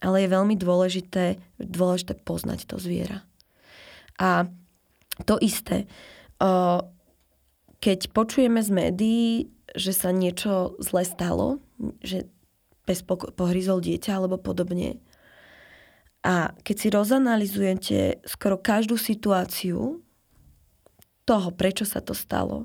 Ale 0.00 0.24
je 0.24 0.32
veľmi 0.32 0.56
dôležité, 0.56 1.40
dôležité 1.60 2.16
poznať 2.24 2.68
to 2.68 2.80
zviera. 2.80 3.20
A 4.16 4.48
to 5.22 5.38
isté. 5.38 5.86
Keď 7.78 8.00
počujeme 8.10 8.58
z 8.58 8.70
médií, 8.74 9.28
že 9.74 9.94
sa 9.94 10.10
niečo 10.10 10.74
zle 10.82 11.06
stalo, 11.06 11.62
že 12.02 12.26
pes 12.84 13.06
pohryzol 13.06 13.78
dieťa 13.80 14.18
alebo 14.18 14.36
podobne, 14.36 14.98
a 16.24 16.56
keď 16.64 16.76
si 16.80 16.88
rozanalizujete 16.88 17.98
skoro 18.24 18.56
každú 18.56 18.96
situáciu 18.96 20.00
toho, 21.28 21.48
prečo 21.52 21.84
sa 21.84 22.00
to 22.00 22.16
stalo, 22.16 22.64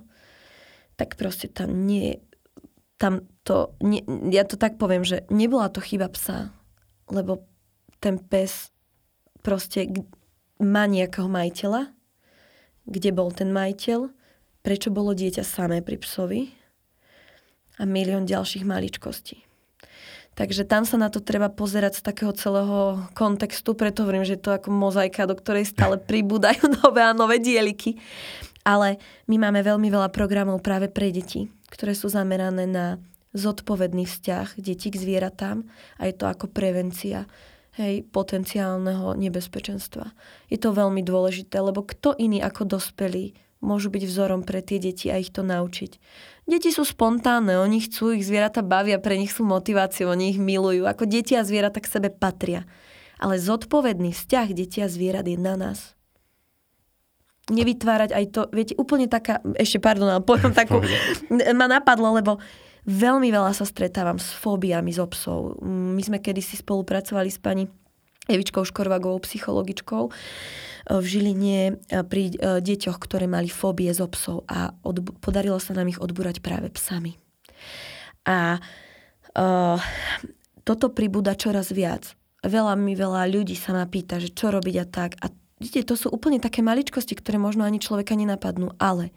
tak 0.96 1.20
proste 1.20 1.52
tam 1.52 1.84
nie, 1.84 2.24
tam 2.96 3.28
to, 3.44 3.76
nie, 3.84 4.00
ja 4.32 4.48
to 4.48 4.56
tak 4.56 4.80
poviem, 4.80 5.04
že 5.04 5.28
nebola 5.28 5.68
to 5.68 5.84
chyba 5.84 6.08
psa, 6.08 6.56
lebo 7.12 7.44
ten 8.00 8.16
pes 8.16 8.72
proste 9.44 9.92
má 10.60 10.88
nejakého 10.88 11.28
majiteľa 11.28 11.92
kde 12.90 13.14
bol 13.14 13.30
ten 13.30 13.54
majiteľ, 13.54 14.10
prečo 14.66 14.90
bolo 14.90 15.14
dieťa 15.14 15.46
samé 15.46 15.86
pri 15.86 16.02
psovi 16.02 16.42
a 17.80 17.88
milión 17.88 18.28
ďalších 18.28 18.68
maličkostí. 18.68 19.46
Takže 20.36 20.64
tam 20.64 20.88
sa 20.88 20.96
na 20.96 21.12
to 21.12 21.20
treba 21.20 21.52
pozerať 21.52 22.00
z 22.00 22.06
takého 22.06 22.32
celého 22.32 23.04
kontextu, 23.12 23.76
preto 23.76 24.08
hovorím, 24.08 24.24
že 24.24 24.40
je 24.40 24.44
to 24.48 24.56
ako 24.56 24.72
mozaika, 24.72 25.28
do 25.28 25.36
ktorej 25.36 25.68
stále 25.68 26.00
pribúdajú 26.10 26.64
nové 26.84 27.02
a 27.04 27.16
nové 27.16 27.38
dieliky. 27.40 28.00
Ale 28.64 29.00
my 29.28 29.36
máme 29.40 29.64
veľmi 29.64 29.88
veľa 29.88 30.12
programov 30.12 30.60
práve 30.60 30.92
pre 30.92 31.12
deti, 31.12 31.48
ktoré 31.72 31.96
sú 31.96 32.12
zamerané 32.12 32.68
na 32.68 33.00
zodpovedný 33.36 34.10
vzťah 34.10 34.58
detí 34.58 34.90
k 34.90 35.00
zvieratám 35.00 35.68
a 36.02 36.10
je 36.10 36.14
to 36.18 36.26
ako 36.26 36.50
prevencia 36.50 37.30
hej, 37.80 38.04
potenciálneho 38.12 39.16
nebezpečenstva. 39.16 40.12
Je 40.52 40.60
to 40.60 40.76
veľmi 40.76 41.02
dôležité, 41.02 41.58
lebo 41.64 41.82
kto 41.82 42.14
iný 42.20 42.44
ako 42.44 42.68
dospelí 42.68 43.34
môžu 43.60 43.92
byť 43.92 44.04
vzorom 44.08 44.42
pre 44.44 44.64
tie 44.64 44.80
deti 44.80 45.12
a 45.12 45.20
ich 45.20 45.32
to 45.32 45.44
naučiť. 45.44 46.00
Deti 46.48 46.72
sú 46.72 46.88
spontánne, 46.88 47.60
oni 47.60 47.84
chcú, 47.86 48.16
ich 48.16 48.26
zvieratá 48.26 48.64
bavia, 48.64 48.98
pre 48.98 49.20
nich 49.20 49.36
sú 49.36 49.46
motiváciou, 49.46 50.12
oni 50.12 50.36
ich 50.36 50.40
milujú. 50.40 50.88
Ako 50.88 51.06
deti 51.06 51.36
a 51.36 51.46
zvieratá 51.46 51.84
k 51.84 51.92
sebe 51.92 52.10
patria. 52.10 52.66
Ale 53.20 53.36
zodpovedný 53.36 54.16
vzťah 54.16 54.48
deti 54.56 54.80
a 54.80 54.88
zvierat 54.88 55.28
je 55.28 55.36
na 55.36 55.60
nás. 55.60 55.94
Nevytvárať 57.52 58.16
aj 58.16 58.26
to, 58.32 58.42
viete, 58.56 58.74
úplne 58.80 59.12
taká, 59.12 59.44
ešte 59.60 59.78
pardon, 59.84 60.08
ale 60.08 60.24
poviem 60.24 60.56
takú, 60.62 60.80
ma 61.54 61.68
napadlo, 61.68 62.16
lebo 62.16 62.40
veľmi 62.86 63.28
veľa 63.34 63.52
sa 63.52 63.66
stretávam 63.68 64.22
s 64.22 64.32
fóbiami 64.38 64.94
z 64.94 65.04
psov. 65.10 65.60
My 65.66 66.02
sme 66.04 66.24
kedysi 66.24 66.60
spolupracovali 66.62 67.30
s 67.32 67.40
pani 67.42 67.66
Evičkou 68.30 68.62
Škorvagovou, 68.62 69.26
psychologičkou 69.26 70.04
v 70.90 71.06
Žiline 71.06 71.82
pri 72.06 72.24
e, 72.30 72.34
deťoch, 72.62 72.98
ktoré 72.98 73.26
mali 73.26 73.50
fóbie 73.50 73.90
z 73.90 74.06
psov 74.10 74.46
a 74.46 74.74
od, 74.86 75.02
podarilo 75.22 75.58
sa 75.58 75.74
nám 75.74 75.90
ich 75.90 76.02
odbúrať 76.02 76.42
práve 76.42 76.70
psami. 76.74 77.18
A 78.30 78.62
uh, 78.62 79.80
toto 80.62 80.94
pribúda 80.94 81.34
čoraz 81.34 81.74
viac. 81.74 82.14
Veľa 82.46 82.78
mi 82.78 82.94
veľa 82.94 83.26
ľudí 83.26 83.58
sa 83.58 83.74
ma 83.74 83.90
pýta, 83.90 84.22
že 84.22 84.30
čo 84.30 84.54
robiť 84.54 84.76
a 84.78 84.86
tak. 84.86 85.18
A 85.24 85.34
vidíte, 85.58 85.90
to 85.90 85.96
sú 85.98 86.08
úplne 86.14 86.38
také 86.38 86.62
maličkosti, 86.62 87.18
ktoré 87.18 87.42
možno 87.42 87.66
ani 87.66 87.82
človeka 87.82 88.14
nenapadnú, 88.14 88.78
ale 88.78 89.10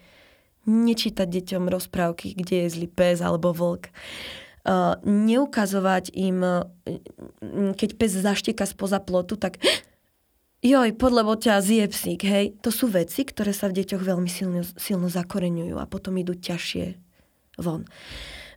nečítať 0.67 1.27
deťom 1.27 1.67
rozprávky, 1.67 2.39
kde 2.39 2.67
je 2.67 2.73
zlý 2.73 2.89
pes 2.89 3.19
alebo 3.19 3.51
vlk. 3.51 3.91
Uh, 4.63 4.95
neukazovať 5.03 6.15
im, 6.15 6.39
uh, 6.39 6.63
keď 7.75 7.91
pes 7.99 8.15
zaštieka 8.15 8.63
spoza 8.63 9.03
plotu, 9.03 9.35
tak 9.35 9.59
joj, 10.63 10.95
podľa 10.95 11.35
ťa 11.35 11.55
zje 11.59 11.87
psík, 11.91 12.23
hej. 12.23 12.55
To 12.63 12.71
sú 12.71 12.87
veci, 12.87 13.27
ktoré 13.27 13.51
sa 13.51 13.67
v 13.67 13.83
deťoch 13.83 14.03
veľmi 14.07 14.31
silno, 14.31 14.63
silno 14.79 15.11
zakoreňujú 15.11 15.75
a 15.83 15.91
potom 15.91 16.15
idú 16.15 16.39
ťažšie 16.39 16.95
von. 17.59 17.91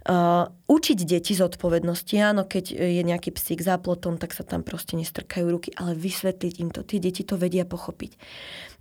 Uh, 0.06 0.46
učiť 0.70 1.02
deti 1.02 1.34
z 1.34 1.42
odpovednosti, 1.42 2.14
áno, 2.22 2.46
keď 2.46 2.78
je 2.78 3.02
nejaký 3.02 3.34
psík 3.34 3.66
za 3.66 3.82
plotom, 3.82 4.22
tak 4.22 4.38
sa 4.38 4.46
tam 4.46 4.62
proste 4.62 4.94
nestrkajú 5.02 5.50
ruky, 5.50 5.74
ale 5.74 5.98
vysvetliť 5.98 6.54
im 6.62 6.70
to. 6.70 6.86
Tie 6.86 7.02
deti 7.02 7.26
to 7.26 7.42
vedia 7.42 7.66
pochopiť. 7.66 8.14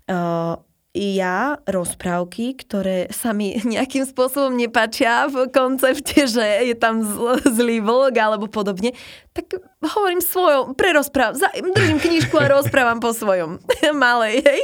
Uh, 0.05 0.61
ja 0.95 1.59
rozprávky, 1.67 2.55
ktoré 2.55 3.11
sa 3.11 3.35
mi 3.35 3.59
nejakým 3.75 4.07
spôsobom 4.07 4.55
nepačia 4.55 5.27
v 5.27 5.51
koncepte, 5.51 6.31
že 6.31 6.71
je 6.71 6.75
tam 6.79 7.03
zl- 7.03 7.43
zlý 7.43 7.83
vlk 7.83 8.15
alebo 8.15 8.47
podobne, 8.47 8.95
tak 9.35 9.59
hovorím 9.83 10.23
svojom, 10.23 10.79
prerozprávam, 10.79 11.35
držím 11.75 11.99
knižku 11.99 12.39
a 12.39 12.47
rozprávam 12.47 13.03
po 13.03 13.11
svojom 13.11 13.59
malej, 14.07 14.39
hej. 14.47 14.63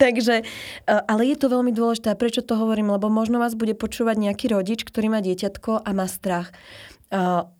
Takže, 0.00 0.34
e, 0.40 0.44
ale 0.88 1.28
je 1.28 1.36
to 1.36 1.52
veľmi 1.52 1.76
dôležité. 1.76 2.16
Prečo 2.16 2.40
to 2.40 2.56
hovorím? 2.56 2.88
Lebo 2.88 3.12
možno 3.12 3.36
vás 3.36 3.52
bude 3.52 3.76
počúvať 3.76 4.16
nejaký 4.16 4.48
rodič, 4.48 4.88
ktorý 4.88 5.12
má 5.12 5.20
dieťatko 5.20 5.84
a 5.84 5.90
má 5.92 6.08
strach 6.08 6.48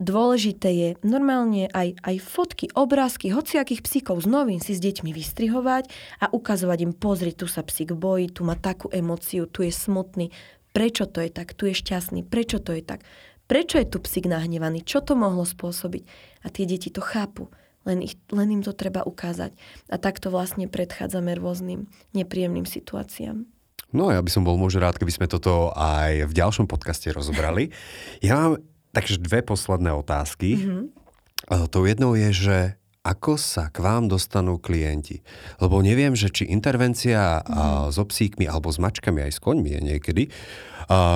dôležité 0.01 0.69
je 0.73 0.89
normálne 1.05 1.69
aj, 1.77 2.01
aj 2.01 2.17
fotky, 2.25 2.73
obrázky, 2.73 3.29
hociakých 3.29 3.85
psíkov 3.85 4.25
z 4.25 4.33
novín 4.33 4.65
si 4.65 4.73
s 4.73 4.81
deťmi 4.81 5.13
vystrihovať 5.13 5.93
a 6.25 6.33
ukazovať 6.33 6.79
im, 6.89 6.93
pozri, 6.97 7.37
tu 7.37 7.45
sa 7.45 7.61
psík 7.61 7.93
bojí, 7.93 8.33
tu 8.33 8.49
má 8.49 8.57
takú 8.57 8.89
emociu, 8.89 9.45
tu 9.45 9.61
je 9.61 9.69
smutný, 9.69 10.33
prečo 10.73 11.05
to 11.05 11.21
je 11.21 11.29
tak, 11.29 11.53
tu 11.53 11.69
je 11.69 11.77
šťastný, 11.77 12.25
prečo 12.25 12.65
to 12.65 12.73
je 12.73 12.81
tak, 12.81 13.05
prečo 13.45 13.77
je 13.77 13.85
tu 13.93 14.01
psík 14.01 14.25
nahnevaný, 14.25 14.89
čo 14.89 15.05
to 15.05 15.13
mohlo 15.13 15.45
spôsobiť. 15.45 16.03
A 16.43 16.47
tie 16.49 16.65
deti 16.65 16.89
to 16.89 17.05
chápu, 17.05 17.53
len, 17.85 18.01
ich, 18.01 18.17
len 18.33 18.49
im 18.49 18.63
to 18.65 18.73
treba 18.73 19.05
ukázať. 19.05 19.53
A 19.93 20.01
takto 20.01 20.33
vlastne 20.33 20.65
predchádzame 20.65 21.37
rôznym 21.37 21.93
nepríjemným 22.17 22.65
situáciám. 22.65 23.45
No 23.93 24.09
ja 24.09 24.25
by 24.25 24.31
som 24.33 24.49
bol 24.49 24.57
možno 24.57 24.81
rád, 24.81 24.97
keby 24.97 25.13
sme 25.13 25.27
toto 25.29 25.69
aj 25.77 26.25
v 26.25 26.33
ďalšom 26.33 26.65
podcaste 26.65 27.13
rozobrali. 27.13 27.69
Ja 28.25 28.39
mám 28.39 28.72
Takže 28.93 29.19
dve 29.19 29.43
posledné 29.43 29.93
otázky. 29.93 30.57
Mm-hmm. 30.57 31.69
Tou 31.69 31.85
jednou 31.85 32.15
je, 32.15 32.33
že 32.33 32.57
ako 33.03 33.35
sa 33.35 33.67
k 33.75 33.83
vám 33.83 34.07
dostanú 34.07 34.63
klienti? 34.63 35.27
Lebo 35.59 35.83
neviem, 35.83 36.15
že 36.15 36.31
či 36.31 36.47
intervencia 36.47 37.43
mm. 37.43 37.91
so 37.91 38.07
psíkmi 38.07 38.47
alebo 38.47 38.71
s 38.71 38.79
mačkami 38.79 39.27
aj 39.27 39.33
s 39.35 39.43
koňmi 39.43 39.75
je 39.75 39.81
niekedy, 39.83 40.25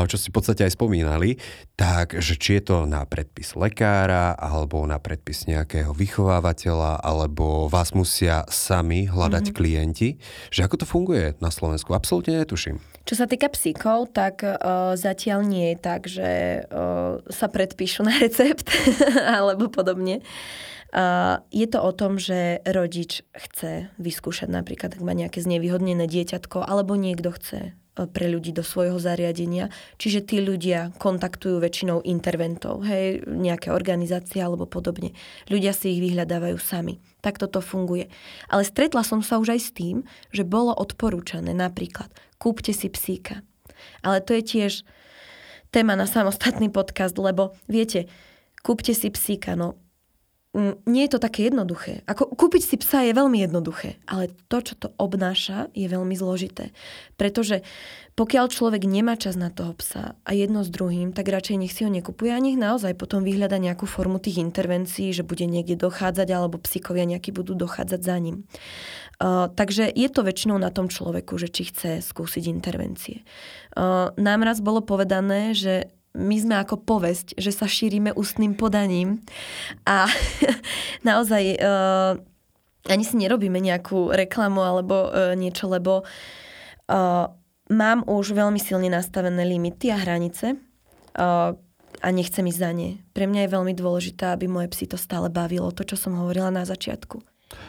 čo 0.07 0.17
si 0.19 0.31
v 0.31 0.35
podstate 0.35 0.67
aj 0.67 0.75
spomínali, 0.75 1.39
tak 1.79 2.19
že 2.19 2.35
či 2.39 2.59
je 2.59 2.63
to 2.73 2.77
na 2.91 3.07
predpis 3.07 3.55
lekára 3.55 4.35
alebo 4.35 4.83
na 4.83 4.99
predpis 4.99 5.47
nejakého 5.47 5.95
vychovávateľa 5.95 7.03
alebo 7.07 7.71
vás 7.71 7.95
musia 7.95 8.43
sami 8.51 9.07
hľadať 9.07 9.51
mm. 9.51 9.55
klienti, 9.55 10.19
že 10.51 10.67
ako 10.67 10.83
to 10.83 10.87
funguje 10.91 11.39
na 11.39 11.55
Slovensku? 11.55 11.95
Absolútne 11.95 12.43
netuším. 12.43 12.83
Čo 13.07 13.15
sa 13.23 13.31
týka 13.31 13.47
psíkov, 13.47 14.11
tak 14.11 14.43
uh, 14.43 14.99
zatiaľ 14.99 15.47
nie 15.47 15.71
je 15.71 15.77
tak, 15.79 16.11
že 16.11 16.31
uh, 16.67 17.23
sa 17.31 17.47
predpíšu 17.47 18.03
na 18.03 18.19
recept 18.19 18.67
alebo 19.39 19.71
podobne. 19.71 20.19
Uh, 20.19 20.75
je 21.53 21.67
to 21.69 21.79
o 21.85 21.93
tom, 21.93 22.17
že 22.17 22.65
rodič 22.65 23.21
chce 23.37 23.93
vyskúšať 24.01 24.49
napríklad, 24.49 24.97
ak 24.97 25.03
má 25.05 25.13
nejaké 25.13 25.45
znevýhodnené 25.45 26.09
dieťatko, 26.09 26.65
alebo 26.65 26.97
niekto 26.97 27.37
chce 27.37 27.77
pre 27.97 28.29
ľudí 28.29 28.53
do 28.53 28.61
svojho 28.61 29.01
zariadenia. 29.01 29.73
Čiže 29.97 30.21
tí 30.29 30.45
ľudia 30.45 30.93
kontaktujú 31.01 31.61
väčšinou 31.61 32.05
interventov, 32.05 32.85
hej, 32.85 33.25
nejaké 33.25 33.73
organizácie 33.73 34.41
alebo 34.41 34.69
podobne. 34.69 35.17
Ľudia 35.49 35.73
si 35.73 35.97
ich 35.97 36.05
vyhľadávajú 36.05 36.61
sami. 36.61 37.01
Tak 37.25 37.41
toto 37.41 37.65
funguje. 37.65 38.13
Ale 38.53 38.69
stretla 38.69 39.01
som 39.01 39.25
sa 39.25 39.41
už 39.41 39.57
aj 39.57 39.61
s 39.65 39.71
tým, 39.73 40.05
že 40.29 40.45
bolo 40.45 40.77
odporúčané 40.77 41.57
napríklad 41.57 42.13
kúpte 42.39 42.73
si 42.73 42.89
psíka. 42.93 43.43
Ale 44.01 44.21
to 44.25 44.37
je 44.37 44.43
tiež 44.45 44.73
téma 45.73 45.97
na 45.97 46.09
samostatný 46.09 46.73
podcast, 46.73 47.17
lebo 47.17 47.57
viete, 47.69 48.09
kúpte 48.65 48.97
si 48.97 49.13
psíka, 49.13 49.57
no 49.57 49.77
nie 50.89 51.03
je 51.05 51.13
to 51.13 51.21
také 51.21 51.53
jednoduché. 51.53 52.01
Ako 52.09 52.33
kúpiť 52.33 52.63
si 52.65 52.77
psa 52.81 53.05
je 53.05 53.13
veľmi 53.13 53.45
jednoduché, 53.45 54.01
ale 54.09 54.33
to, 54.49 54.65
čo 54.65 54.75
to 54.81 54.89
obnáša, 54.97 55.69
je 55.77 55.85
veľmi 55.85 56.17
zložité. 56.17 56.73
Pretože 57.21 57.61
pokiaľ 58.17 58.49
človek 58.49 58.89
nemá 58.89 59.21
čas 59.21 59.37
na 59.37 59.53
toho 59.53 59.77
psa 59.77 60.17
a 60.25 60.31
jedno 60.33 60.65
s 60.65 60.73
druhým, 60.73 61.13
tak 61.13 61.29
radšej 61.29 61.61
nech 61.61 61.77
si 61.77 61.85
ho 61.85 61.93
nekupuje 61.93 62.33
a 62.33 62.41
nech 62.41 62.57
naozaj 62.57 62.97
potom 62.97 63.21
vyhľada 63.21 63.61
nejakú 63.61 63.85
formu 63.85 64.17
tých 64.17 64.41
intervencií, 64.41 65.13
že 65.13 65.21
bude 65.21 65.45
niekde 65.45 65.77
dochádzať 65.77 66.29
alebo 66.33 66.57
psíkovia 66.57 67.05
nejakí 67.05 67.37
budú 67.37 67.53
dochádzať 67.53 68.01
za 68.01 68.17
ním. 68.17 68.49
Uh, 69.21 69.53
takže 69.53 69.93
je 69.93 70.09
to 70.09 70.25
väčšinou 70.25 70.57
na 70.57 70.73
tom 70.73 70.89
človeku, 70.89 71.37
že 71.37 71.53
či 71.53 71.69
chce 71.69 72.01
skúsiť 72.01 72.49
intervencie. 72.49 73.21
Uh, 73.77 74.09
nám 74.17 74.41
raz 74.49 74.65
bolo 74.65 74.81
povedané, 74.81 75.53
že 75.53 75.93
my 76.17 76.37
sme 76.41 76.55
ako 76.57 76.81
povesť, 76.81 77.37
že 77.37 77.53
sa 77.53 77.69
šírime 77.69 78.17
ústnym 78.17 78.57
podaním 78.57 79.21
a 79.85 80.09
naozaj 81.09 81.61
uh, 81.61 82.17
ani 82.89 83.05
si 83.05 83.21
nerobíme 83.21 83.61
nejakú 83.61 84.11
reklamu 84.17 84.65
alebo 84.65 85.07
uh, 85.07 85.37
niečo, 85.37 85.69
lebo 85.69 86.03
uh, 86.03 87.27
mám 87.69 87.99
už 88.09 88.33
veľmi 88.33 88.59
silne 88.59 88.89
nastavené 88.89 89.45
limity 89.45 89.93
a 89.93 90.01
hranice 90.01 90.57
uh, 90.57 91.53
a 92.03 92.09
nechcem 92.13 92.45
ísť 92.45 92.61
za 92.61 92.71
ne. 92.73 93.01
Pre 93.13 93.25
mňa 93.25 93.47
je 93.47 93.55
veľmi 93.57 93.73
dôležité, 93.77 94.33
aby 94.33 94.49
moje 94.49 94.69
psy 94.73 94.85
to 94.89 94.99
stále 95.01 95.33
bavilo, 95.33 95.73
to, 95.73 95.85
čo 95.85 95.97
som 95.97 96.17
hovorila 96.17 96.53
na 96.53 96.65
začiatku. 96.65 97.21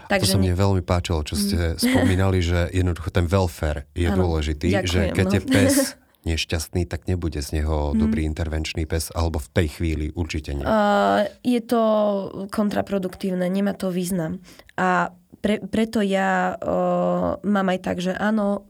Takže 0.09 0.25
to 0.25 0.35
sa 0.35 0.41
mne 0.41 0.57
ne... 0.57 0.57
veľmi 0.57 0.83
páčilo, 0.83 1.21
čo 1.21 1.37
ste 1.37 1.77
mm. 1.77 1.79
spomínali, 1.79 2.41
že 2.41 2.67
jednoducho 2.73 3.13
ten 3.13 3.29
welfare 3.29 3.85
je 3.93 4.09
ano, 4.09 4.25
dôležitý, 4.25 4.73
ďakujem, 4.73 4.89
že 4.89 5.01
keď 5.13 5.25
no. 5.27 5.33
je 5.33 5.41
pes 5.45 5.73
nešťastný, 6.27 6.83
tak 6.83 7.07
nebude 7.07 7.39
z 7.39 7.61
neho 7.61 7.91
hmm. 7.91 7.99
dobrý 8.03 8.27
intervenčný 8.27 8.83
pes, 8.83 9.07
alebo 9.15 9.39
v 9.39 9.49
tej 9.55 9.67
chvíli 9.79 10.05
určite 10.11 10.51
nie. 10.51 10.67
Uh, 10.67 11.23
je 11.47 11.63
to 11.63 11.81
kontraproduktívne, 12.51 13.47
nemá 13.47 13.71
to 13.71 13.87
význam. 13.87 14.43
A 14.75 15.15
pre, 15.39 15.63
preto 15.63 16.03
ja 16.03 16.59
uh, 16.59 17.39
mám 17.47 17.67
aj 17.71 17.79
tak, 17.79 17.97
že 18.03 18.11
áno, 18.11 18.67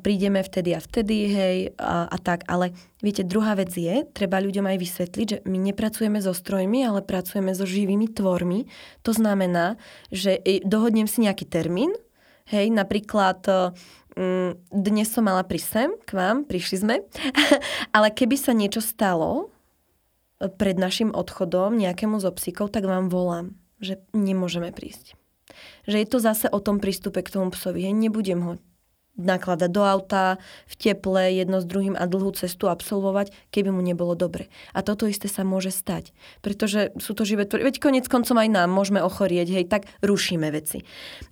prídeme 0.00 0.40
vtedy 0.40 0.72
a 0.72 0.80
vtedy, 0.80 1.28
hej, 1.28 1.56
a, 1.76 2.08
a 2.08 2.16
tak. 2.16 2.48
Ale 2.48 2.72
viete, 3.04 3.20
druhá 3.28 3.52
vec 3.52 3.76
je, 3.76 4.08
treba 4.16 4.40
ľuďom 4.40 4.64
aj 4.64 4.78
vysvetliť, 4.80 5.26
že 5.28 5.38
my 5.44 5.58
nepracujeme 5.60 6.16
so 6.24 6.32
strojmi, 6.32 6.80
ale 6.80 7.04
pracujeme 7.04 7.52
so 7.52 7.68
živými 7.68 8.08
tvormi. 8.08 8.64
To 9.04 9.12
znamená, 9.12 9.76
že 10.08 10.40
dohodnem 10.64 11.04
si 11.04 11.28
nejaký 11.28 11.44
termín, 11.44 11.92
hej, 12.48 12.72
napríklad 12.72 13.44
dnes 14.70 15.10
som 15.10 15.26
mala 15.26 15.42
prísť 15.42 15.68
sem 15.68 15.90
k 16.06 16.10
vám, 16.14 16.46
prišli 16.46 16.76
sme, 16.78 16.96
ale 17.96 18.14
keby 18.14 18.38
sa 18.38 18.54
niečo 18.54 18.78
stalo 18.78 19.50
e, 20.38 20.46
pred 20.46 20.78
našim 20.78 21.10
odchodom 21.10 21.74
nejakému 21.74 22.22
zo 22.22 22.30
psíkov, 22.30 22.70
tak 22.70 22.86
vám 22.86 23.10
volám, 23.10 23.58
že 23.82 23.98
nemôžeme 24.14 24.70
prísť. 24.70 25.18
Že 25.90 25.96
je 26.02 26.08
to 26.08 26.18
zase 26.22 26.46
o 26.46 26.58
tom 26.62 26.78
prístupe 26.78 27.26
k 27.26 27.32
tomu 27.34 27.50
psovi. 27.50 27.90
Nebudem 27.90 28.40
ho 28.42 28.52
nakladať 29.14 29.70
do 29.70 29.82
auta 29.86 30.42
v 30.66 30.74
teple 30.74 31.30
jedno 31.34 31.62
s 31.62 31.66
druhým 31.66 31.94
a 31.94 32.04
dlhú 32.06 32.34
cestu 32.34 32.66
absolvovať, 32.66 33.30
keby 33.54 33.70
mu 33.70 33.80
nebolo 33.80 34.18
dobre. 34.18 34.50
A 34.74 34.82
toto 34.82 35.06
isté 35.06 35.30
sa 35.30 35.46
môže 35.46 35.70
stať, 35.70 36.10
pretože 36.42 36.90
sú 36.98 37.14
to 37.14 37.22
živé 37.22 37.46
tvory. 37.46 37.66
Veď 37.66 37.78
konec 37.78 38.06
koncom 38.10 38.36
aj 38.38 38.48
nám 38.50 38.70
môžeme 38.70 39.00
ochorieť, 39.02 39.48
hej, 39.54 39.64
tak 39.70 39.86
rušíme 40.02 40.50
veci. 40.50 40.82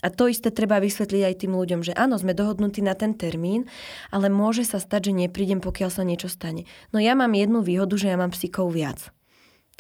A 0.03 0.11
to 0.11 0.31
isté 0.31 0.55
treba 0.55 0.79
vysvetliť 0.79 1.23
aj 1.27 1.35
tým 1.43 1.53
ľuďom, 1.59 1.81
že 1.83 1.93
áno, 1.95 2.19
sme 2.19 2.35
dohodnutí 2.37 2.81
na 2.83 2.95
ten 2.95 3.15
termín, 3.19 3.67
ale 4.15 4.31
môže 4.31 4.63
sa 4.63 4.79
stať, 4.79 5.11
že 5.11 5.27
neprídem, 5.27 5.59
pokiaľ 5.59 5.91
sa 5.91 6.07
niečo 6.07 6.31
stane. 6.31 6.67
No 6.95 7.03
ja 7.03 7.19
mám 7.19 7.35
jednu 7.35 7.63
výhodu, 7.67 7.95
že 7.99 8.11
ja 8.11 8.17
mám 8.19 8.31
psíkov 8.31 8.71
viac. 8.71 9.11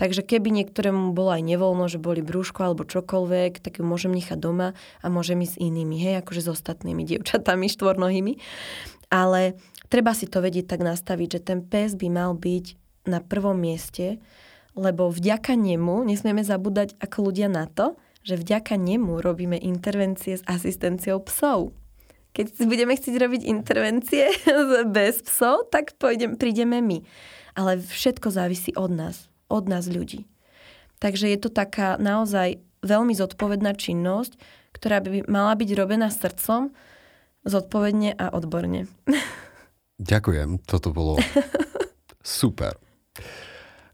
Takže 0.02 0.26
keby 0.26 0.50
niektorému 0.50 1.14
bolo 1.14 1.30
aj 1.30 1.46
nevoľno, 1.46 1.86
že 1.86 2.02
boli 2.02 2.26
brúško 2.26 2.66
alebo 2.66 2.82
čokoľvek, 2.82 3.62
tak 3.62 3.78
ju 3.78 3.86
môžem 3.86 4.10
nechať 4.10 4.34
doma 4.34 4.74
a 4.98 5.06
môžem 5.06 5.38
ísť 5.46 5.54
s 5.54 5.62
inými, 5.62 5.94
hej, 6.02 6.18
akože 6.26 6.42
s 6.42 6.50
ostatnými 6.50 7.06
dievčatami 7.06 7.70
štvornohými. 7.78 8.34
Ale 9.14 9.54
treba 9.86 10.10
si 10.10 10.26
to 10.26 10.42
vedieť 10.42 10.74
tak 10.74 10.82
nastaviť, 10.82 11.38
že 11.38 11.40
ten 11.46 11.62
pes 11.62 11.94
by 11.94 12.10
mal 12.10 12.34
byť 12.34 12.74
na 13.06 13.22
prvom 13.22 13.54
mieste, 13.54 14.18
lebo 14.74 15.06
vďaka 15.06 15.54
nemu, 15.54 16.02
nesmieme 16.02 16.42
zabúdať 16.42 16.98
ako 16.98 17.30
ľudia 17.30 17.46
na 17.46 17.70
to, 17.70 17.94
že 18.26 18.34
vďaka 18.34 18.74
nemu 18.74 19.22
robíme 19.22 19.54
intervencie 19.54 20.34
s 20.34 20.42
asistenciou 20.50 21.22
psov. 21.22 21.78
Keď 22.34 22.58
budeme 22.66 22.98
chcieť 22.98 23.14
robiť 23.22 23.46
intervencie 23.46 24.34
bez 24.98 25.22
psov, 25.22 25.70
tak 25.70 25.94
pôjdem, 25.94 26.34
prídeme 26.34 26.82
my. 26.82 27.06
Ale 27.54 27.78
všetko 27.78 28.34
závisí 28.34 28.74
od 28.74 28.90
nás 28.90 29.30
od 29.52 29.68
nás 29.68 29.84
ľudí. 29.84 30.24
Takže 30.96 31.28
je 31.28 31.38
to 31.38 31.52
taká 31.52 32.00
naozaj 32.00 32.64
veľmi 32.80 33.12
zodpovedná 33.12 33.76
činnosť, 33.76 34.40
ktorá 34.72 35.04
by 35.04 35.28
mala 35.28 35.52
byť 35.52 35.70
robená 35.76 36.08
srdcom, 36.08 36.72
zodpovedne 37.44 38.16
a 38.16 38.32
odborne. 38.32 38.88
Ďakujem, 40.00 40.64
toto 40.64 40.90
bolo 40.96 41.20
super. 42.24 42.80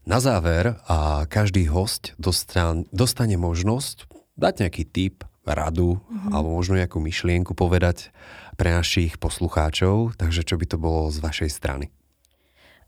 Na 0.07 0.17
záver 0.23 0.79
a 0.87 1.27
každý 1.29 1.69
host 1.69 2.17
dostane, 2.17 2.87
dostane 2.89 3.37
možnosť 3.37 4.09
dať 4.39 4.53
nejaký 4.65 4.83
tip, 4.87 5.27
radu 5.49 5.97
mm-hmm. 5.97 6.31
alebo 6.33 6.49
možno 6.53 6.77
nejakú 6.77 7.01
myšlienku 7.01 7.57
povedať 7.57 8.13
pre 8.55 8.69
našich 8.69 9.17
poslucháčov, 9.17 10.19
takže 10.19 10.45
čo 10.45 10.59
by 10.59 10.65
to 10.69 10.77
bolo 10.77 11.09
z 11.09 11.17
vašej 11.23 11.49
strany? 11.49 11.85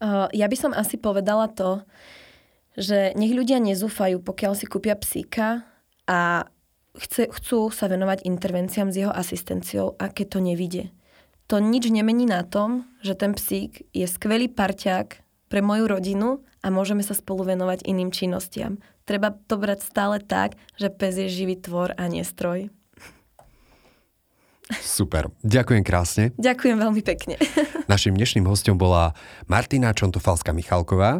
Uh, 0.02 0.26
ja 0.34 0.50
by 0.50 0.58
som 0.58 0.72
asi 0.74 0.98
povedala 0.98 1.50
to, 1.50 1.86
že 2.78 3.12
nech 3.20 3.34
ľudia 3.36 3.60
nezúfajú, 3.60 4.24
pokiaľ 4.24 4.54
si 4.56 4.66
kúpia 4.68 4.96
psíka 4.96 5.68
a 6.08 6.48
chce, 6.96 7.32
chcú 7.32 7.72
sa 7.72 7.88
venovať 7.92 8.24
intervenciám 8.28 8.92
s 8.92 9.00
jeho 9.00 9.14
asistenciou 9.14 9.96
a 10.00 10.12
keď 10.12 10.28
to 10.38 10.40
nevidie. 10.40 10.86
To 11.52 11.60
nič 11.60 11.92
nemení 11.92 12.24
na 12.24 12.48
tom, 12.48 12.88
že 13.04 13.12
ten 13.12 13.36
psík 13.36 13.84
je 13.92 14.08
skvelý 14.08 14.48
parťák 14.48 15.08
pre 15.52 15.60
moju 15.60 15.84
rodinu 15.84 16.40
a 16.64 16.72
môžeme 16.72 17.04
sa 17.04 17.12
spolu 17.12 17.44
venovať 17.44 17.84
iným 17.84 18.08
činnostiam. 18.08 18.80
Treba 19.04 19.36
to 19.36 19.60
brať 19.60 19.84
stále 19.84 20.24
tak, 20.24 20.56
že 20.80 20.88
pes 20.88 21.20
je 21.20 21.28
živý 21.28 21.60
tvor 21.60 21.92
a 22.00 22.08
nestroj. 22.08 22.72
Super. 24.80 25.28
Ďakujem 25.44 25.84
krásne. 25.84 26.32
Ďakujem 26.40 26.80
veľmi 26.80 27.04
pekne. 27.04 27.36
Našim 27.92 28.16
dnešným 28.16 28.48
hostom 28.48 28.80
bola 28.80 29.12
Martina 29.52 29.92
Čontofalská 29.92 30.56
Michalková, 30.56 31.20